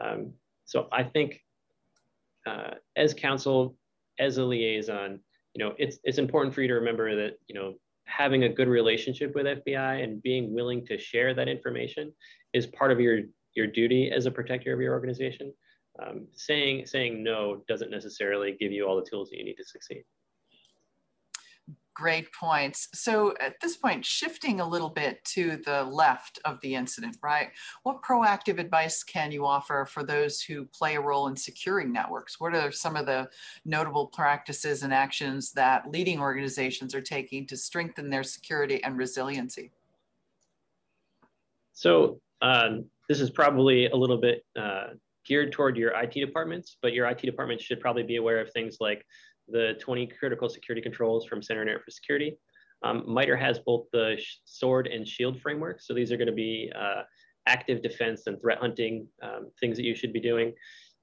Um, 0.00 0.32
so 0.64 0.88
I 0.92 1.02
think 1.02 1.40
uh, 2.46 2.74
as 2.96 3.12
counsel, 3.12 3.76
as 4.18 4.38
a 4.38 4.44
liaison, 4.44 5.20
you 5.54 5.64
know, 5.64 5.74
it's 5.78 5.98
it's 6.04 6.18
important 6.18 6.54
for 6.54 6.62
you 6.62 6.68
to 6.68 6.74
remember 6.74 7.16
that 7.16 7.34
you 7.48 7.54
know 7.54 7.74
having 8.10 8.44
a 8.44 8.48
good 8.48 8.68
relationship 8.68 9.34
with 9.34 9.46
FBI 9.46 10.02
and 10.02 10.22
being 10.22 10.52
willing 10.52 10.84
to 10.86 10.98
share 10.98 11.34
that 11.34 11.48
information 11.48 12.12
is 12.52 12.66
part 12.66 12.92
of 12.92 13.00
your 13.00 13.20
your 13.54 13.66
duty 13.66 14.10
as 14.10 14.26
a 14.26 14.30
protector 14.30 14.72
of 14.72 14.80
your 14.80 14.92
organization. 14.92 15.52
Um, 16.02 16.26
saying 16.32 16.86
saying 16.86 17.22
no 17.22 17.62
doesn't 17.68 17.90
necessarily 17.90 18.56
give 18.58 18.72
you 18.72 18.86
all 18.86 18.96
the 18.96 19.08
tools 19.08 19.30
that 19.30 19.38
you 19.38 19.44
need 19.44 19.56
to 19.56 19.64
succeed 19.64 20.04
great 22.00 22.32
points. 22.32 22.88
So 22.94 23.34
at 23.40 23.60
this 23.60 23.76
point, 23.76 24.06
shifting 24.06 24.60
a 24.60 24.66
little 24.66 24.88
bit 24.88 25.22
to 25.36 25.58
the 25.66 25.84
left 25.84 26.38
of 26.46 26.58
the 26.62 26.74
incident, 26.74 27.18
right? 27.22 27.50
What 27.82 28.02
proactive 28.02 28.58
advice 28.58 29.02
can 29.02 29.30
you 29.30 29.44
offer 29.44 29.84
for 29.84 30.02
those 30.02 30.40
who 30.40 30.64
play 30.64 30.96
a 30.96 31.00
role 31.00 31.26
in 31.26 31.36
securing 31.36 31.92
networks? 31.92 32.40
What 32.40 32.54
are 32.54 32.72
some 32.72 32.96
of 32.96 33.04
the 33.04 33.28
notable 33.66 34.06
practices 34.06 34.82
and 34.82 34.94
actions 34.94 35.52
that 35.52 35.90
leading 35.90 36.20
organizations 36.20 36.94
are 36.94 37.02
taking 37.02 37.46
to 37.48 37.56
strengthen 37.56 38.08
their 38.08 38.22
security 38.22 38.82
and 38.82 38.96
resiliency? 38.96 39.70
So 41.74 42.18
um, 42.40 42.86
this 43.10 43.20
is 43.20 43.28
probably 43.28 43.88
a 43.88 43.96
little 43.96 44.16
bit 44.16 44.42
uh, 44.58 44.94
geared 45.26 45.52
toward 45.52 45.76
your 45.76 45.92
IT 46.00 46.14
departments, 46.14 46.78
but 46.80 46.94
your 46.94 47.06
IT 47.06 47.20
department 47.20 47.60
should 47.60 47.78
probably 47.78 48.04
be 48.04 48.16
aware 48.16 48.40
of 48.40 48.50
things 48.52 48.78
like 48.80 49.04
the 49.50 49.74
20 49.80 50.06
critical 50.06 50.48
security 50.48 50.82
controls 50.82 51.26
from 51.26 51.42
Center 51.42 51.62
Internet 51.62 51.84
for 51.84 51.90
Security. 51.90 52.38
Um, 52.82 53.04
MITRE 53.06 53.36
has 53.36 53.58
both 53.58 53.86
the 53.92 54.16
sword 54.44 54.86
and 54.86 55.06
shield 55.06 55.40
framework. 55.40 55.80
So 55.80 55.92
these 55.92 56.10
are 56.12 56.16
going 56.16 56.28
to 56.28 56.32
be 56.32 56.72
uh, 56.74 57.02
active 57.46 57.82
defense 57.82 58.26
and 58.26 58.40
threat 58.40 58.58
hunting 58.58 59.06
um, 59.22 59.50
things 59.60 59.76
that 59.76 59.84
you 59.84 59.94
should 59.94 60.12
be 60.12 60.20
doing. 60.20 60.52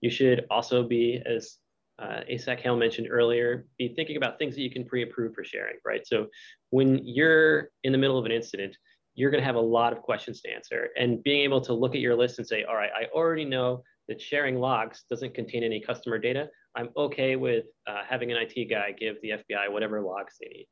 You 0.02 0.10
should 0.10 0.46
also 0.50 0.84
be, 0.84 1.22
as 1.26 1.58
uh, 2.00 2.22
ASAC 2.30 2.60
Hale 2.60 2.78
mentioned 2.78 3.08
earlier, 3.10 3.66
be 3.78 3.90
thinking 3.90 4.18
about 4.18 4.38
things 4.38 4.56
that 4.56 4.62
you 4.62 4.70
can 4.70 4.86
pre-approve 4.86 5.34
for 5.34 5.44
sharing, 5.44 5.78
right? 5.86 6.06
So 6.06 6.28
when 6.70 7.00
you're 7.04 7.70
in 7.84 7.92
the 7.92 7.98
middle 7.98 8.18
of 8.18 8.26
an 8.26 8.32
incident, 8.32 8.78
you're 9.16 9.32
going 9.32 9.42
to 9.42 9.46
have 9.46 9.56
a 9.56 9.60
lot 9.60 9.94
of 9.94 10.04
questions 10.04 10.42
to 10.42 10.52
answer. 10.52 10.90
And 10.98 11.24
being 11.24 11.42
able 11.42 11.60
to 11.62 11.74
look 11.74 11.96
at 11.96 12.02
your 12.02 12.16
list 12.16 12.38
and 12.38 12.48
say, 12.48 12.64
all 12.64 12.76
right, 12.76 12.92
I 12.96 13.06
already 13.16 13.46
know 13.46 13.84
that 14.08 14.22
sharing 14.22 14.60
logs 14.60 15.06
doesn't 15.10 15.34
contain 15.34 15.64
any 15.64 15.82
customer 15.82 16.20
data. 16.20 16.50
I'm 16.78 16.90
okay 16.96 17.36
with 17.36 17.66
uh, 17.88 18.04
having 18.08 18.32
an 18.32 18.38
IT 18.38 18.70
guy 18.70 18.92
give 18.92 19.16
the 19.22 19.32
FBI 19.32 19.72
whatever 19.72 20.00
logs 20.02 20.36
they 20.40 20.48
need. 20.48 20.68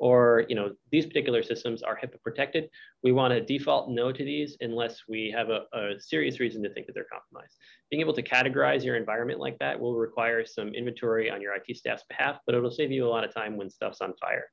Or, 0.00 0.44
you 0.48 0.54
know, 0.54 0.70
these 0.92 1.06
particular 1.06 1.42
systems 1.42 1.82
are 1.82 1.98
HIPAA 1.98 2.22
protected. 2.22 2.70
We 3.02 3.10
want 3.10 3.32
to 3.32 3.40
default 3.40 3.90
no 3.90 4.12
to 4.12 4.24
these 4.24 4.56
unless 4.60 5.02
we 5.08 5.34
have 5.36 5.48
a, 5.50 5.62
a 5.72 5.98
serious 5.98 6.38
reason 6.38 6.62
to 6.62 6.72
think 6.72 6.86
that 6.86 6.92
they're 6.92 7.08
compromised. 7.12 7.56
Being 7.90 8.00
able 8.00 8.12
to 8.12 8.22
categorize 8.22 8.84
your 8.84 8.94
environment 8.94 9.40
like 9.40 9.58
that 9.58 9.78
will 9.78 9.96
require 9.96 10.46
some 10.46 10.68
inventory 10.68 11.28
on 11.28 11.42
your 11.42 11.52
IT 11.54 11.76
staff's 11.76 12.04
behalf, 12.08 12.38
but 12.46 12.54
it'll 12.54 12.70
save 12.70 12.92
you 12.92 13.06
a 13.06 13.10
lot 13.10 13.24
of 13.24 13.34
time 13.34 13.56
when 13.56 13.68
stuff's 13.68 14.00
on 14.00 14.14
fire. 14.20 14.48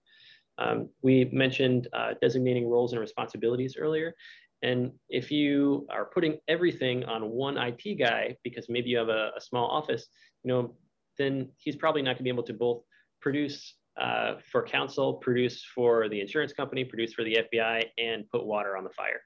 Um, 0.58 0.90
we 1.04 1.26
mentioned 1.26 1.90
uh, 1.94 2.14
designating 2.22 2.68
roles 2.68 2.94
and 2.94 3.00
responsibilities 3.00 3.76
earlier. 3.80 4.16
And 4.64 4.94
if 5.10 5.30
you 5.30 5.86
are 5.92 6.06
putting 6.06 6.40
everything 6.48 7.04
on 7.04 7.30
one 7.30 7.58
IT 7.58 8.00
guy, 8.00 8.36
because 8.44 8.68
maybe 8.68 8.90
you 8.90 8.98
have 8.98 9.10
a, 9.10 9.32
a 9.38 9.42
small 9.42 9.70
office, 9.70 10.08
you 10.44 10.52
know, 10.52 10.76
then 11.18 11.50
he's 11.58 11.76
probably 11.76 12.02
not 12.02 12.12
going 12.12 12.18
to 12.18 12.24
be 12.24 12.30
able 12.30 12.44
to 12.44 12.54
both 12.54 12.84
produce 13.22 13.76
uh, 14.00 14.36
for 14.52 14.64
counsel, 14.64 15.14
produce 15.14 15.64
for 15.64 16.10
the 16.10 16.20
insurance 16.20 16.54
company, 16.54 16.84
produce 16.84 17.14
for 17.14 17.24
the 17.24 17.38
FBI, 17.54 17.86
and 17.98 18.30
put 18.30 18.46
water 18.46 18.76
on 18.76 18.84
the 18.84 18.90
fire. 18.90 19.22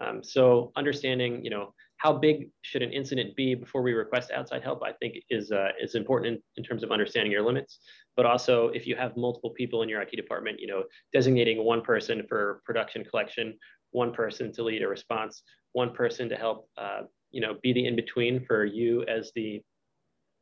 Um, 0.00 0.22
so 0.22 0.72
understanding, 0.76 1.44
you 1.44 1.50
know, 1.50 1.74
how 1.98 2.14
big 2.14 2.48
should 2.62 2.82
an 2.82 2.92
incident 2.92 3.36
be 3.36 3.54
before 3.54 3.82
we 3.82 3.92
request 3.92 4.30
outside 4.30 4.62
help, 4.62 4.82
I 4.82 4.92
think 4.92 5.16
is, 5.28 5.52
uh, 5.52 5.68
is 5.80 5.94
important 5.94 6.36
in, 6.36 6.42
in, 6.56 6.64
terms 6.64 6.82
of 6.82 6.90
understanding 6.90 7.30
your 7.30 7.42
limits. 7.42 7.80
But 8.16 8.24
also 8.24 8.68
if 8.68 8.86
you 8.86 8.96
have 8.96 9.16
multiple 9.18 9.50
people 9.50 9.82
in 9.82 9.88
your 9.88 10.00
IT 10.00 10.12
department, 10.12 10.58
you 10.58 10.66
know, 10.66 10.84
designating 11.12 11.62
one 11.62 11.82
person 11.82 12.22
for 12.26 12.62
production 12.64 13.04
collection, 13.04 13.58
one 13.90 14.12
person 14.12 14.50
to 14.52 14.62
lead 14.62 14.82
a 14.82 14.88
response, 14.88 15.42
one 15.72 15.92
person 15.92 16.28
to 16.30 16.36
help, 16.36 16.68
uh, 16.78 17.02
you 17.30 17.42
know, 17.42 17.56
be 17.62 17.74
the 17.74 17.86
in-between 17.86 18.44
for 18.46 18.64
you 18.64 19.04
as 19.04 19.30
the 19.34 19.62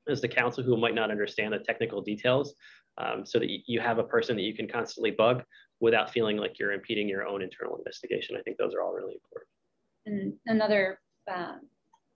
as 0.09 0.20
the 0.20 0.28
counsel 0.28 0.62
who 0.62 0.76
might 0.76 0.94
not 0.94 1.11
understand 1.11 1.52
the 1.52 1.59
technical 1.59 2.00
details 2.00 2.54
um, 2.98 3.24
so 3.24 3.38
that 3.38 3.48
you 3.66 3.80
have 3.80 3.98
a 3.98 4.04
person 4.04 4.36
that 4.36 4.42
you 4.42 4.54
can 4.54 4.68
constantly 4.68 5.11
bug 5.11 5.42
without 5.80 6.11
feeling 6.11 6.36
like 6.36 6.59
you're 6.59 6.72
impeding 6.72 7.09
your 7.09 7.26
own 7.26 7.42
internal 7.42 7.76
investigation. 7.76 8.36
I 8.36 8.42
think 8.42 8.56
those 8.56 8.74
are 8.74 8.82
all 8.82 8.92
really 8.92 9.14
important. 9.14 9.48
And 10.06 10.32
another 10.46 11.00
uh, 11.30 11.56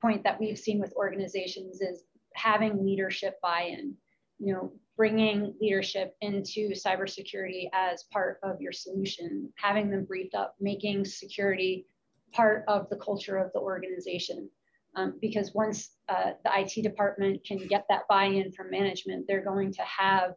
point 0.01 0.25
that 0.25 0.41
we've 0.41 0.59
seen 0.59 0.81
with 0.81 0.93
organizations 0.95 1.81
is 1.81 2.05
having 2.35 2.85
leadership 2.85 3.39
buy-in, 3.43 3.95
you 4.39 4.53
know, 4.53 4.73
bringing 4.97 5.55
leadership 5.61 6.17
into 6.21 6.71
cybersecurity 6.71 7.69
as 7.73 8.05
part 8.13 8.39
of 8.43 8.61
your 8.61 8.73
solution, 8.73 9.49
having 9.57 9.91
them 9.91 10.05
briefed 10.05 10.35
up, 10.35 10.55
making 10.61 11.05
security 11.05 11.87
part 12.33 12.65
of 12.69 12.89
the 12.89 12.97
culture 12.97 13.37
of 13.37 13.53
the 13.53 13.61
organization. 13.61 14.49
Um, 14.95 15.15
because 15.23 15.53
once 15.55 15.93
uh, 16.09 16.33
the 16.45 16.51
IT 16.55 16.83
department 16.83 17.45
can 17.47 17.67
get 17.67 17.87
that 17.89 18.03
buy-in 18.09 18.53
from 18.53 18.71
management, 18.71 19.25
they're 19.27 19.45
going 19.45 19.73
to 19.73 19.83
have 19.83 20.33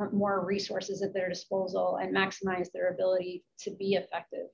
uh, 0.00 0.06
more 0.12 0.44
resources 0.44 1.02
at 1.02 1.14
their 1.14 1.28
disposal 1.28 1.98
and 2.02 2.14
maximize 2.14 2.68
their 2.72 2.92
ability 2.92 3.44
to 3.60 3.70
be 3.70 3.94
effective. 3.94 4.48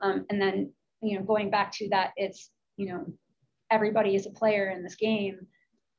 Um, 0.00 0.26
and 0.30 0.40
then, 0.40 0.72
you 1.00 1.16
know, 1.16 1.24
going 1.24 1.50
back 1.50 1.72
to 1.76 1.88
that, 1.90 2.10
it's 2.16 2.50
you 2.78 2.86
know, 2.86 3.04
everybody 3.70 4.14
is 4.14 4.26
a 4.26 4.30
player 4.30 4.70
in 4.70 4.82
this 4.82 4.94
game. 4.94 5.46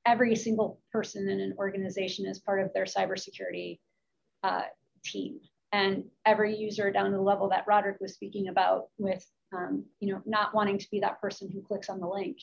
Every 0.06 0.36
single 0.36 0.82
person 0.92 1.30
in 1.30 1.40
an 1.40 1.54
organization 1.60 2.26
is 2.26 2.40
part 2.40 2.62
of 2.62 2.74
their 2.74 2.86
cybersecurity 2.86 3.80
uh, 4.44 4.64
team, 5.04 5.40
and 5.72 6.06
every 6.26 6.56
user 6.56 6.90
down 6.92 7.12
to 7.12 7.18
the 7.18 7.22
level 7.22 7.50
that 7.50 7.66
Roderick 7.68 7.98
was 8.00 8.14
speaking 8.14 8.48
about, 8.48 8.86
with 8.98 9.24
um, 9.56 9.86
you 10.00 10.12
know, 10.12 10.22
not 10.26 10.56
wanting 10.56 10.80
to 10.80 10.88
be 10.90 11.00
that 11.02 11.22
person 11.22 11.50
who 11.52 11.62
clicks 11.62 11.90
on 11.90 12.00
the 12.00 12.08
link 12.08 12.38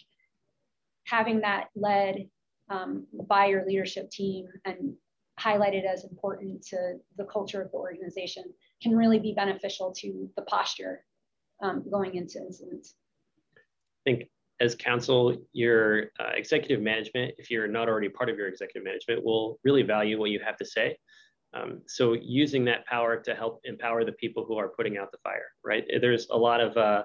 having 1.07 1.41
that 1.41 1.69
led 1.75 2.29
um, 2.69 3.07
by 3.29 3.47
your 3.47 3.65
leadership 3.65 4.11
team 4.11 4.47
and 4.65 4.95
highlighted 5.41 5.85
as 5.85 6.05
important 6.05 6.63
to 6.63 6.97
the 7.17 7.25
culture 7.25 7.63
of 7.63 7.71
the 7.71 7.77
organization 7.77 8.45
can 8.83 8.97
really 8.97 9.19
be 9.19 9.33
beneficial 9.35 9.93
to 9.93 10.29
the 10.37 10.43
posture 10.43 11.05
um, 11.63 11.85
going 11.91 12.15
into 12.15 12.39
incidents. 12.39 12.95
I 13.57 14.11
think 14.11 14.25
as 14.61 14.75
counsel, 14.75 15.37
your 15.53 16.07
uh, 16.19 16.31
executive 16.35 16.81
management, 16.81 17.35
if 17.39 17.51
you're 17.51 17.69
not 17.69 17.89
already 17.89 18.09
part 18.09 18.31
of 18.31 18.37
your 18.37 18.49
executive 18.49 18.85
management, 18.85 19.25
will 19.25 19.59
really 19.65 19.83
value 19.83 20.19
what 20.19 20.31
you 20.31 20.41
have 20.45 20.57
to 20.57 20.65
say. 20.65 20.97
Um, 21.55 21.83
so 21.87 22.15
using 22.15 22.65
that 22.65 22.87
power 22.87 23.21
to 23.21 23.35
help 23.35 23.61
empower 23.65 24.05
the 24.05 24.13
people 24.13 24.45
who 24.47 24.57
are 24.57 24.69
putting 24.69 24.97
out 24.99 25.13
the 25.13 25.19
fire, 25.23 25.47
right? 25.65 25.85
There's 26.01 26.29
a 26.31 26.37
lot 26.37 26.61
of, 26.61 26.77
uh, 26.77 27.05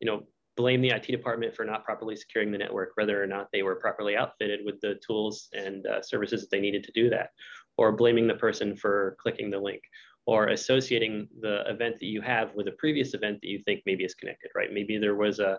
you 0.00 0.06
know, 0.06 0.22
blame 0.56 0.80
the 0.80 0.90
IT 0.90 1.06
department 1.06 1.54
for 1.54 1.64
not 1.64 1.84
properly 1.84 2.16
securing 2.16 2.52
the 2.52 2.58
network, 2.58 2.92
whether 2.94 3.22
or 3.22 3.26
not 3.26 3.48
they 3.52 3.62
were 3.62 3.76
properly 3.76 4.16
outfitted 4.16 4.60
with 4.64 4.80
the 4.80 4.98
tools 5.06 5.48
and 5.54 5.86
uh, 5.86 6.02
services 6.02 6.42
that 6.42 6.50
they 6.50 6.60
needed 6.60 6.84
to 6.84 6.92
do 6.92 7.08
that, 7.10 7.30
or 7.78 7.92
blaming 7.92 8.26
the 8.26 8.34
person 8.34 8.76
for 8.76 9.16
clicking 9.20 9.50
the 9.50 9.58
link, 9.58 9.82
or 10.26 10.48
associating 10.48 11.28
the 11.40 11.62
event 11.68 11.96
that 12.00 12.06
you 12.06 12.20
have 12.20 12.54
with 12.54 12.68
a 12.68 12.72
previous 12.72 13.14
event 13.14 13.40
that 13.40 13.48
you 13.48 13.60
think 13.64 13.82
maybe 13.86 14.04
is 14.04 14.14
connected, 14.14 14.50
right? 14.54 14.72
Maybe 14.72 14.98
there 14.98 15.16
was 15.16 15.40
a 15.40 15.58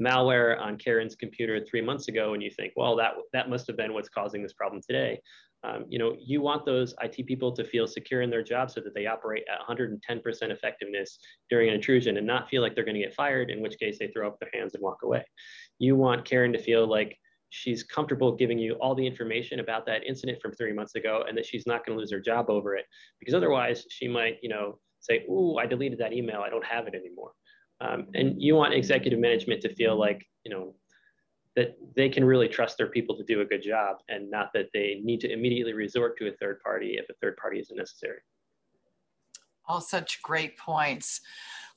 malware 0.00 0.60
on 0.60 0.78
Karen's 0.78 1.14
computer 1.14 1.64
three 1.64 1.80
months 1.80 2.08
ago, 2.08 2.34
and 2.34 2.42
you 2.42 2.50
think, 2.50 2.72
well, 2.76 2.96
that 2.96 3.12
that 3.32 3.50
must 3.50 3.66
have 3.66 3.76
been 3.76 3.92
what's 3.92 4.08
causing 4.08 4.42
this 4.42 4.52
problem 4.52 4.80
today. 4.86 5.20
Um, 5.62 5.84
you 5.88 5.98
know, 5.98 6.16
you 6.18 6.40
want 6.40 6.64
those 6.64 6.94
IT 7.02 7.26
people 7.26 7.52
to 7.52 7.64
feel 7.64 7.86
secure 7.86 8.22
in 8.22 8.30
their 8.30 8.42
job 8.42 8.70
so 8.70 8.80
that 8.80 8.94
they 8.94 9.06
operate 9.06 9.44
at 9.52 9.60
110% 9.60 9.98
effectiveness 10.50 11.18
during 11.50 11.68
an 11.68 11.74
intrusion 11.74 12.16
and 12.16 12.26
not 12.26 12.48
feel 12.48 12.62
like 12.62 12.74
they're 12.74 12.84
going 12.84 12.94
to 12.94 13.02
get 13.02 13.14
fired, 13.14 13.50
in 13.50 13.60
which 13.60 13.78
case 13.78 13.98
they 13.98 14.08
throw 14.08 14.26
up 14.26 14.38
their 14.40 14.48
hands 14.54 14.74
and 14.74 14.82
walk 14.82 15.02
away. 15.02 15.22
You 15.78 15.96
want 15.96 16.24
Karen 16.24 16.52
to 16.54 16.58
feel 16.58 16.86
like 16.86 17.18
she's 17.50 17.82
comfortable 17.82 18.34
giving 18.34 18.58
you 18.58 18.74
all 18.74 18.94
the 18.94 19.06
information 19.06 19.60
about 19.60 19.84
that 19.84 20.04
incident 20.04 20.40
from 20.40 20.52
three 20.52 20.72
months 20.72 20.94
ago 20.94 21.24
and 21.28 21.36
that 21.36 21.44
she's 21.44 21.66
not 21.66 21.84
going 21.84 21.96
to 21.96 22.00
lose 22.00 22.12
her 22.12 22.20
job 22.20 22.48
over 22.48 22.76
it 22.76 22.86
because 23.18 23.34
otherwise 23.34 23.84
she 23.90 24.08
might 24.08 24.38
you 24.40 24.48
know 24.48 24.78
say 25.00 25.24
ooh 25.28 25.56
i 25.56 25.66
deleted 25.66 25.98
that 25.98 26.12
email 26.12 26.40
i 26.40 26.48
don't 26.48 26.64
have 26.64 26.86
it 26.86 26.94
anymore 26.94 27.32
um, 27.80 28.06
and 28.14 28.40
you 28.40 28.54
want 28.54 28.74
executive 28.74 29.18
management 29.18 29.60
to 29.62 29.74
feel 29.74 29.98
like 29.98 30.26
you 30.44 30.52
know 30.52 30.74
that 31.56 31.76
they 31.96 32.08
can 32.08 32.24
really 32.24 32.48
trust 32.48 32.78
their 32.78 32.86
people 32.86 33.16
to 33.16 33.24
do 33.24 33.40
a 33.40 33.44
good 33.44 33.62
job 33.62 33.96
and 34.08 34.30
not 34.30 34.50
that 34.54 34.66
they 34.72 35.00
need 35.02 35.20
to 35.20 35.32
immediately 35.32 35.72
resort 35.72 36.16
to 36.18 36.28
a 36.28 36.32
third 36.32 36.60
party 36.62 36.96
if 36.98 37.08
a 37.10 37.14
third 37.20 37.36
party 37.36 37.58
isn't 37.58 37.76
necessary 37.76 38.20
all 39.68 39.80
such 39.80 40.22
great 40.22 40.56
points 40.58 41.20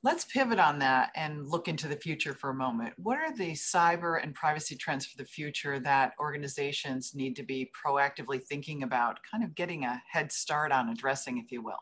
Let's 0.06 0.26
pivot 0.26 0.60
on 0.60 0.80
that 0.80 1.12
and 1.16 1.48
look 1.48 1.70
into 1.70 1.88
the 1.88 1.96
future 1.96 2.34
for 2.34 2.50
a 2.50 2.54
moment. 2.54 2.94
What 2.98 3.20
are 3.20 3.34
the 3.34 3.54
cyber 3.54 4.22
and 4.22 4.36
privacy 4.36 4.76
trends 4.76 5.06
for 5.06 5.16
the 5.18 5.24
future 5.26 5.80
that 5.80 6.12
organizations 6.20 7.16
need 7.16 7.38
to 7.38 7.44
be 7.44 7.72
proactively 7.72 8.44
thinking 8.44 8.84
about, 8.84 9.20
kind 9.32 9.46
of 9.46 9.56
getting 9.56 9.86
a 9.86 10.04
head 10.12 10.30
start 10.34 10.74
on 10.74 10.90
addressing, 10.90 11.38
if 11.38 11.54
you 11.54 11.64
will? 11.64 11.80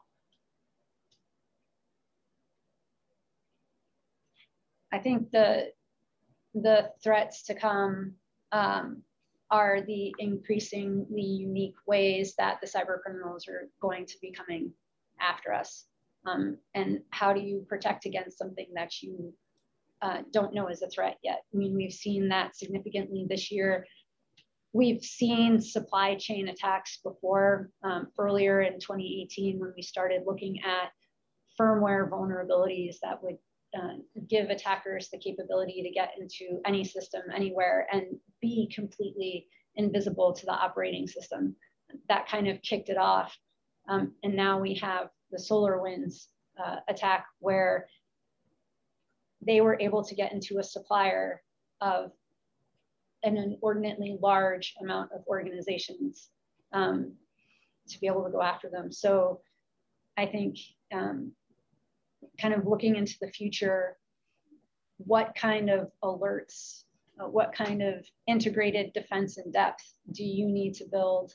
I 4.92 5.00
think 5.00 5.32
the 5.32 5.72
the 6.54 6.92
threats 7.02 7.44
to 7.44 7.56
come 7.56 8.14
um, 8.52 9.04
are 9.50 9.82
the 9.82 10.14
increasingly 10.20 11.22
unique 11.22 11.76
ways 11.88 12.36
that 12.38 12.60
the 12.60 12.68
cyber 12.68 13.02
criminals 13.02 13.48
are 13.48 13.70
going 13.82 14.06
to 14.06 14.18
be 14.22 14.32
coming 14.32 14.72
after 15.22 15.54
us 15.54 15.86
um, 16.26 16.58
and 16.76 17.00
how 17.10 17.34
do 17.34 17.42
you 17.42 17.66
protect 17.68 18.06
against 18.06 18.38
something 18.38 18.68
that 18.76 19.02
you 19.02 19.34
uh, 20.02 20.20
don't 20.32 20.54
know 20.54 20.68
is 20.68 20.82
a 20.82 20.90
threat 20.90 21.18
yet? 21.24 21.44
I 21.54 21.58
mean, 21.58 21.76
we've 21.76 21.94
seen 21.94 22.30
that 22.30 22.56
significantly 22.56 23.26
this 23.28 23.52
year. 23.52 23.86
We've 24.74 25.04
seen 25.04 25.60
supply 25.60 26.16
chain 26.16 26.48
attacks 26.48 27.00
before, 27.04 27.70
um, 27.84 28.08
earlier 28.18 28.62
in 28.62 28.80
2018 28.80 29.60
when 29.60 29.74
we 29.76 29.82
started 29.82 30.24
looking 30.26 30.60
at 30.64 30.92
firmware 31.60 32.10
vulnerabilities 32.10 32.96
that 33.02 33.22
would 33.22 33.38
uh, 33.78 33.96
give 34.28 34.50
attackers 34.50 35.10
the 35.10 35.18
capability 35.18 35.82
to 35.84 35.90
get 35.90 36.12
into 36.20 36.60
any 36.66 36.84
system 36.84 37.22
anywhere 37.34 37.88
and 37.92 38.04
be 38.42 38.72
completely 38.74 39.48
invisible 39.76 40.34
to 40.34 40.46
the 40.46 40.52
operating 40.52 41.08
system. 41.08 41.56
That 42.10 42.28
kind 42.28 42.48
of 42.48 42.62
kicked 42.62 42.90
it 42.90 42.98
off. 42.98 43.38
Um, 43.88 44.14
and 44.24 44.36
now 44.36 44.60
we 44.60 44.76
have 44.76 45.10
the 45.32 45.38
SolarWinds 45.38 46.28
uh, 46.64 46.78
attack 46.88 47.26
where 47.40 47.88
they 49.46 49.62
were 49.62 49.80
able 49.80 50.04
to 50.04 50.16
get 50.16 50.34
into 50.34 50.60
a 50.60 50.64
supplier 50.64 51.42
of 51.80 52.12
an 53.24 53.38
inordinately 53.38 54.18
large 54.22 54.76
amount 54.82 55.12
of 55.12 55.22
organizations 55.28 56.30
um, 56.74 57.14
to 57.88 58.00
be 58.00 58.08
able 58.08 58.24
to 58.24 58.32
go 58.32 58.42
after 58.42 58.70
them. 58.70 58.92
So 58.92 59.42
I 60.18 60.26
think 60.26 60.58
um, 60.94 61.32
kind 62.40 62.54
of 62.54 62.66
looking 62.66 62.96
into 62.96 63.16
the 63.22 63.28
future, 63.28 63.98
what 64.98 65.34
kind 65.36 65.70
of 65.70 65.92
alerts, 66.04 66.84
uh, 67.20 67.28
what 67.28 67.54
kind 67.54 67.82
of 67.82 68.06
integrated 68.28 68.94
defense 68.94 69.38
in 69.38 69.52
depth 69.52 69.84
do 70.12 70.24
you 70.24 70.48
need 70.48 70.74
to 70.76 70.86
build 70.92 71.34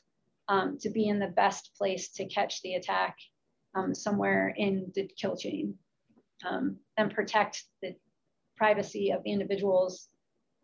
um, 0.49 0.79
to 0.81 0.91
be 0.91 1.09
in 1.09 1.19
the 1.19 1.29
best 1.29 1.71
place 1.77 2.11
to 2.11 2.27
catch 2.27 2.63
the 2.63 2.75
attack 2.75 3.17
um, 3.75 3.95
somewhere 3.95 4.55
in 4.57 4.91
the 4.95 5.09
kill 5.21 5.37
chain 5.37 5.75
um, 6.49 6.77
and 6.97 7.15
protect 7.15 7.65
the 7.83 7.95
privacy 8.57 9.11
of 9.11 9.23
the 9.25 9.33
individual's 9.33 10.09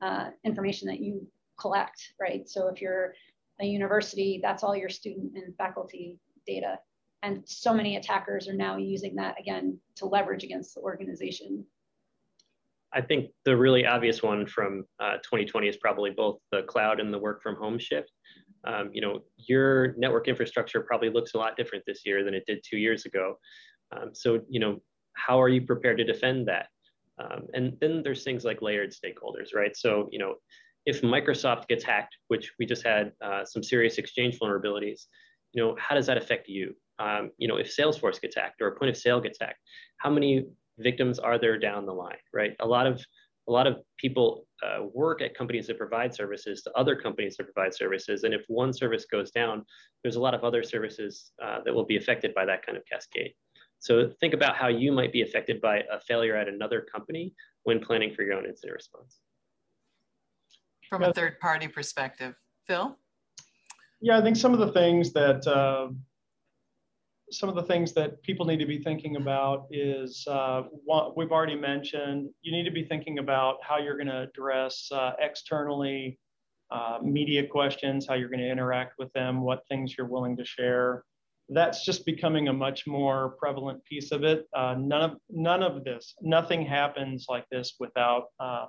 uh, 0.00 0.30
information 0.44 0.88
that 0.88 1.00
you 1.00 1.26
collect, 1.60 2.12
right? 2.20 2.48
So 2.48 2.68
if 2.68 2.80
you're 2.80 3.14
a 3.60 3.64
university, 3.64 4.40
that's 4.42 4.62
all 4.62 4.76
your 4.76 4.88
student 4.88 5.32
and 5.36 5.56
faculty 5.56 6.18
data. 6.46 6.78
And 7.22 7.42
so 7.46 7.72
many 7.72 7.96
attackers 7.96 8.48
are 8.48 8.54
now 8.54 8.76
using 8.76 9.14
that 9.16 9.38
again 9.38 9.78
to 9.96 10.06
leverage 10.06 10.42
against 10.44 10.74
the 10.74 10.80
organization. 10.80 11.64
I 12.94 13.00
think 13.00 13.30
the 13.44 13.56
really 13.56 13.86
obvious 13.86 14.22
one 14.22 14.46
from 14.46 14.84
uh, 15.00 15.14
2020 15.22 15.68
is 15.68 15.76
probably 15.78 16.10
both 16.10 16.38
the 16.50 16.62
cloud 16.64 17.00
and 17.00 17.14
the 17.14 17.18
work 17.18 17.42
from 17.42 17.56
home 17.56 17.78
shift 17.78 18.10
um, 18.64 18.90
you 18.92 19.00
know, 19.00 19.22
your 19.36 19.94
network 19.96 20.28
infrastructure 20.28 20.80
probably 20.80 21.10
looks 21.10 21.34
a 21.34 21.38
lot 21.38 21.56
different 21.56 21.84
this 21.86 22.02
year 22.04 22.24
than 22.24 22.34
it 22.34 22.44
did 22.46 22.62
two 22.68 22.76
years 22.76 23.06
ago. 23.06 23.38
Um, 23.94 24.10
so, 24.12 24.40
you 24.48 24.60
know, 24.60 24.80
how 25.14 25.40
are 25.40 25.48
you 25.48 25.62
prepared 25.62 25.98
to 25.98 26.04
defend 26.04 26.48
that? 26.48 26.68
Um, 27.18 27.46
and 27.54 27.76
then 27.80 28.02
there's 28.02 28.24
things 28.24 28.44
like 28.44 28.62
layered 28.62 28.92
stakeholders, 28.92 29.54
right? 29.54 29.76
So, 29.76 30.08
you 30.10 30.18
know, 30.18 30.36
if 30.86 31.02
Microsoft 31.02 31.68
gets 31.68 31.84
hacked, 31.84 32.16
which 32.28 32.52
we 32.58 32.66
just 32.66 32.84
had 32.84 33.12
uh, 33.20 33.44
some 33.44 33.62
serious 33.62 33.98
exchange 33.98 34.38
vulnerabilities, 34.38 35.02
you 35.52 35.62
know, 35.62 35.76
how 35.78 35.94
does 35.94 36.06
that 36.06 36.16
affect 36.16 36.48
you? 36.48 36.74
Um, 36.98 37.30
you 37.38 37.48
know, 37.48 37.56
if 37.56 37.74
Salesforce 37.74 38.20
gets 38.20 38.36
hacked 38.36 38.60
or 38.60 38.68
a 38.68 38.76
point 38.78 38.90
of 38.90 38.96
sale 38.96 39.20
gets 39.20 39.38
hacked, 39.40 39.58
how 39.98 40.10
many 40.10 40.46
victims 40.78 41.18
are 41.18 41.38
there 41.38 41.58
down 41.58 41.86
the 41.86 41.92
line, 41.92 42.16
right? 42.32 42.54
A 42.60 42.66
lot 42.66 42.86
of 42.86 43.04
a 43.48 43.52
lot 43.52 43.66
of 43.66 43.78
people 43.98 44.46
uh, 44.62 44.84
work 44.94 45.20
at 45.20 45.36
companies 45.36 45.66
that 45.66 45.76
provide 45.76 46.14
services 46.14 46.62
to 46.62 46.70
other 46.76 46.94
companies 46.94 47.36
that 47.36 47.52
provide 47.52 47.74
services. 47.74 48.22
And 48.22 48.32
if 48.32 48.42
one 48.46 48.72
service 48.72 49.04
goes 49.10 49.32
down, 49.32 49.64
there's 50.02 50.14
a 50.14 50.20
lot 50.20 50.32
of 50.34 50.44
other 50.44 50.62
services 50.62 51.32
uh, 51.44 51.58
that 51.64 51.74
will 51.74 51.84
be 51.84 51.96
affected 51.96 52.32
by 52.34 52.44
that 52.46 52.64
kind 52.64 52.78
of 52.78 52.84
cascade. 52.86 53.32
So 53.80 54.12
think 54.20 54.32
about 54.32 54.54
how 54.54 54.68
you 54.68 54.92
might 54.92 55.12
be 55.12 55.22
affected 55.22 55.60
by 55.60 55.78
a 55.90 55.98
failure 56.06 56.36
at 56.36 56.46
another 56.46 56.82
company 56.82 57.34
when 57.64 57.80
planning 57.80 58.14
for 58.14 58.22
your 58.22 58.34
own 58.34 58.46
incident 58.46 58.74
response. 58.74 59.18
From 60.88 61.02
a 61.02 61.12
third 61.12 61.40
party 61.40 61.66
perspective. 61.66 62.36
Phil? 62.68 62.96
Yeah, 64.00 64.18
I 64.18 64.22
think 64.22 64.36
some 64.36 64.52
of 64.52 64.60
the 64.60 64.70
things 64.72 65.12
that 65.14 65.44
uh, 65.48 65.88
some 67.32 67.48
of 67.48 67.54
the 67.54 67.62
things 67.62 67.92
that 67.94 68.22
people 68.22 68.44
need 68.46 68.58
to 68.58 68.66
be 68.66 68.78
thinking 68.78 69.16
about 69.16 69.66
is 69.70 70.24
uh, 70.28 70.62
what 70.84 71.16
we've 71.16 71.32
already 71.32 71.56
mentioned. 71.56 72.28
You 72.42 72.52
need 72.52 72.64
to 72.64 72.70
be 72.70 72.84
thinking 72.84 73.18
about 73.18 73.56
how 73.62 73.78
you're 73.78 73.96
going 73.96 74.08
to 74.08 74.20
address 74.20 74.88
uh, 74.92 75.12
externally 75.18 76.18
uh, 76.70 76.98
media 77.02 77.46
questions, 77.46 78.06
how 78.06 78.14
you're 78.14 78.28
going 78.28 78.40
to 78.40 78.50
interact 78.50 78.94
with 78.98 79.12
them, 79.12 79.40
what 79.40 79.62
things 79.68 79.94
you're 79.96 80.06
willing 80.06 80.36
to 80.36 80.44
share. 80.44 81.04
That's 81.48 81.84
just 81.84 82.06
becoming 82.06 82.48
a 82.48 82.52
much 82.52 82.86
more 82.86 83.30
prevalent 83.38 83.84
piece 83.84 84.12
of 84.12 84.24
it. 84.24 84.46
Uh, 84.54 84.76
none 84.78 85.10
of 85.10 85.16
none 85.28 85.62
of 85.62 85.84
this, 85.84 86.14
nothing 86.22 86.64
happens 86.64 87.26
like 87.28 87.44
this 87.50 87.74
without 87.80 88.26
uh, 88.40 88.66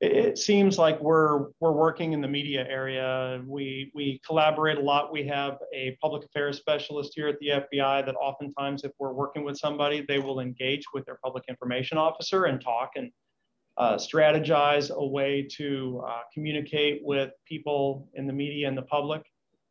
it 0.00 0.36
seems 0.36 0.76
like 0.76 1.00
we're 1.00 1.46
we're 1.58 1.72
working 1.72 2.12
in 2.12 2.20
the 2.20 2.28
media 2.28 2.66
area. 2.68 3.42
We 3.46 3.90
we 3.94 4.20
collaborate 4.26 4.76
a 4.76 4.80
lot. 4.80 5.10
We 5.10 5.26
have 5.28 5.58
a 5.74 5.96
public 6.02 6.24
affairs 6.24 6.58
specialist 6.58 7.12
here 7.14 7.28
at 7.28 7.38
the 7.40 7.48
FBI 7.48 8.04
that 8.04 8.14
oftentimes, 8.16 8.84
if 8.84 8.92
we're 8.98 9.14
working 9.14 9.42
with 9.42 9.56
somebody, 9.56 10.04
they 10.06 10.18
will 10.18 10.40
engage 10.40 10.84
with 10.92 11.06
their 11.06 11.18
public 11.24 11.44
information 11.48 11.96
officer 11.96 12.44
and 12.44 12.60
talk 12.60 12.90
and 12.96 13.10
uh, 13.78 13.94
strategize 13.96 14.90
a 14.90 15.06
way 15.06 15.46
to 15.52 16.02
uh, 16.06 16.20
communicate 16.32 17.00
with 17.02 17.30
people 17.46 18.06
in 18.14 18.26
the 18.26 18.32
media 18.34 18.68
and 18.68 18.76
the 18.76 18.82
public, 18.82 19.22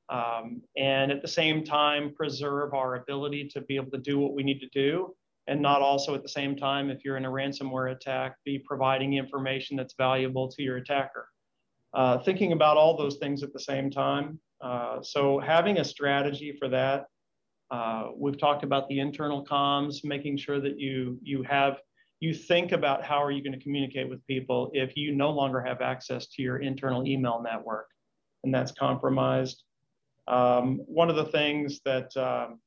um, 0.09 0.59
and 0.76 1.11
at 1.11 1.21
the 1.21 1.28
same 1.28 1.63
time 1.63 2.11
preserve 2.15 2.73
our 2.73 2.95
ability 2.95 3.47
to 3.49 3.61
be 3.61 3.76
able 3.76 3.91
to 3.91 3.99
do 3.99 4.17
what 4.17 4.34
we 4.34 4.41
need 4.41 4.59
to 4.59 4.69
do 4.69 5.15
and 5.48 5.62
not 5.62 5.82
also 5.82 6.16
at 6.16 6.24
the 6.24 6.30
same 6.30 6.56
time, 6.56 6.89
if 6.89 7.06
you're 7.06 7.18
in 7.18 7.26
a 7.26 7.30
ransomware 7.30 7.91
attack, 7.91 8.38
be 8.43 8.60
providing 8.60 9.14
information 9.14 9.78
that's 9.78 9.93
valuable 9.98 10.50
to 10.50 10.64
your 10.64 10.78
attacker. 10.78 11.28
Uh, 11.93 12.18
thinking 12.20 12.52
about 12.52 12.78
all 12.78 12.98
those 12.98 13.18
things 13.18 13.43
at 13.43 13.54
the 13.54 13.60
same 13.60 13.89
time. 13.89 14.39
Uh, 14.62 15.02
so 15.02 15.39
having 15.39 15.78
a 15.78 15.84
strategy 15.84 16.56
for 16.60 16.68
that. 16.70 17.06
Uh, 17.72 18.10
we've 18.16 18.38
talked 18.38 18.64
about 18.64 18.88
the 18.89 19.00
internal 19.00 19.46
comms, 19.46 20.04
making 20.04 20.38
sure 20.38 20.60
that 20.60 20.80
you 20.80 21.18
you 21.24 21.41
have 21.43 21.78
you 22.20 22.34
think 22.34 22.72
about 22.72 23.04
how 23.04 23.22
are 23.22 23.32
you 23.32 23.43
going 23.43 23.58
to 23.58 23.64
communicate 23.64 24.10
with 24.10 24.26
people 24.28 24.70
if 24.74 24.96
you 24.96 25.16
no 25.16 25.32
longer 25.32 25.62
have 25.62 25.82
access 25.82 26.28
to 26.28 26.41
your 26.41 26.58
internal 26.58 27.06
email 27.08 27.41
network, 27.43 27.88
and 28.43 28.54
that's 28.54 28.72
compromised. 28.72 29.64
Um, 30.28 30.78
one 30.86 31.10
of 31.10 31.16
the 31.16 31.26
things 31.26 31.82
that 31.86 32.16
um, 32.18 32.60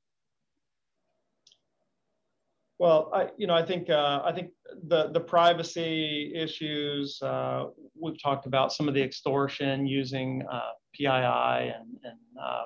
well, 2.79 3.11
I, 3.12 3.29
you 3.37 3.47
know, 3.47 3.55
I 3.55 3.64
think 3.64 3.91
uh, 3.91 4.22
I 4.24 4.33
think 4.33 4.51
the 4.87 5.11
the 5.12 5.20
privacy 5.20 6.33
issues 6.35 7.20
uh, 7.22 7.66
we've 8.01 8.20
talked 8.22 8.47
about 8.47 8.72
some 8.72 8.89
of 8.89 8.95
the 8.95 9.03
extortion 9.03 9.87
using 9.87 10.45
uh, 10.51 10.70
PII 10.95 11.07
and 11.07 11.89
and 12.05 12.18
uh, 12.41 12.64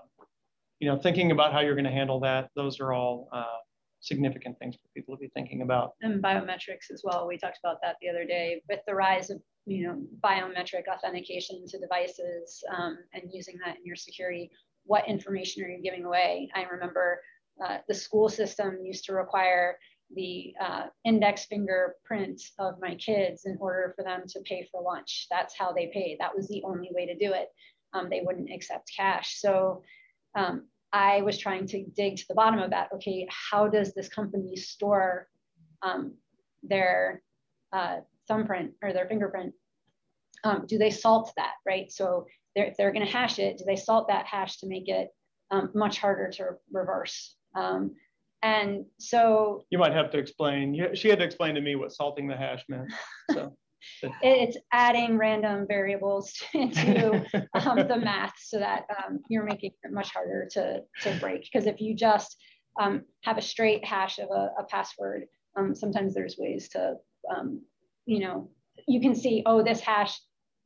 you 0.80 0.88
know 0.88 0.98
thinking 0.98 1.30
about 1.30 1.52
how 1.52 1.60
you're 1.60 1.74
going 1.74 1.84
to 1.84 1.90
handle 1.90 2.20
that. 2.20 2.50
Those 2.54 2.78
are 2.80 2.92
all 2.92 3.28
uh, 3.32 3.58
significant 4.00 4.58
things 4.58 4.74
for 4.74 4.88
people 4.94 5.16
to 5.16 5.20
be 5.20 5.30
thinking 5.34 5.62
about. 5.62 5.92
And 6.02 6.22
biometrics 6.22 6.90
as 6.92 7.02
well. 7.04 7.26
We 7.26 7.38
talked 7.38 7.58
about 7.64 7.78
that 7.82 7.96
the 8.02 8.08
other 8.10 8.26
day 8.26 8.60
with 8.68 8.80
the 8.86 8.94
rise 8.94 9.30
of 9.30 9.40
you 9.66 9.86
know, 9.86 10.02
biometric 10.24 10.88
authentication 10.92 11.66
to 11.68 11.78
devices 11.78 12.64
um, 12.76 12.98
and 13.14 13.24
using 13.32 13.56
that 13.64 13.76
in 13.76 13.84
your 13.84 13.96
security. 13.96 14.50
What 14.84 15.06
information 15.08 15.62
are 15.62 15.68
you 15.68 15.80
giving 15.82 16.04
away? 16.04 16.50
I 16.54 16.64
remember 16.64 17.20
uh, 17.64 17.78
the 17.86 17.94
school 17.94 18.28
system 18.28 18.78
used 18.82 19.04
to 19.04 19.12
require 19.12 19.78
the 20.14 20.54
uh, 20.60 20.86
index 21.04 21.46
fingerprint 21.46 22.40
of 22.58 22.80
my 22.80 22.94
kids 22.94 23.44
in 23.44 23.56
order 23.60 23.92
for 23.96 24.04
them 24.04 24.22
to 24.28 24.40
pay 24.40 24.68
for 24.70 24.82
lunch. 24.82 25.26
That's 25.30 25.56
how 25.56 25.72
they 25.72 25.90
paid. 25.92 26.18
That 26.20 26.34
was 26.34 26.48
the 26.48 26.62
only 26.64 26.90
way 26.92 27.06
to 27.06 27.16
do 27.16 27.32
it. 27.32 27.48
Um, 27.94 28.08
they 28.08 28.22
wouldn't 28.24 28.50
accept 28.52 28.90
cash. 28.94 29.40
So 29.40 29.82
um, 30.34 30.66
I 30.92 31.22
was 31.22 31.38
trying 31.38 31.66
to 31.68 31.84
dig 31.84 32.16
to 32.18 32.24
the 32.28 32.34
bottom 32.34 32.60
of 32.60 32.70
that. 32.70 32.90
Okay, 32.94 33.26
how 33.30 33.68
does 33.68 33.94
this 33.94 34.08
company 34.08 34.56
store 34.56 35.28
um, 35.82 36.14
their 36.62 37.22
uh, 37.72 37.98
thumbprint 38.28 38.72
or 38.82 38.92
their 38.92 39.06
fingerprint? 39.06 39.54
Um, 40.44 40.64
do 40.66 40.78
they 40.78 40.90
salt 40.90 41.32
that, 41.36 41.54
right? 41.66 41.90
So 41.90 42.26
they're, 42.54 42.66
if 42.66 42.76
they're 42.76 42.92
going 42.92 43.06
to 43.06 43.12
hash 43.12 43.38
it, 43.38 43.58
do 43.58 43.64
they 43.64 43.76
salt 43.76 44.08
that 44.08 44.26
hash 44.26 44.58
to 44.58 44.66
make 44.66 44.88
it 44.88 45.08
um, 45.50 45.70
much 45.74 45.98
harder 45.98 46.30
to 46.30 46.56
reverse? 46.72 47.36
And 48.42 48.84
so 48.98 49.64
you 49.70 49.78
might 49.78 49.92
have 49.92 50.10
to 50.10 50.18
explain. 50.18 50.94
She 50.94 51.08
had 51.08 51.18
to 51.20 51.24
explain 51.24 51.54
to 51.54 51.60
me 51.60 51.76
what 51.76 51.92
salting 51.92 52.26
the 52.26 52.36
hash 52.36 52.64
meant. 52.68 52.92
So. 53.30 53.56
it's 54.22 54.56
adding 54.72 55.16
random 55.16 55.66
variables 55.66 56.32
into 56.54 57.24
um, 57.54 57.88
the 57.88 57.96
math 57.96 58.34
so 58.38 58.58
that 58.58 58.84
um, 58.98 59.20
you're 59.28 59.44
making 59.44 59.70
it 59.82 59.92
much 59.92 60.12
harder 60.12 60.48
to, 60.52 60.80
to 61.02 61.18
break. 61.20 61.42
Because 61.42 61.66
if 61.66 61.80
you 61.80 61.94
just 61.94 62.36
um, 62.80 63.02
have 63.22 63.38
a 63.38 63.42
straight 63.42 63.84
hash 63.84 64.18
of 64.18 64.28
a, 64.30 64.50
a 64.58 64.64
password, 64.68 65.24
um, 65.56 65.74
sometimes 65.74 66.14
there's 66.14 66.36
ways 66.38 66.68
to, 66.70 66.94
um, 67.34 67.62
you 68.06 68.20
know, 68.20 68.50
you 68.88 69.00
can 69.00 69.14
see, 69.14 69.42
oh, 69.46 69.62
this 69.62 69.80
hash 69.80 70.18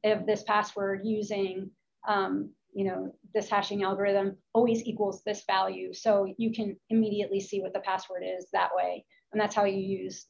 of 0.05 0.27
this 0.27 0.43
password 0.45 1.01
using, 1.05 1.71
um, 2.09 2.51
you 2.77 2.85
know, 2.85 3.11
this 3.33 3.49
hashing 3.49 3.85
algorithm 3.85 4.37
always 4.53 4.85
equals 4.85 5.23
this 5.25 5.45
value. 5.47 5.95
So 5.95 6.33
you 6.37 6.53
can 6.53 6.77
immediately 6.91 7.41
see 7.41 7.63
what 7.63 7.73
the 7.73 7.81
password 7.81 8.23
is 8.23 8.47
that 8.53 8.69
way. 8.77 9.07
And 9.33 9.41
that's 9.41 9.55
how 9.55 9.65
you 9.65 9.81
use, 9.81 10.27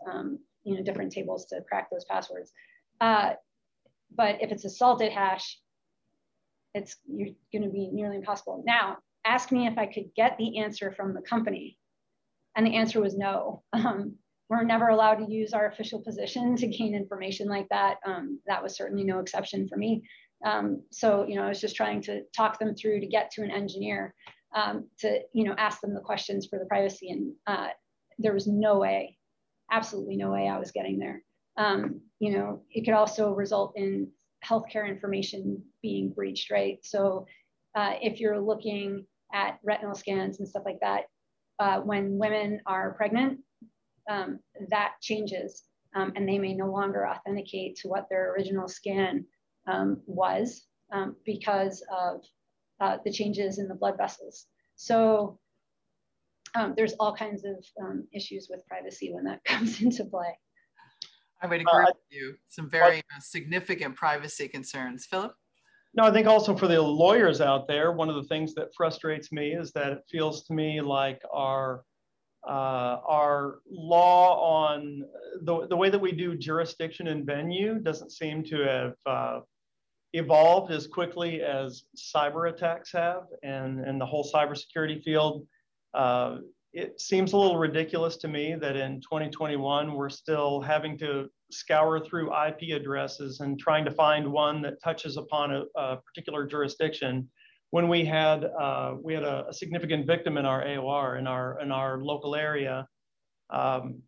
you 0.63 0.77
know, 0.77 0.83
different 0.85 1.11
tables 1.11 1.47
to 1.47 1.61
crack 1.69 1.91
those 1.91 2.05
passwords. 2.05 2.53
Uh, 3.01 3.33
but 4.15 4.37
if 4.41 4.53
it's 4.53 4.65
a 4.65 4.71
salted 4.71 5.11
hash, 5.11 5.59
it's 6.73 6.97
you're 7.09 7.35
going 7.53 7.65
to 7.65 7.69
be 7.69 7.91
nearly 7.93 8.17
impossible. 8.17 8.63
Now, 8.65 8.99
ask 9.25 9.51
me 9.51 9.67
if 9.67 9.77
I 9.77 9.87
could 9.87 10.15
get 10.15 10.39
the 10.39 10.59
answer 10.59 10.93
from 10.93 11.15
the 11.15 11.23
company. 11.23 11.79
And 12.55 12.65
the 12.65 12.77
answer 12.77 13.01
was 13.01 13.17
no. 13.17 13.65
Um, 13.73 14.15
we're 14.49 14.63
never 14.63 14.89
allowed 14.89 15.17
to 15.17 15.33
use 15.33 15.53
our 15.53 15.67
official 15.67 16.01
position 16.01 16.55
to 16.55 16.69
gain 16.69 16.95
information 16.95 17.49
like 17.49 17.69
that. 17.71 17.97
Um, 18.07 18.39
that 18.47 18.63
was 18.63 18.77
certainly 18.77 19.03
no 19.03 19.19
exception 19.19 19.69
for 19.69 19.77
me. 19.77 20.05
Um, 20.45 20.83
so, 20.91 21.25
you 21.27 21.35
know, 21.35 21.45
I 21.45 21.49
was 21.49 21.61
just 21.61 21.77
trying 21.77 22.03
to 22.03 22.23
talk 22.37 22.59
them 22.59 22.75
through 22.75 23.01
to 23.01 23.07
get 23.07 23.31
to 23.33 23.43
an 23.43 23.51
engineer 23.51 24.15
um, 24.55 24.89
to, 25.01 25.21
you 25.33 25.45
know, 25.45 25.55
ask 25.59 25.81
them 25.81 25.95
the 25.95 26.01
questions 26.01 26.47
for 26.47 26.59
the 26.59 26.67
privacy. 26.67 27.11
And 27.11 27.33
uh, 27.47 27.69
there 28.19 28.33
was 28.33 28.47
no 28.47 28.79
way, 28.79 29.17
absolutely 29.71 30.17
no 30.17 30.31
way 30.31 30.49
I 30.49 30.59
was 30.59 30.71
getting 30.71 30.99
there. 30.99 31.23
Um, 31.57 32.01
you 32.19 32.33
know, 32.33 32.63
it 32.71 32.85
could 32.85 32.95
also 32.95 33.33
result 33.33 33.73
in 33.77 34.09
healthcare 34.45 34.89
information 34.89 35.63
being 35.83 36.11
breached, 36.11 36.51
right? 36.51 36.79
So 36.83 37.27
uh, 37.75 37.95
if 38.01 38.21
you're 38.21 38.41
looking 38.41 39.07
at 39.33 39.59
retinal 39.65 39.95
scans 39.95 40.39
and 40.39 40.49
stuff 40.49 40.63
like 40.65 40.81
that, 40.81 41.05
uh, 41.59 41.81
when 41.81 42.19
women 42.19 42.61
are 42.67 42.95
pregnant, 42.95 43.41
um, 44.09 44.39
that 44.71 44.93
changes 45.01 45.65
um, 45.95 46.13
and 46.15 46.29
they 46.29 46.39
may 46.39 46.55
no 46.55 46.71
longer 46.71 47.09
authenticate 47.09 47.77
to 47.77 47.89
what 47.89 48.07
their 48.09 48.33
original 48.33 48.69
scan 48.69 49.25
um, 49.67 50.01
was 50.07 50.67
um, 50.93 51.17
because 51.25 51.83
of 51.91 52.23
uh, 52.81 52.99
the 53.05 53.13
changes 53.13 53.59
in 53.59 53.69
the 53.69 53.75
blood 53.75 53.97
vessels. 53.97 54.47
So 54.77 55.39
um, 56.55 56.75
there's 56.77 56.95
all 56.95 57.15
kinds 57.15 57.45
of 57.45 57.65
um, 57.81 58.07
issues 58.13 58.49
with 58.51 58.67
privacy 58.67 59.13
when 59.13 59.25
that 59.25 59.45
comes 59.45 59.81
into 59.83 60.05
play. 60.05 60.39
I 61.43 61.47
would 61.47 61.61
agree 61.61 61.83
uh, 61.83 61.87
with 61.87 61.97
you. 62.11 62.35
Some 62.49 62.71
very 62.71 62.99
uh, 62.99 63.21
significant 63.21 63.95
privacy 63.95 64.49
concerns. 64.49 65.07
Philip? 65.07 65.35
No, 65.95 66.05
I 66.05 66.13
think 66.13 66.27
also 66.27 66.57
for 66.57 66.67
the 66.67 66.81
lawyers 66.81 67.41
out 67.41 67.69
there, 67.69 67.93
one 67.93 68.09
of 68.09 68.17
the 68.17 68.25
things 68.25 68.55
that 68.55 68.69
frustrates 68.77 69.33
me 69.33 69.53
is 69.53 69.73
that 69.73 69.93
it 69.93 69.99
feels 70.11 70.45
to 70.45 70.55
me 70.55 70.81
like 70.81 71.23
our 71.33 71.83
uh, 72.47 73.01
our 73.09 73.59
law 73.69 74.65
on 74.67 75.03
the, 75.43 75.67
the 75.67 75.77
way 75.77 75.91
that 75.91 75.99
we 75.99 76.13
do 76.13 76.37
jurisdiction 76.37 77.09
and 77.09 77.27
venue 77.27 77.81
doesn't 77.81 78.13
seem 78.13 78.45
to 78.45 78.59
have 78.61 78.95
uh, 79.05 79.41
evolved 80.17 80.73
as 80.73 80.87
quickly 80.87 81.43
as 81.43 81.85
cyber 81.97 82.49
attacks 82.49 82.93
have 82.93 83.25
and, 83.43 83.81
and 83.81 84.01
the 84.01 84.07
whole 84.07 84.29
cybersecurity 84.33 85.03
field. 85.03 85.47
Uh, 85.95 86.39
it 86.73 87.01
seems 87.01 87.33
a 87.33 87.37
little 87.37 87.57
ridiculous 87.57 88.17
to 88.19 88.29
me 88.29 88.55
that 88.55 88.77
in 88.77 89.01
2021 89.01 89.95
we're 89.95 90.09
still 90.09 90.61
having 90.61 90.99
to 90.99 91.29
scour 91.51 92.01
through 92.01 92.33
IP 92.35 92.75
addresses 92.75 93.41
and 93.41 93.59
trying 93.59 93.85
to 93.85 93.91
find 93.91 94.31
one 94.31 94.61
that 94.63 94.83
touches 94.83 95.17
upon 95.17 95.53
a, 95.53 95.65
a 95.77 95.97
particular 95.97 96.47
jurisdiction. 96.47 97.29
When 97.71 97.89
we 97.89 98.05
had 98.05 98.45
uh, 98.45 98.95
we 99.03 99.15
had 99.15 99.23
a, 99.23 99.47
a, 99.49 99.53
significant 99.53 100.07
victim 100.07 100.39
in 100.39 100.47
our 100.47 100.65
AOR 100.65 101.19
in 101.19 101.27
our 101.27 101.61
in 101.61 101.73
our 101.73 101.99
local 101.99 102.35
area, 102.35 102.87
um, 103.51 104.03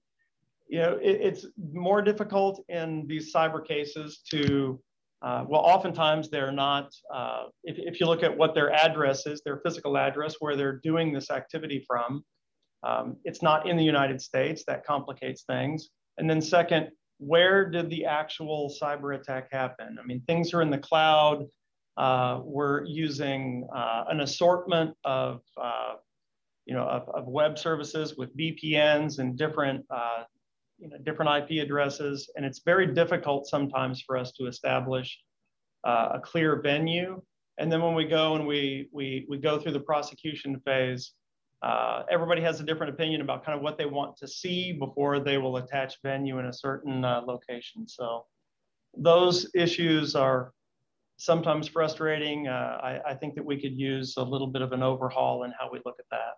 you 0.68 0.78
know 0.78 0.98
it, 1.02 1.20
it's 1.20 1.46
more 1.72 2.02
difficult 2.02 2.64
in 2.68 3.06
these 3.06 3.32
cyber 3.32 3.66
cases 3.66 4.20
to 4.30 4.80
uh, 5.20 5.44
well, 5.48 5.60
oftentimes 5.60 6.30
they're 6.30 6.52
not, 6.52 6.92
uh, 7.12 7.44
if, 7.64 7.76
if, 7.78 8.00
you 8.00 8.06
look 8.06 8.22
at 8.22 8.36
what 8.36 8.54
their 8.54 8.72
address 8.72 9.26
is, 9.26 9.42
their 9.44 9.60
physical 9.64 9.96
address, 9.98 10.36
where 10.38 10.54
they're 10.54 10.80
doing 10.82 11.12
this 11.12 11.30
activity 11.30 11.84
from, 11.86 12.24
um, 12.84 13.16
it's 13.24 13.42
not 13.42 13.68
in 13.68 13.76
the 13.76 13.82
United 13.82 14.20
States, 14.20 14.62
that 14.68 14.86
complicates 14.86 15.42
things. 15.42 15.88
And 16.18 16.30
then 16.30 16.40
second, 16.40 16.90
where 17.18 17.68
did 17.68 17.90
the 17.90 18.04
actual 18.04 18.72
cyber 18.80 19.18
attack 19.18 19.48
happen? 19.50 19.98
I 20.00 20.06
mean, 20.06 20.22
things 20.28 20.54
are 20.54 20.62
in 20.62 20.70
the 20.70 20.78
cloud. 20.78 21.44
Uh, 21.96 22.40
we're 22.44 22.84
using 22.84 23.66
uh, 23.74 24.04
an 24.08 24.20
assortment 24.20 24.94
of, 25.04 25.40
uh, 25.60 25.94
you 26.64 26.74
know, 26.74 26.84
of, 26.84 27.08
of, 27.08 27.26
web 27.26 27.58
services 27.58 28.14
with 28.16 28.36
VPNs 28.36 29.18
and 29.18 29.36
different, 29.36 29.84
uh, 29.90 30.22
you 30.78 30.88
know, 30.88 30.96
different 30.98 31.50
IP 31.50 31.62
addresses. 31.62 32.30
And 32.36 32.44
it's 32.44 32.60
very 32.64 32.86
difficult 32.86 33.46
sometimes 33.46 34.02
for 34.02 34.16
us 34.16 34.32
to 34.32 34.46
establish 34.46 35.18
uh, 35.84 36.10
a 36.14 36.20
clear 36.20 36.60
venue. 36.60 37.20
And 37.58 37.70
then 37.70 37.82
when 37.82 37.94
we 37.94 38.04
go 38.04 38.36
and 38.36 38.46
we, 38.46 38.88
we, 38.92 39.26
we 39.28 39.38
go 39.38 39.58
through 39.58 39.72
the 39.72 39.80
prosecution 39.80 40.60
phase, 40.64 41.12
uh, 41.62 42.04
everybody 42.10 42.40
has 42.40 42.60
a 42.60 42.62
different 42.62 42.92
opinion 42.92 43.20
about 43.20 43.44
kind 43.44 43.56
of 43.56 43.62
what 43.62 43.76
they 43.76 43.86
want 43.86 44.16
to 44.16 44.28
see 44.28 44.72
before 44.72 45.18
they 45.18 45.38
will 45.38 45.56
attach 45.56 45.96
venue 46.04 46.38
in 46.38 46.46
a 46.46 46.52
certain 46.52 47.04
uh, 47.04 47.20
location. 47.26 47.88
So 47.88 48.24
those 48.96 49.50
issues 49.54 50.14
are 50.14 50.52
sometimes 51.16 51.66
frustrating. 51.66 52.46
Uh, 52.46 52.78
I, 52.80 53.00
I, 53.10 53.14
think 53.14 53.34
that 53.34 53.44
we 53.44 53.60
could 53.60 53.76
use 53.76 54.14
a 54.16 54.22
little 54.22 54.46
bit 54.46 54.62
of 54.62 54.70
an 54.70 54.84
overhaul 54.84 55.42
in 55.42 55.52
how 55.58 55.68
we 55.70 55.80
look 55.84 55.96
at 55.98 56.04
that. 56.12 56.34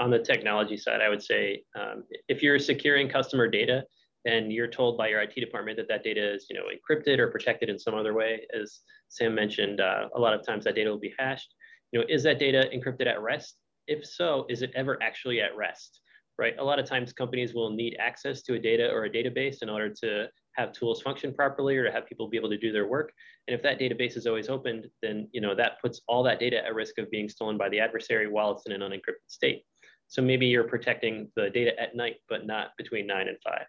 On 0.00 0.10
the 0.10 0.18
technology 0.18 0.76
side, 0.76 1.00
I 1.00 1.08
would 1.08 1.22
say 1.22 1.62
um, 1.78 2.02
if 2.28 2.42
you're 2.42 2.58
securing 2.58 3.08
customer 3.08 3.46
data 3.48 3.84
and 4.24 4.52
you're 4.52 4.66
told 4.66 4.98
by 4.98 5.08
your 5.08 5.20
IT 5.20 5.34
department 5.34 5.76
that 5.76 5.88
that 5.88 6.02
data 6.02 6.34
is 6.34 6.46
you 6.50 6.56
know, 6.56 6.64
encrypted 6.64 7.18
or 7.18 7.28
protected 7.28 7.68
in 7.68 7.78
some 7.78 7.94
other 7.94 8.14
way, 8.14 8.40
as 8.58 8.80
Sam 9.08 9.34
mentioned, 9.34 9.80
uh, 9.80 10.08
a 10.14 10.18
lot 10.18 10.34
of 10.34 10.44
times 10.44 10.64
that 10.64 10.74
data 10.74 10.90
will 10.90 10.98
be 10.98 11.14
hashed. 11.18 11.54
You 11.92 12.00
know, 12.00 12.06
is 12.08 12.22
that 12.24 12.38
data 12.38 12.68
encrypted 12.74 13.06
at 13.06 13.20
rest? 13.20 13.56
if 13.90 14.06
so, 14.06 14.46
is 14.48 14.62
it 14.62 14.70
ever 14.74 14.96
actually 15.02 15.40
at 15.40 15.54
rest? 15.56 16.00
Right? 16.38 16.54
A 16.58 16.64
lot 16.64 16.78
of 16.78 16.86
times 16.86 17.12
companies 17.12 17.52
will 17.52 17.68
need 17.68 17.96
access 18.00 18.40
to 18.42 18.54
a 18.54 18.58
data 18.58 18.88
or 18.90 19.04
a 19.04 19.10
database 19.10 19.60
in 19.60 19.68
order 19.68 19.92
to 20.00 20.26
have 20.56 20.72
tools 20.72 21.02
function 21.02 21.34
properly 21.34 21.76
or 21.76 21.84
to 21.84 21.92
have 21.92 22.06
people 22.06 22.28
be 22.28 22.38
able 22.38 22.48
to 22.48 22.56
do 22.56 22.72
their 22.72 22.86
work. 22.86 23.12
And 23.46 23.54
if 23.54 23.62
that 23.62 23.78
database 23.78 24.16
is 24.16 24.26
always 24.26 24.48
opened, 24.48 24.86
then 25.02 25.28
you 25.32 25.42
know 25.42 25.54
that 25.54 25.82
puts 25.82 26.00
all 26.08 26.22
that 26.22 26.40
data 26.40 26.64
at 26.64 26.74
risk 26.74 26.96
of 26.98 27.10
being 27.10 27.28
stolen 27.28 27.58
by 27.58 27.68
the 27.68 27.80
adversary 27.80 28.26
while 28.26 28.52
it's 28.52 28.64
in 28.64 28.72
an 28.72 28.80
unencrypted 28.80 29.28
state. 29.28 29.64
So 30.10 30.20
maybe 30.20 30.46
you're 30.46 30.64
protecting 30.64 31.30
the 31.36 31.50
data 31.50 31.80
at 31.80 31.94
night, 31.94 32.16
but 32.28 32.44
not 32.44 32.76
between 32.76 33.06
nine 33.06 33.28
and 33.28 33.38
five. 33.44 33.66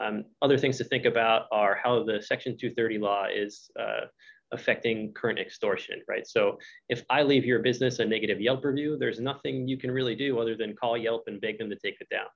Um, 0.00 0.24
other 0.40 0.56
things 0.56 0.78
to 0.78 0.84
think 0.84 1.04
about 1.04 1.46
are 1.50 1.74
how 1.82 2.04
the 2.04 2.22
Section 2.22 2.56
230 2.56 2.98
law 2.98 3.26
is 3.32 3.68
uh, 3.78 4.06
affecting 4.52 5.12
current 5.12 5.40
extortion, 5.40 6.00
right? 6.08 6.24
So 6.24 6.58
if 6.88 7.02
I 7.10 7.22
leave 7.22 7.44
your 7.44 7.58
business 7.58 7.98
a 7.98 8.04
negative 8.04 8.40
Yelp 8.40 8.64
review, 8.64 8.96
there's 8.96 9.18
nothing 9.18 9.66
you 9.66 9.76
can 9.76 9.90
really 9.90 10.14
do 10.14 10.38
other 10.38 10.56
than 10.56 10.76
call 10.76 10.96
Yelp 10.96 11.24
and 11.26 11.40
beg 11.40 11.58
them 11.58 11.68
to 11.68 11.76
take 11.76 11.96
it 12.00 12.08
down. 12.10 12.26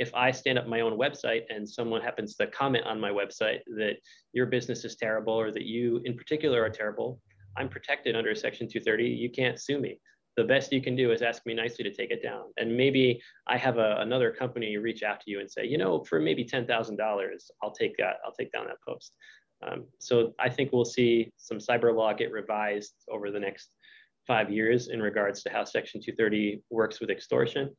If 0.00 0.12
I 0.12 0.32
stand 0.32 0.58
up 0.58 0.66
my 0.66 0.80
own 0.80 0.98
website 0.98 1.42
and 1.50 1.68
someone 1.68 2.02
happens 2.02 2.34
to 2.36 2.48
comment 2.48 2.84
on 2.84 3.00
my 3.00 3.10
website 3.10 3.60
that 3.76 3.94
your 4.32 4.46
business 4.46 4.84
is 4.84 4.96
terrible 4.96 5.34
or 5.34 5.52
that 5.52 5.64
you 5.64 6.00
in 6.04 6.16
particular 6.16 6.64
are 6.64 6.70
terrible, 6.70 7.20
I'm 7.56 7.68
protected 7.68 8.16
under 8.16 8.34
Section 8.34 8.66
230. 8.68 9.04
You 9.04 9.30
can't 9.30 9.60
sue 9.60 9.78
me. 9.78 10.00
The 10.38 10.44
best 10.44 10.70
you 10.70 10.80
can 10.80 10.94
do 10.94 11.10
is 11.10 11.20
ask 11.20 11.44
me 11.46 11.54
nicely 11.54 11.82
to 11.82 11.92
take 11.92 12.12
it 12.12 12.22
down. 12.22 12.44
And 12.58 12.76
maybe 12.76 13.20
I 13.48 13.56
have 13.56 13.78
a, 13.78 13.96
another 13.98 14.30
company 14.30 14.76
reach 14.76 15.02
out 15.02 15.20
to 15.22 15.32
you 15.32 15.40
and 15.40 15.50
say, 15.50 15.66
you 15.66 15.78
know, 15.78 16.04
for 16.04 16.20
maybe 16.20 16.44
$10,000, 16.44 17.50
I'll 17.60 17.72
take 17.72 17.96
that, 17.96 18.18
I'll 18.24 18.30
take 18.38 18.52
down 18.52 18.66
that 18.66 18.80
post 18.86 19.14
Um, 19.66 19.86
so 19.98 20.34
I 20.38 20.48
think 20.48 20.70
we'll 20.72 20.84
see 20.84 21.32
some 21.38 21.58
cyber 21.58 21.92
law 21.92 22.12
get 22.12 22.30
revised 22.30 22.94
over 23.10 23.32
the 23.32 23.40
next 23.40 23.74
five 24.28 24.48
years 24.48 24.86
in 24.90 25.02
regards 25.02 25.42
to 25.42 25.50
how 25.50 25.64
Section 25.64 26.00
230 26.00 26.62
works 26.70 27.00
with 27.00 27.10
extortion. 27.10 27.74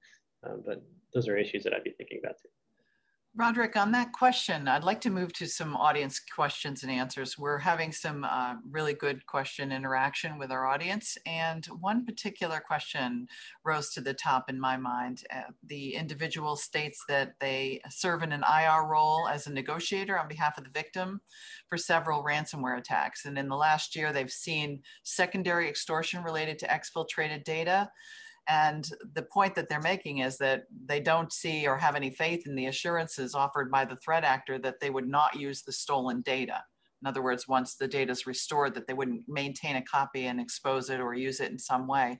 Um, 0.45 0.61
but 0.67 0.83
those 1.13 1.29
are 1.29 1.37
issues 1.37 1.63
that 1.63 1.73
I'd 1.73 1.85
be 1.85 1.95
thinking 1.97 2.19
about 2.21 2.35
too. 2.41 2.49
Roderick, 3.35 3.77
on 3.77 3.91
that 3.91 4.11
question, 4.11 4.67
I'd 4.67 4.83
like 4.83 4.99
to 5.01 5.11
move 5.11 5.31
to 5.33 5.47
some 5.47 5.75
audience 5.75 6.19
questions 6.19 6.81
and 6.81 6.91
answers. 6.91 7.37
We're 7.37 7.59
having 7.59 7.91
some 7.91 8.23
uh, 8.23 8.55
really 8.69 8.95
good 8.95 9.23
question 9.27 9.71
interaction 9.71 10.39
with 10.39 10.51
our 10.51 10.65
audience. 10.65 11.15
And 11.27 11.63
one 11.79 12.05
particular 12.05 12.59
question 12.59 13.27
rose 13.63 13.91
to 13.93 14.01
the 14.01 14.15
top 14.15 14.49
in 14.49 14.59
my 14.59 14.77
mind. 14.77 15.23
Uh, 15.33 15.43
the 15.67 15.93
individual 15.93 16.55
states 16.55 17.03
that 17.07 17.33
they 17.39 17.81
serve 17.91 18.23
in 18.23 18.31
an 18.31 18.43
IR 18.43 18.87
role 18.87 19.27
as 19.27 19.45
a 19.45 19.53
negotiator 19.53 20.17
on 20.17 20.27
behalf 20.27 20.57
of 20.57 20.63
the 20.63 20.71
victim 20.71 21.21
for 21.69 21.77
several 21.77 22.23
ransomware 22.23 22.79
attacks. 22.79 23.25
And 23.25 23.37
in 23.37 23.47
the 23.47 23.55
last 23.55 23.95
year, 23.95 24.11
they've 24.11 24.29
seen 24.29 24.81
secondary 25.03 25.69
extortion 25.69 26.23
related 26.23 26.57
to 26.59 26.67
exfiltrated 26.67 27.43
data 27.43 27.91
and 28.49 28.89
the 29.13 29.21
point 29.21 29.53
that 29.55 29.69
they're 29.69 29.79
making 29.79 30.19
is 30.19 30.37
that 30.39 30.63
they 30.85 30.99
don't 30.99 31.31
see 31.31 31.67
or 31.67 31.77
have 31.77 31.95
any 31.95 32.09
faith 32.09 32.47
in 32.47 32.55
the 32.55 32.65
assurances 32.65 33.35
offered 33.35 33.69
by 33.69 33.85
the 33.85 33.97
threat 33.97 34.23
actor 34.23 34.57
that 34.59 34.79
they 34.79 34.89
would 34.89 35.07
not 35.07 35.39
use 35.39 35.61
the 35.61 35.71
stolen 35.71 36.21
data. 36.21 36.63
In 37.01 37.07
other 37.07 37.21
words, 37.21 37.47
once 37.47 37.75
the 37.75 37.87
data 37.87 38.11
is 38.11 38.27
restored, 38.27 38.73
that 38.73 38.87
they 38.87 38.93
wouldn't 38.93 39.23
maintain 39.27 39.75
a 39.77 39.81
copy 39.83 40.25
and 40.25 40.41
expose 40.41 40.89
it 40.89 40.99
or 40.99 41.13
use 41.13 41.39
it 41.39 41.51
in 41.51 41.59
some 41.59 41.87
way. 41.87 42.17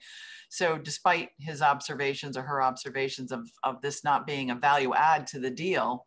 So, 0.50 0.78
despite 0.78 1.30
his 1.40 1.62
observations 1.62 2.38
or 2.38 2.44
her 2.44 2.62
observations 2.62 3.32
of, 3.32 3.50
of 3.64 3.82
this 3.82 4.04
not 4.04 4.26
being 4.26 4.52
a 4.52 4.56
value 4.56 4.94
add 4.94 5.28
to 5.28 5.40
the 5.40 5.50
deal, 5.50 6.06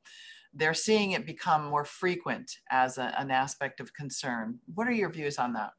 they're 0.54 0.72
seeing 0.72 1.10
it 1.12 1.26
become 1.26 1.66
more 1.66 1.84
frequent 1.84 2.50
as 2.70 2.96
a, 2.96 3.12
an 3.18 3.30
aspect 3.30 3.80
of 3.80 3.92
concern. 3.92 4.58
What 4.74 4.86
are 4.86 4.92
your 4.92 5.10
views 5.10 5.36
on 5.38 5.52
that? 5.54 5.72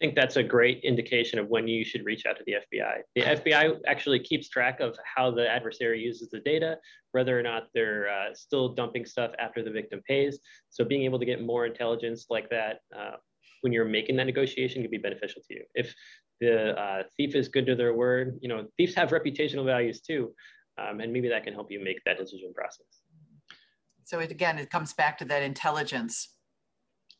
Think 0.00 0.14
that's 0.14 0.36
a 0.36 0.42
great 0.42 0.82
indication 0.84 1.38
of 1.38 1.48
when 1.48 1.66
you 1.66 1.84
should 1.84 2.04
reach 2.04 2.26
out 2.26 2.36
to 2.36 2.44
the 2.46 2.54
FBI. 2.54 2.98
The 3.14 3.22
FBI 3.22 3.80
actually 3.86 4.20
keeps 4.20 4.48
track 4.48 4.80
of 4.80 4.96
how 5.04 5.30
the 5.30 5.48
adversary 5.48 6.00
uses 6.00 6.28
the 6.30 6.40
data, 6.40 6.76
whether 7.12 7.38
or 7.38 7.42
not 7.42 7.64
they're 7.74 8.08
uh, 8.08 8.34
still 8.34 8.74
dumping 8.74 9.06
stuff 9.06 9.32
after 9.38 9.62
the 9.62 9.70
victim 9.70 10.02
pays. 10.06 10.38
So 10.70 10.84
being 10.84 11.04
able 11.04 11.18
to 11.18 11.24
get 11.24 11.42
more 11.42 11.66
intelligence 11.66 12.26
like 12.28 12.50
that 12.50 12.80
uh, 12.96 13.16
when 13.62 13.72
you're 13.72 13.86
making 13.86 14.16
that 14.16 14.24
negotiation 14.24 14.82
can 14.82 14.90
be 14.90 14.98
beneficial 14.98 15.42
to 15.48 15.54
you. 15.54 15.64
If 15.74 15.94
the 16.40 16.78
uh, 16.78 17.02
thief 17.16 17.34
is 17.34 17.48
good 17.48 17.66
to 17.66 17.74
their 17.74 17.94
word, 17.94 18.38
you 18.42 18.48
know, 18.48 18.66
thieves 18.76 18.94
have 18.94 19.10
reputational 19.10 19.64
values 19.64 20.00
too, 20.00 20.34
um, 20.78 21.00
and 21.00 21.12
maybe 21.12 21.28
that 21.28 21.44
can 21.44 21.54
help 21.54 21.70
you 21.70 21.82
make 21.82 22.02
that 22.04 22.18
decision 22.18 22.52
process. 22.54 22.86
So 24.04 24.20
it, 24.20 24.30
again, 24.30 24.58
it 24.58 24.70
comes 24.70 24.92
back 24.92 25.18
to 25.18 25.24
that 25.24 25.42
intelligence 25.42 26.35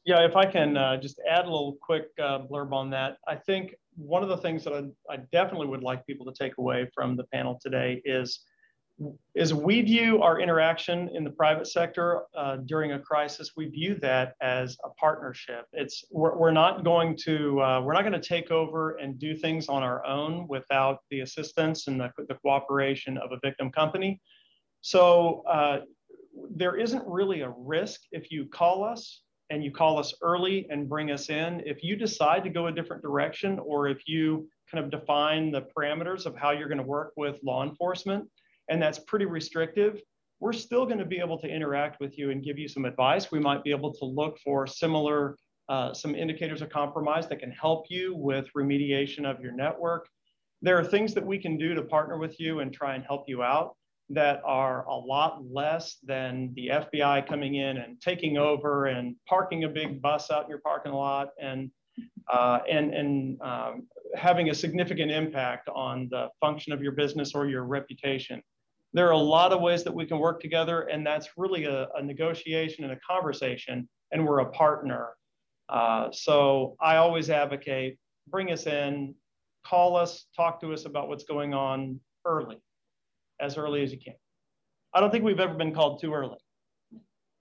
yeah, 0.07 0.25
if 0.25 0.37
I 0.37 0.47
can 0.47 0.77
uh, 0.77 0.97
just 0.99 1.21
add 1.29 1.47
a 1.47 1.51
little 1.51 1.77
quick 1.83 2.05
uh, 2.23 2.39
blurb 2.39 2.73
on 2.73 2.91
that, 2.91 3.19
I 3.27 3.35
think 3.35 3.75
one 3.97 4.23
of 4.23 4.29
the 4.29 4.37
things 4.37 4.63
that 4.63 4.73
I, 4.73 5.13
I, 5.13 5.17
definitely 5.33 5.67
would 5.67 5.83
like 5.83 6.07
people 6.07 6.25
to 6.27 6.33
take 6.33 6.59
away 6.59 6.89
from 6.95 7.17
the 7.17 7.25
panel 7.25 7.59
today 7.61 8.03
is, 8.05 8.45
is 9.35 9.53
we 9.53 9.81
view 9.81 10.23
our 10.23 10.39
interaction 10.39 11.11
in 11.13 11.25
the 11.25 11.31
private 11.31 11.67
sector 11.67 12.23
uh, 12.37 12.59
during 12.67 12.93
a 12.93 13.01
crisis, 13.01 13.53
we 13.57 13.67
view 13.67 13.97
that 13.97 14.35
as 14.41 14.77
a 14.85 14.91
partnership. 14.91 15.67
It's 15.73 16.05
we're, 16.13 16.37
we're 16.37 16.53
not 16.53 16.85
going 16.85 17.17
to 17.25 17.61
uh, 17.61 17.81
we're 17.81 17.93
not 17.93 18.03
going 18.03 18.13
to 18.13 18.29
take 18.29 18.53
over 18.53 18.97
and 18.99 19.19
do 19.19 19.35
things 19.37 19.69
on 19.69 19.83
our 19.83 20.07
own 20.07 20.47
without 20.49 21.01
the 21.11 21.21
assistance 21.21 21.89
and 21.89 22.01
the, 22.01 22.13
the 22.29 22.35
cooperation 22.37 23.19
of 23.19 23.33
a 23.33 23.41
victim 23.43 23.73
company. 23.73 24.21
So 24.83 25.43
uh, 25.51 25.81
there 26.55 26.77
isn't 26.77 27.03
really 27.09 27.41
a 27.41 27.53
risk 27.57 28.03
if 28.13 28.31
you 28.31 28.47
call 28.47 28.85
us 28.85 29.23
and 29.51 29.63
you 29.63 29.71
call 29.71 29.99
us 29.99 30.13
early 30.23 30.67
and 30.71 30.89
bring 30.89 31.11
us 31.11 31.31
in, 31.31 31.63
if 31.65 31.83
you 31.83 31.97
decide 31.97 32.43
to 32.45 32.51
go 32.51 32.67
a 32.67 32.73
different 32.73 33.03
direction 33.03 33.59
or 33.61 33.89
if 33.89 34.09
you 34.09 34.49
kind 34.71 34.85
of 34.85 34.91
define 34.91 35.53
the 35.53 35.63
parameters 35.77 36.27
of 36.27 36.37
how 36.37 36.51
you're 36.51 36.69
going 36.69 36.79
to 36.79 36.85
work 36.85 37.13
with 37.17 37.39
law 37.45 37.63
enforcement, 37.63 38.29
and 38.69 38.83
that's 38.83 38.99
pretty 38.99 39.25
restrictive, 39.25 40.01
we're 40.41 40.53
still 40.53 40.85
going 40.85 40.99
to 40.99 41.05
be 41.05 41.19
able 41.19 41.39
to 41.39 41.49
interact 41.49 42.01
with 42.01 42.19
you 42.19 42.31
and 42.31 42.45
give 42.45 42.59
you 42.59 42.69
some 42.69 42.85
advice. 42.85 43.31
We 43.31 43.39
might 43.39 43.63
be 43.63 43.71
able 43.71 43.93
to 43.95 44.05
look 44.05 44.39
for 44.45 44.67
similar, 44.67 45.37
uh, 45.69 45.95
some 45.95 46.15
indicators 46.15 46.61
of 46.61 46.69
compromise 46.69 47.29
that 47.29 47.39
can 47.39 47.53
help 47.53 47.87
you 47.89 48.15
with 48.17 48.49
remediation 48.57 49.25
of 49.25 49.41
your 49.41 49.53
network. 49.53 50.09
There 50.63 50.79
are 50.79 50.85
things 50.85 51.15
that 51.15 51.25
we 51.25 51.39
can 51.39 51.57
do 51.57 51.75
to 51.75 51.83
partner 51.83 52.19
with 52.19 52.39
you 52.41 52.61
and 52.61 52.73
try 52.73 52.97
and 52.97 53.05
help 53.05 53.25
you 53.29 53.43
out 53.43 53.77
that 54.11 54.41
are 54.45 54.87
a 54.87 54.95
lot 54.95 55.43
less 55.51 55.97
than 56.05 56.53
the 56.55 56.69
FBI 56.69 57.27
coming 57.27 57.57
in 57.57 57.79
and 57.79 58.01
taking 58.01 58.39
over 58.39 58.87
and 58.87 59.17
parking 59.29 59.65
a 59.65 59.69
big 59.69 60.01
bus 60.01 60.31
out 60.31 60.45
in 60.45 60.51
your 60.51 60.61
parking 60.61 60.93
lot 60.93 61.31
and 61.41 61.71
uh, 62.33 62.59
and 62.69 62.95
and 62.95 63.41
um, 63.41 63.87
having 64.15 64.51
a 64.51 64.55
significant 64.55 65.11
impact 65.11 65.69
on 65.75 66.09
the 66.11 66.29
function 66.41 66.73
of 66.73 66.83
your 66.83 66.93
business 66.93 67.35
or 67.35 67.47
your 67.47 67.65
reputation. 67.65 68.43
There 68.93 69.09
are 69.09 69.13
a 69.13 69.19
lot 69.19 69.53
of 69.53 69.61
ways 69.61 69.83
that 69.85 69.95
we 69.95 70.07
can 70.07 70.19
work 70.19 70.41
together, 70.41 70.83
and 70.83 71.07
that's 71.07 71.29
really 71.37 71.65
a, 71.65 71.89
a 71.95 72.03
negotiation 72.03 72.85
and 72.85 72.93
a 72.93 72.99
conversation, 73.09 73.89
and 74.13 74.27
we're 74.27 74.41
a 74.41 74.51
partner. 74.51 75.11
Uh, 75.69 76.11
so 76.13 76.77
I 76.81 76.97
always 76.97 77.29
advocate 77.29 77.99
bring 78.29 78.53
us 78.53 78.67
in, 78.67 79.15
call 79.65 79.97
us, 79.97 80.27
talk 80.37 80.61
to 80.61 80.73
us 80.73 80.85
about 80.85 81.09
what's 81.09 81.25
going 81.25 81.55
on 81.55 82.01
early 82.25 82.59
as 83.41 83.57
early 83.57 83.83
as 83.83 83.93
you 83.93 83.99
can. 83.99 84.15
I 84.95 85.01
don't 85.01 85.11
think 85.11 85.25
we've 85.25 85.41
ever 85.41 85.55
been 85.55 85.75
called 85.75 86.01
too 86.01 86.15
early. 86.15 86.39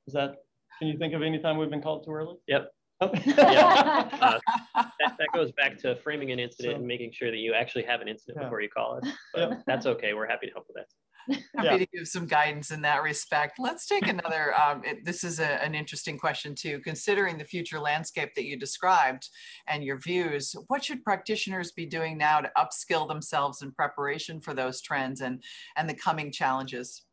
Is 0.08 0.14
that, 0.14 0.36
can 0.80 0.88
you 0.88 0.98
think 0.98 1.14
of 1.14 1.22
any 1.22 1.40
time 1.40 1.58
we've 1.58 1.70
been 1.70 1.82
called 1.82 2.06
too 2.06 2.12
early? 2.12 2.36
Yep. 2.48 2.72
yeah. 3.26 4.10
Uh, 4.22 4.40
that, 4.76 5.18
that, 5.18 5.28
goes 5.34 5.52
back 5.52 5.78
to 5.80 5.96
framing 5.98 6.32
an 6.32 6.40
incident 6.40 6.76
so, 6.76 6.78
and 6.78 6.88
making 6.88 7.12
sure 7.12 7.30
that 7.30 7.38
you 7.38 7.54
actually 7.54 7.84
have 7.84 8.00
an 8.00 8.08
incident 8.08 8.38
yeah. 8.40 8.46
before 8.46 8.62
you 8.62 8.70
call 8.70 8.98
it. 8.98 9.08
But 9.34 9.50
yep. 9.50 9.64
that's 9.68 9.86
okay. 9.86 10.14
We're 10.14 10.28
happy 10.28 10.48
to 10.48 10.54
help 10.54 10.66
with 10.68 10.78
that. 10.78 10.88
happy 11.30 11.44
yeah. 11.64 11.78
to 11.78 11.86
give 11.88 12.08
some 12.08 12.26
guidance 12.26 12.72
in 12.72 12.82
that 12.82 13.04
respect. 13.04 13.58
Let's 13.60 13.86
take 13.86 14.08
another, 14.08 14.54
um, 14.60 14.82
it, 14.84 15.06
this 15.06 15.24
is 15.24 15.40
a, 15.40 15.64
an 15.64 15.74
interesting 15.74 16.18
question 16.18 16.56
too. 16.56 16.80
Considering 16.80 17.38
the 17.38 17.46
future 17.46 17.80
landscape 17.80 18.36
that 18.36 18.46
you 18.46 18.58
described 18.58 19.30
and 19.68 19.84
your 19.84 20.00
views, 20.00 20.56
what 20.68 20.84
should 20.84 21.04
practitioners 21.04 21.72
be 21.72 21.86
doing 21.86 22.18
now 22.18 22.42
to 22.42 22.52
upskill 22.58 23.08
themselves 23.08 23.62
in 23.62 23.72
preparation 23.72 24.40
for 24.40 24.54
those 24.54 24.82
trends 24.82 25.22
and, 25.22 25.44
and 25.78 25.90
the 25.90 25.96
coming 25.96 26.32
challenges? 26.32 27.04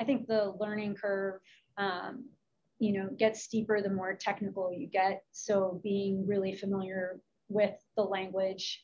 I 0.00 0.04
think 0.04 0.26
the 0.26 0.54
learning 0.58 0.94
curve, 0.94 1.40
um, 1.76 2.24
you 2.78 2.92
know, 2.92 3.10
gets 3.18 3.42
steeper 3.42 3.82
the 3.82 3.90
more 3.90 4.14
technical 4.14 4.72
you 4.72 4.86
get. 4.86 5.22
So 5.32 5.80
being 5.82 6.26
really 6.26 6.54
familiar 6.54 7.20
with 7.48 7.74
the 7.96 8.02
language 8.02 8.82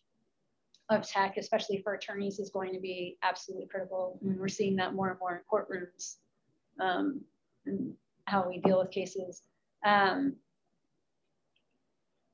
of 0.90 1.06
tech, 1.06 1.36
especially 1.36 1.82
for 1.82 1.94
attorneys, 1.94 2.38
is 2.38 2.50
going 2.50 2.72
to 2.72 2.80
be 2.80 3.16
absolutely 3.22 3.66
critical. 3.66 4.18
And 4.22 4.38
we're 4.38 4.48
seeing 4.48 4.76
that 4.76 4.94
more 4.94 5.10
and 5.10 5.18
more 5.18 5.36
in 5.36 5.42
courtrooms 5.50 6.16
um, 6.80 7.20
and 7.64 7.92
how 8.26 8.48
we 8.48 8.58
deal 8.60 8.78
with 8.78 8.90
cases. 8.90 9.42
Um, 9.84 10.36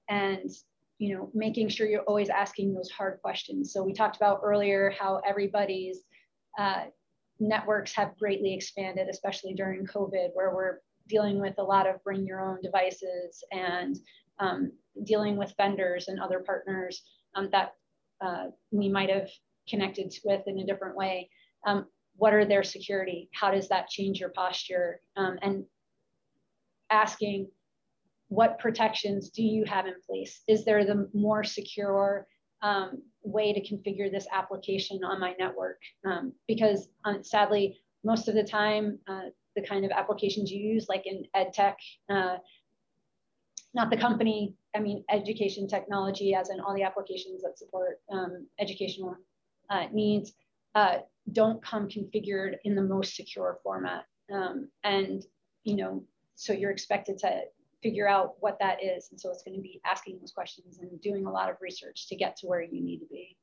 and 0.09 0.51
you 0.99 1.17
know, 1.17 1.31
making 1.35 1.69
sure 1.69 1.89
you're 1.89 2.03
always 2.03 2.29
asking 2.29 2.73
those 2.73 2.91
hard 2.91 3.19
questions. 3.23 3.73
So 3.73 3.83
we 3.83 3.93
talked 3.93 4.17
about 4.17 4.41
earlier 4.45 4.95
how 4.97 5.21
everybody's 5.27 6.05
uh, 6.57 6.85
networks 7.41 7.93
have 7.95 8.17
greatly 8.19 8.55
expanded, 8.55 9.09
especially 9.09 9.55
during 9.55 9.85
COVID, 9.85 10.29
where 10.35 10.55
we're 10.55 10.79
dealing 11.09 11.41
with 11.41 11.55
a 11.59 11.63
lot 11.63 11.89
of 11.89 12.03
bring 12.05 12.25
your 12.25 12.41
own 12.41 12.61
devices 12.63 13.43
and 13.51 13.99
um, 14.39 14.71
dealing 15.05 15.37
with 15.37 15.53
vendors 15.57 16.07
and 16.07 16.21
other 16.21 16.39
partners 16.39 17.03
um, 17.35 17.49
that 17.51 17.75
uh, 18.25 18.47
we 18.71 18.89
might 18.89 19.11
have 19.11 19.29
connected 19.69 20.13
with 20.25 20.43
in 20.47 20.59
a 20.59 20.67
different 20.67 20.97
way. 20.97 21.31
Um, 21.67 21.87
what 22.17 22.35
are 22.35 22.45
their 22.45 22.63
security? 22.63 23.29
How 23.33 23.51
does 23.51 23.69
that 23.69 23.89
change 23.89 24.21
your 24.21 24.31
posture? 24.31 25.01
Um, 25.17 25.39
and 25.43 25.65
asking 26.91 27.49
what 28.29 28.59
protections 28.59 29.31
do 29.31 29.43
you 29.43 29.65
have 29.65 29.87
in 29.87 29.95
place? 30.07 30.43
Is 30.49 30.65
there 30.65 30.85
the 30.85 31.09
more 31.13 31.45
secure 31.45 32.27
um, 32.63 33.03
way 33.23 33.53
to 33.53 33.61
configure 33.61 34.11
this 34.11 34.27
application 34.33 35.05
on 35.05 35.21
my 35.21 35.35
network? 35.39 35.81
Um, 36.07 36.33
because 36.49 36.89
um, 37.05 37.23
sadly, 37.23 37.81
most 38.05 38.29
of 38.29 38.35
the 38.35 38.45
time, 38.45 38.99
uh, 39.07 39.31
the 39.55 39.63
kind 39.63 39.85
of 39.85 39.91
applications 39.91 40.51
you 40.51 40.61
use, 40.61 40.87
like 40.89 41.07
in 41.07 41.25
ed 41.35 41.53
tech, 41.53 41.77
uh, 42.09 42.37
not 43.75 43.91
the 43.91 43.97
company, 43.97 44.55
I 44.75 44.81
mean, 44.81 45.05
education 45.11 45.69
technology, 45.69 46.35
as 46.35 46.51
in 46.51 46.61
all 46.61 46.75
the 46.75 46.83
applications 46.83 47.43
that 47.43 47.59
support 47.59 48.01
um, 48.11 48.47
educational 48.59 49.17
uh, 49.71 49.87
needs, 49.93 50.33
uh, 50.75 50.99
don't 51.33 51.63
come 51.63 51.89
configured 51.89 52.57
in 52.65 52.75
the 52.75 52.83
most 52.83 53.15
secure 53.15 53.59
format. 53.63 54.07
Um, 54.33 54.69
and, 54.83 55.23
you 55.65 55.77
know, 55.77 56.05
so 56.35 56.53
you're 56.53 56.71
expected 56.71 57.19
to 57.19 57.43
figure 57.83 58.09
out 58.09 58.35
what 58.41 58.59
that 58.61 58.83
is. 58.83 59.09
And 59.11 59.21
so 59.21 59.31
it's 59.31 59.43
going 59.43 59.57
to 59.57 59.61
be 59.61 59.81
asking 59.85 60.19
those 60.21 60.33
questions 60.33 60.79
and 60.79 61.01
doing 61.01 61.27
a 61.27 61.31
lot 61.31 61.51
of 61.51 61.57
research 61.61 62.09
to 62.09 62.17
get 62.17 62.37
to 62.39 62.47
where 62.47 62.63
you 62.63 62.81
need 62.81 63.01
to 63.01 63.07
be. 63.07 63.37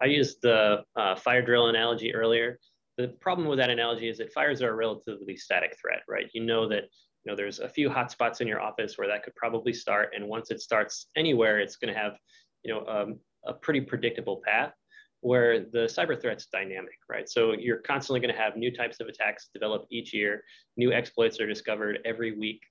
I 0.00 0.06
used 0.06 0.40
the 0.42 0.84
uh, 0.96 1.16
fire 1.16 1.42
drill 1.42 1.68
analogy 1.68 2.14
earlier. 2.14 2.58
the 2.98 3.08
problem 3.20 3.48
with 3.48 3.58
that 3.58 3.70
analogy 3.70 4.08
is 4.08 4.18
that 4.18 4.32
fires 4.32 4.60
are 4.60 4.70
a 4.70 4.74
relatively 4.74 5.36
static 5.36 5.76
threat, 5.80 6.02
right? 6.08 6.28
You 6.32 6.44
know 6.44 6.68
that 6.68 6.84
know 7.28 7.36
there's 7.36 7.60
a 7.60 7.68
few 7.68 7.88
hotspots 7.88 8.40
in 8.40 8.48
your 8.48 8.60
office 8.60 8.98
where 8.98 9.08
that 9.08 9.22
could 9.22 9.34
probably 9.36 9.72
start, 9.72 10.12
and 10.14 10.26
once 10.26 10.50
it 10.50 10.60
starts 10.60 11.06
anywhere, 11.16 11.60
it's 11.60 11.76
going 11.76 11.92
to 11.92 11.98
have 11.98 12.18
you 12.64 12.74
know 12.74 12.86
um, 12.86 13.18
a 13.46 13.52
pretty 13.52 13.80
predictable 13.80 14.40
path. 14.44 14.72
Where 15.20 15.60
the 15.60 15.88
cyber 15.88 16.20
threat's 16.20 16.46
dynamic, 16.46 16.98
right? 17.08 17.28
So 17.28 17.52
you're 17.52 17.78
constantly 17.78 18.20
going 18.20 18.32
to 18.32 18.40
have 18.40 18.56
new 18.56 18.72
types 18.72 19.00
of 19.00 19.08
attacks 19.08 19.48
develop 19.52 19.84
each 19.90 20.14
year. 20.14 20.44
New 20.76 20.92
exploits 20.92 21.40
are 21.40 21.46
discovered 21.46 21.98
every 22.04 22.38
week. 22.38 22.62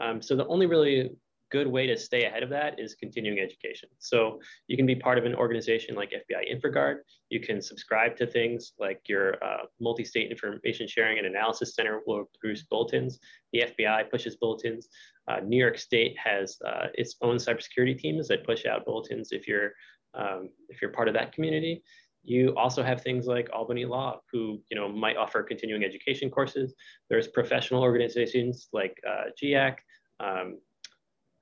Um, 0.00 0.22
so 0.22 0.34
the 0.34 0.46
only 0.46 0.64
really 0.64 1.10
good 1.50 1.66
way 1.66 1.86
to 1.86 1.96
stay 1.96 2.24
ahead 2.24 2.42
of 2.42 2.50
that 2.50 2.78
is 2.78 2.94
continuing 2.94 3.40
education. 3.40 3.88
So 3.98 4.40
you 4.68 4.76
can 4.76 4.86
be 4.86 4.94
part 4.94 5.18
of 5.18 5.24
an 5.24 5.34
organization 5.34 5.94
like 5.94 6.10
FBI 6.12 6.52
InfraGard. 6.52 6.98
You 7.28 7.40
can 7.40 7.60
subscribe 7.60 8.16
to 8.16 8.26
things 8.26 8.72
like 8.78 9.02
your 9.08 9.42
uh, 9.44 9.64
multi-state 9.80 10.30
information 10.30 10.86
sharing 10.86 11.18
and 11.18 11.26
analysis 11.26 11.74
center 11.74 12.00
will 12.06 12.30
produce 12.38 12.62
bulletins. 12.62 13.18
The 13.52 13.64
FBI 13.76 14.10
pushes 14.10 14.36
bulletins. 14.36 14.88
Uh, 15.28 15.40
New 15.40 15.58
York 15.58 15.78
State 15.78 16.16
has 16.18 16.56
uh, 16.64 16.86
its 16.94 17.16
own 17.22 17.36
cybersecurity 17.36 17.98
teams 17.98 18.28
that 18.28 18.44
push 18.44 18.66
out 18.66 18.84
bulletins 18.84 19.32
if 19.32 19.46
you're 19.46 19.72
um, 20.14 20.48
if 20.68 20.82
you're 20.82 20.90
part 20.90 21.08
of 21.08 21.14
that 21.14 21.32
community. 21.32 21.82
You 22.22 22.54
also 22.56 22.82
have 22.82 23.00
things 23.02 23.26
like 23.26 23.48
Albany 23.52 23.84
Law, 23.84 24.20
who 24.30 24.60
you 24.70 24.76
know 24.76 24.88
might 24.88 25.16
offer 25.16 25.42
continuing 25.42 25.84
education 25.84 26.30
courses. 26.30 26.74
There's 27.08 27.28
professional 27.28 27.82
organizations 27.82 28.68
like 28.72 29.00
uh, 29.08 29.30
GIAC, 29.40 29.76
um, 30.20 30.58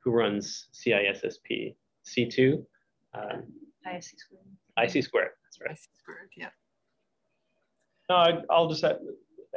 who 0.09 0.15
runs 0.15 0.69
CISSP 0.73 1.75
C2. 2.07 2.65
Um, 3.15 3.43
IC 3.87 4.03
squared. 4.03 4.47
IC 4.79 5.05
squared, 5.05 5.31
that's 5.45 5.61
right. 5.61 5.71
IC 5.73 5.79
squared, 6.01 6.31
yeah. 6.37 6.49
No, 8.09 8.17
I, 8.17 8.43
I'll 8.49 8.69
just 8.69 8.85
add, 8.85 8.99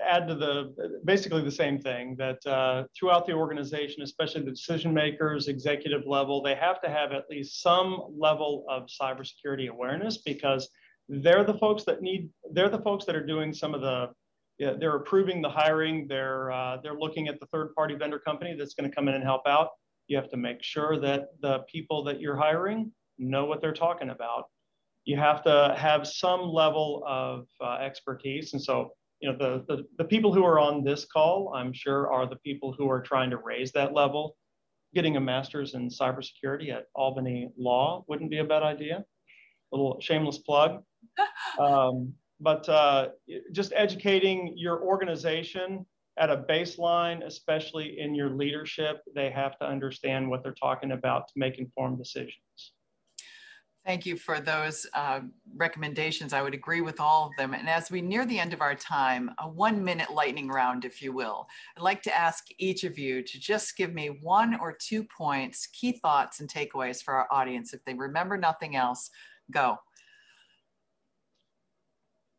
add 0.03 0.27
to 0.27 0.35
the 0.35 0.99
basically 1.05 1.41
the 1.41 1.51
same 1.51 1.79
thing 1.79 2.15
that 2.17 2.45
uh, 2.45 2.83
throughout 2.97 3.25
the 3.25 3.33
organization, 3.33 4.03
especially 4.03 4.41
the 4.41 4.51
decision 4.51 4.93
makers, 4.93 5.47
executive 5.47 6.05
level, 6.05 6.41
they 6.41 6.55
have 6.55 6.81
to 6.81 6.89
have 6.89 7.13
at 7.13 7.29
least 7.29 7.61
some 7.61 8.01
level 8.17 8.65
of 8.69 8.87
cybersecurity 8.87 9.69
awareness 9.69 10.17
because 10.17 10.69
they're 11.07 11.45
the 11.45 11.57
folks 11.59 11.83
that 11.85 12.01
need. 12.01 12.29
They're 12.51 12.69
the 12.69 12.81
folks 12.81 13.05
that 13.05 13.15
are 13.15 13.25
doing 13.25 13.53
some 13.53 13.73
of 13.73 13.81
the. 13.81 14.09
Yeah, 14.57 14.73
they're 14.79 14.95
approving 14.95 15.41
the 15.41 15.49
hiring. 15.49 16.07
They're 16.07 16.51
uh, 16.51 16.77
they're 16.83 16.97
looking 16.97 17.29
at 17.29 17.39
the 17.39 17.45
third 17.47 17.73
party 17.73 17.95
vendor 17.95 18.19
company 18.19 18.53
that's 18.57 18.73
going 18.73 18.89
to 18.89 18.95
come 18.95 19.07
in 19.07 19.15
and 19.15 19.23
help 19.23 19.43
out. 19.47 19.69
You 20.07 20.17
have 20.17 20.29
to 20.29 20.37
make 20.37 20.63
sure 20.63 20.99
that 20.99 21.29
the 21.41 21.59
people 21.71 22.03
that 22.05 22.19
you're 22.19 22.35
hiring 22.35 22.91
know 23.17 23.45
what 23.45 23.61
they're 23.61 23.73
talking 23.73 24.09
about. 24.09 24.45
You 25.05 25.17
have 25.17 25.43
to 25.43 25.75
have 25.77 26.05
some 26.05 26.41
level 26.41 27.03
of 27.07 27.47
uh, 27.59 27.75
expertise. 27.75 28.53
And 28.53 28.61
so, 28.61 28.93
you 29.19 29.31
know, 29.31 29.37
the, 29.37 29.63
the, 29.67 29.83
the 29.97 30.03
people 30.03 30.33
who 30.33 30.43
are 30.43 30.59
on 30.59 30.83
this 30.83 31.05
call, 31.05 31.53
I'm 31.55 31.73
sure, 31.73 32.11
are 32.11 32.27
the 32.27 32.35
people 32.37 32.73
who 32.77 32.89
are 32.89 33.01
trying 33.01 33.29
to 33.31 33.37
raise 33.37 33.71
that 33.71 33.93
level. 33.93 34.35
Getting 34.93 35.17
a 35.17 35.21
master's 35.21 35.73
in 35.73 35.89
cybersecurity 35.89 36.71
at 36.71 36.85
Albany 36.95 37.49
Law 37.57 38.03
wouldn't 38.07 38.29
be 38.29 38.39
a 38.39 38.43
bad 38.43 38.63
idea. 38.63 39.03
A 39.73 39.75
little 39.75 39.99
shameless 40.01 40.39
plug. 40.39 40.83
Um, 41.59 42.13
but 42.39 42.67
uh, 42.69 43.09
just 43.51 43.73
educating 43.75 44.53
your 44.55 44.81
organization 44.81 45.85
at 46.17 46.29
a 46.29 46.37
baseline, 46.37 47.25
especially 47.25 47.99
in 47.99 48.13
your 48.13 48.29
leadership, 48.29 49.01
they 49.15 49.29
have 49.29 49.57
to 49.59 49.65
understand 49.65 50.29
what 50.29 50.43
they're 50.43 50.53
talking 50.53 50.91
about 50.91 51.27
to 51.29 51.33
make 51.37 51.57
informed 51.57 51.97
decisions. 51.97 52.73
Thank 53.83 54.05
you 54.05 54.15
for 54.15 54.39
those 54.39 54.85
uh, 54.93 55.21
recommendations. 55.55 56.33
I 56.33 56.43
would 56.43 56.53
agree 56.53 56.81
with 56.81 56.99
all 56.99 57.25
of 57.25 57.31
them. 57.35 57.55
And 57.55 57.67
as 57.67 57.89
we 57.89 57.99
near 57.99 58.27
the 58.27 58.37
end 58.37 58.53
of 58.53 58.61
our 58.61 58.75
time, 58.75 59.31
a 59.39 59.49
one 59.49 59.83
minute 59.83 60.11
lightning 60.11 60.49
round, 60.49 60.85
if 60.85 61.01
you 61.01 61.11
will, 61.13 61.47
I'd 61.75 61.81
like 61.81 62.03
to 62.03 62.15
ask 62.15 62.45
each 62.59 62.83
of 62.83 62.99
you 62.99 63.23
to 63.23 63.39
just 63.39 63.75
give 63.75 63.91
me 63.91 64.19
one 64.21 64.55
or 64.59 64.71
two 64.71 65.03
points, 65.03 65.65
key 65.65 65.93
thoughts 65.93 66.41
and 66.41 66.49
takeaways 66.49 67.01
for 67.01 67.15
our 67.15 67.27
audience. 67.31 67.73
If 67.73 67.83
they 67.85 67.95
remember 67.95 68.37
nothing 68.37 68.75
else, 68.75 69.09
go. 69.49 69.77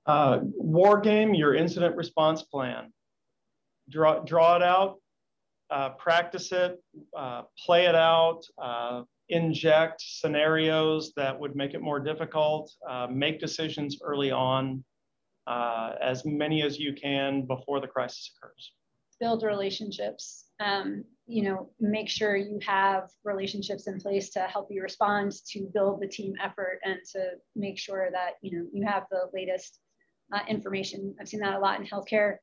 Uh, 0.07 0.41
war 0.43 1.01
game, 1.01 1.35
your 1.35 1.57
incident 1.57 1.97
response 1.97 2.43
plan 2.43 2.93
draw, 3.89 4.21
draw 4.21 4.57
it 4.57 4.63
out, 4.63 4.99
uh, 5.71 5.91
practice 5.91 6.53
it, 6.53 6.83
uh, 7.17 7.43
play 7.59 7.87
it 7.87 7.95
out, 7.95 8.43
uh, 8.63 9.03
inject 9.29 10.03
scenarios 10.03 11.13
that 11.17 11.39
would 11.39 11.57
make 11.57 11.75
it 11.75 11.81
more 11.81 11.99
difficult, 11.99 12.71
uh, 12.89 13.07
make 13.11 13.41
decisions 13.41 13.99
early 14.03 14.31
on, 14.31 14.85
uh, 15.47 15.95
as 16.01 16.25
many 16.25 16.63
as 16.63 16.79
you 16.79 16.93
can 16.93 17.47
before 17.47 17.81
the 17.81 17.87
crisis 17.87 18.31
occurs. 18.37 18.73
Build 19.19 19.43
relationships. 19.43 20.49
Um, 20.61 21.05
you 21.27 21.43
know, 21.43 21.71
make 21.81 22.09
sure 22.09 22.37
you 22.37 22.59
have 22.67 23.09
relationships 23.25 23.87
in 23.87 23.99
place 23.99 24.31
to 24.31 24.41
help 24.41 24.69
you 24.71 24.83
respond, 24.83 25.33
to 25.49 25.71
build 25.73 26.03
the 26.03 26.09
team 26.09 26.35
effort, 26.43 26.81
and 26.85 26.99
to 27.13 27.31
make 27.57 27.79
sure 27.79 28.11
that 28.13 28.33
you 28.43 28.59
know 28.59 28.67
you 28.73 28.85
have 28.87 29.05
the 29.11 29.31
latest 29.33 29.79
uh, 30.33 30.41
information. 30.49 31.15
I've 31.21 31.29
seen 31.29 31.41
that 31.41 31.55
a 31.55 31.59
lot 31.59 31.81
in 31.81 31.87
healthcare 31.87 32.37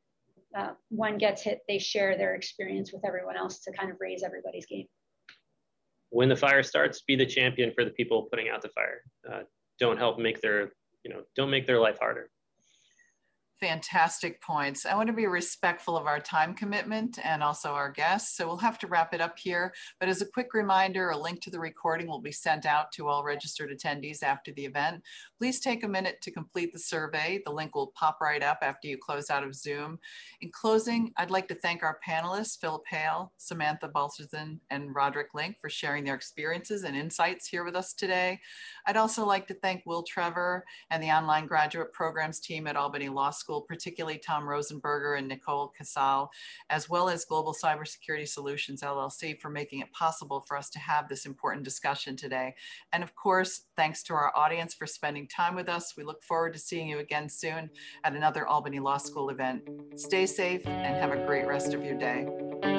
uh, 0.56 0.72
one 0.89 1.18
gets 1.18 1.43
hit, 1.43 1.60
they 1.68 1.80
share 1.80 2.18
their 2.18 2.36
experience 2.36 2.91
with 2.91 3.06
everyone 3.06 3.38
else 3.38 3.60
to 3.60 3.72
kind 3.72 3.91
of 3.91 3.97
raise 4.00 4.24
everybody's 4.24 4.66
game. 4.66 4.86
When 6.10 6.30
the 6.30 6.36
fire 6.36 6.64
starts, 6.64 7.02
be 7.04 7.16
the 7.16 7.26
champion 7.26 7.72
for 7.74 7.86
the 7.86 7.91
people 7.91 8.28
putting 8.32 8.50
out 8.50 8.62
the 8.62 8.70
fire. 8.70 9.04
Uh, 9.32 9.43
don't 9.80 9.97
help 9.97 10.18
make 10.18 10.41
their, 10.41 10.72
you 11.04 11.14
know, 11.14 11.22
don't 11.36 11.52
make 11.52 11.68
their 11.68 11.80
life 11.80 11.97
harder 12.00 12.30
fantastic 13.60 14.41
points. 14.41 14.86
I 14.86 14.95
want 14.95 15.07
to 15.07 15.14
be 15.14 15.28
respectful 15.28 15.97
of 15.97 16.07
our 16.07 16.20
time 16.20 16.53
commitment 16.53 17.20
and 17.24 17.43
also 17.43 17.72
our 17.72 17.91
guests. 17.91 18.38
So 18.38 18.47
we'll 18.47 18.57
have 18.57 18.80
to 18.80 18.88
wrap 18.88 19.14
it 19.14 19.22
up 19.22 19.38
here. 19.38 19.74
But 19.99 20.10
as 20.10 20.22
a 20.22 20.26
quick 20.26 20.53
reminder, 20.53 21.10
a 21.10 21.18
link 21.18 21.41
to 21.41 21.49
the 21.49 21.60
recording 21.60 22.07
will 22.07 22.22
be 22.22 22.32
sent 22.32 22.66
out 22.66 22.91
to 22.93 23.07
all 23.07 23.24
registered 23.24 23.72
attendees 23.72 24.24
after 24.24 24.51
the 24.53 24.66
event. 24.66 25.03
Please 25.38 25.60
take 25.60 25.84
a 25.84 25.88
minute 25.88 26.22
to 26.22 26.32
complete 26.32 26.72
the 26.72 26.80
survey. 26.80 27.41
The 27.45 27.51
link 27.51 27.76
will 27.76 27.91
pop 27.95 28.20
right 28.22 28.41
up 28.41 28.60
after 28.62 28.88
you 28.88 28.97
close 28.97 29.30
out 29.30 29.43
of 29.43 29.55
Zoom. 29.55 29.99
In 30.41 30.51
closing, 30.51 31.12
I'd 31.18 31.32
like 31.32 31.47
to 31.49 31.55
thank 31.55 31.84
our 31.84 31.99
panelists, 32.07 32.60
Philip 32.60 32.84
Hale, 32.88 33.34
Samantha 33.38 33.89
Balsazin, 33.89 34.60
and 34.70 34.95
Roderick 34.95 35.34
Link 35.34 35.57
for 35.62 35.70
sharing 35.70 36.03
their 36.03 36.16
experiences 36.16 36.84
and 36.84 36.95
insights 36.95 37.47
here 37.47 37.64
with 37.64 37.76
us 37.76 37.93
today. 37.93 38.39
I'd 38.86 38.97
also 38.97 39.26
like 39.26 39.47
to 39.47 39.53
thank 39.55 39.84
Will 39.86 40.03
Trevor 40.03 40.64
and 40.89 41.03
the 41.03 41.12
online 41.12 41.45
graduate 41.45 41.91
programs 41.93 42.39
team 42.39 42.68
at 42.68 42.76
Albany 42.76 43.10
Law 43.10 43.32
School 43.32 43.49
School, 43.50 43.62
particularly 43.62 44.20
Tom 44.20 44.43
Rosenberger 44.43 45.18
and 45.18 45.28
Nicole 45.28 45.74
Casal, 45.76 46.30
as 46.70 46.88
well 46.88 47.10
as 47.10 47.26
Global 47.26 47.52
Cybersecurity 47.52 48.28
Solutions 48.28 48.84
LLC 48.84 49.39
for 49.39 49.50
making 49.50 49.80
it 49.80 49.91
possible 49.91 50.45
for 50.47 50.56
us 50.56 50.70
to 50.70 50.78
have 50.78 51.10
this 51.10 51.26
important 51.26 51.64
discussion 51.64 52.16
today. 52.16 52.54
And 52.93 53.02
of 53.02 53.16
course, 53.16 53.64
thanks 53.76 54.04
to 54.04 54.14
our 54.14 54.32
audience 54.38 54.76
for 54.76 54.86
spending 54.86 55.28
time 55.28 55.56
with 55.56 55.68
us. 55.68 55.95
We 55.97 56.04
look 56.04 56.22
forward 56.22 56.54
to 56.54 56.60
seeing 56.60 56.88
you 56.88 57.00
again 57.00 57.28
soon 57.28 57.72
at 58.04 58.14
another 58.14 58.45
Albany 58.45 58.78
Law 58.78 58.97
School 58.97 59.32
event. 59.32 59.68
Stay 59.95 60.28
safe 60.28 60.62
and 60.68 60.95
have 60.95 61.12
a 61.12 61.26
great 61.26 61.47
rest 61.47 61.74
of 61.74 61.84
your 61.84 61.97
day. 61.97 62.79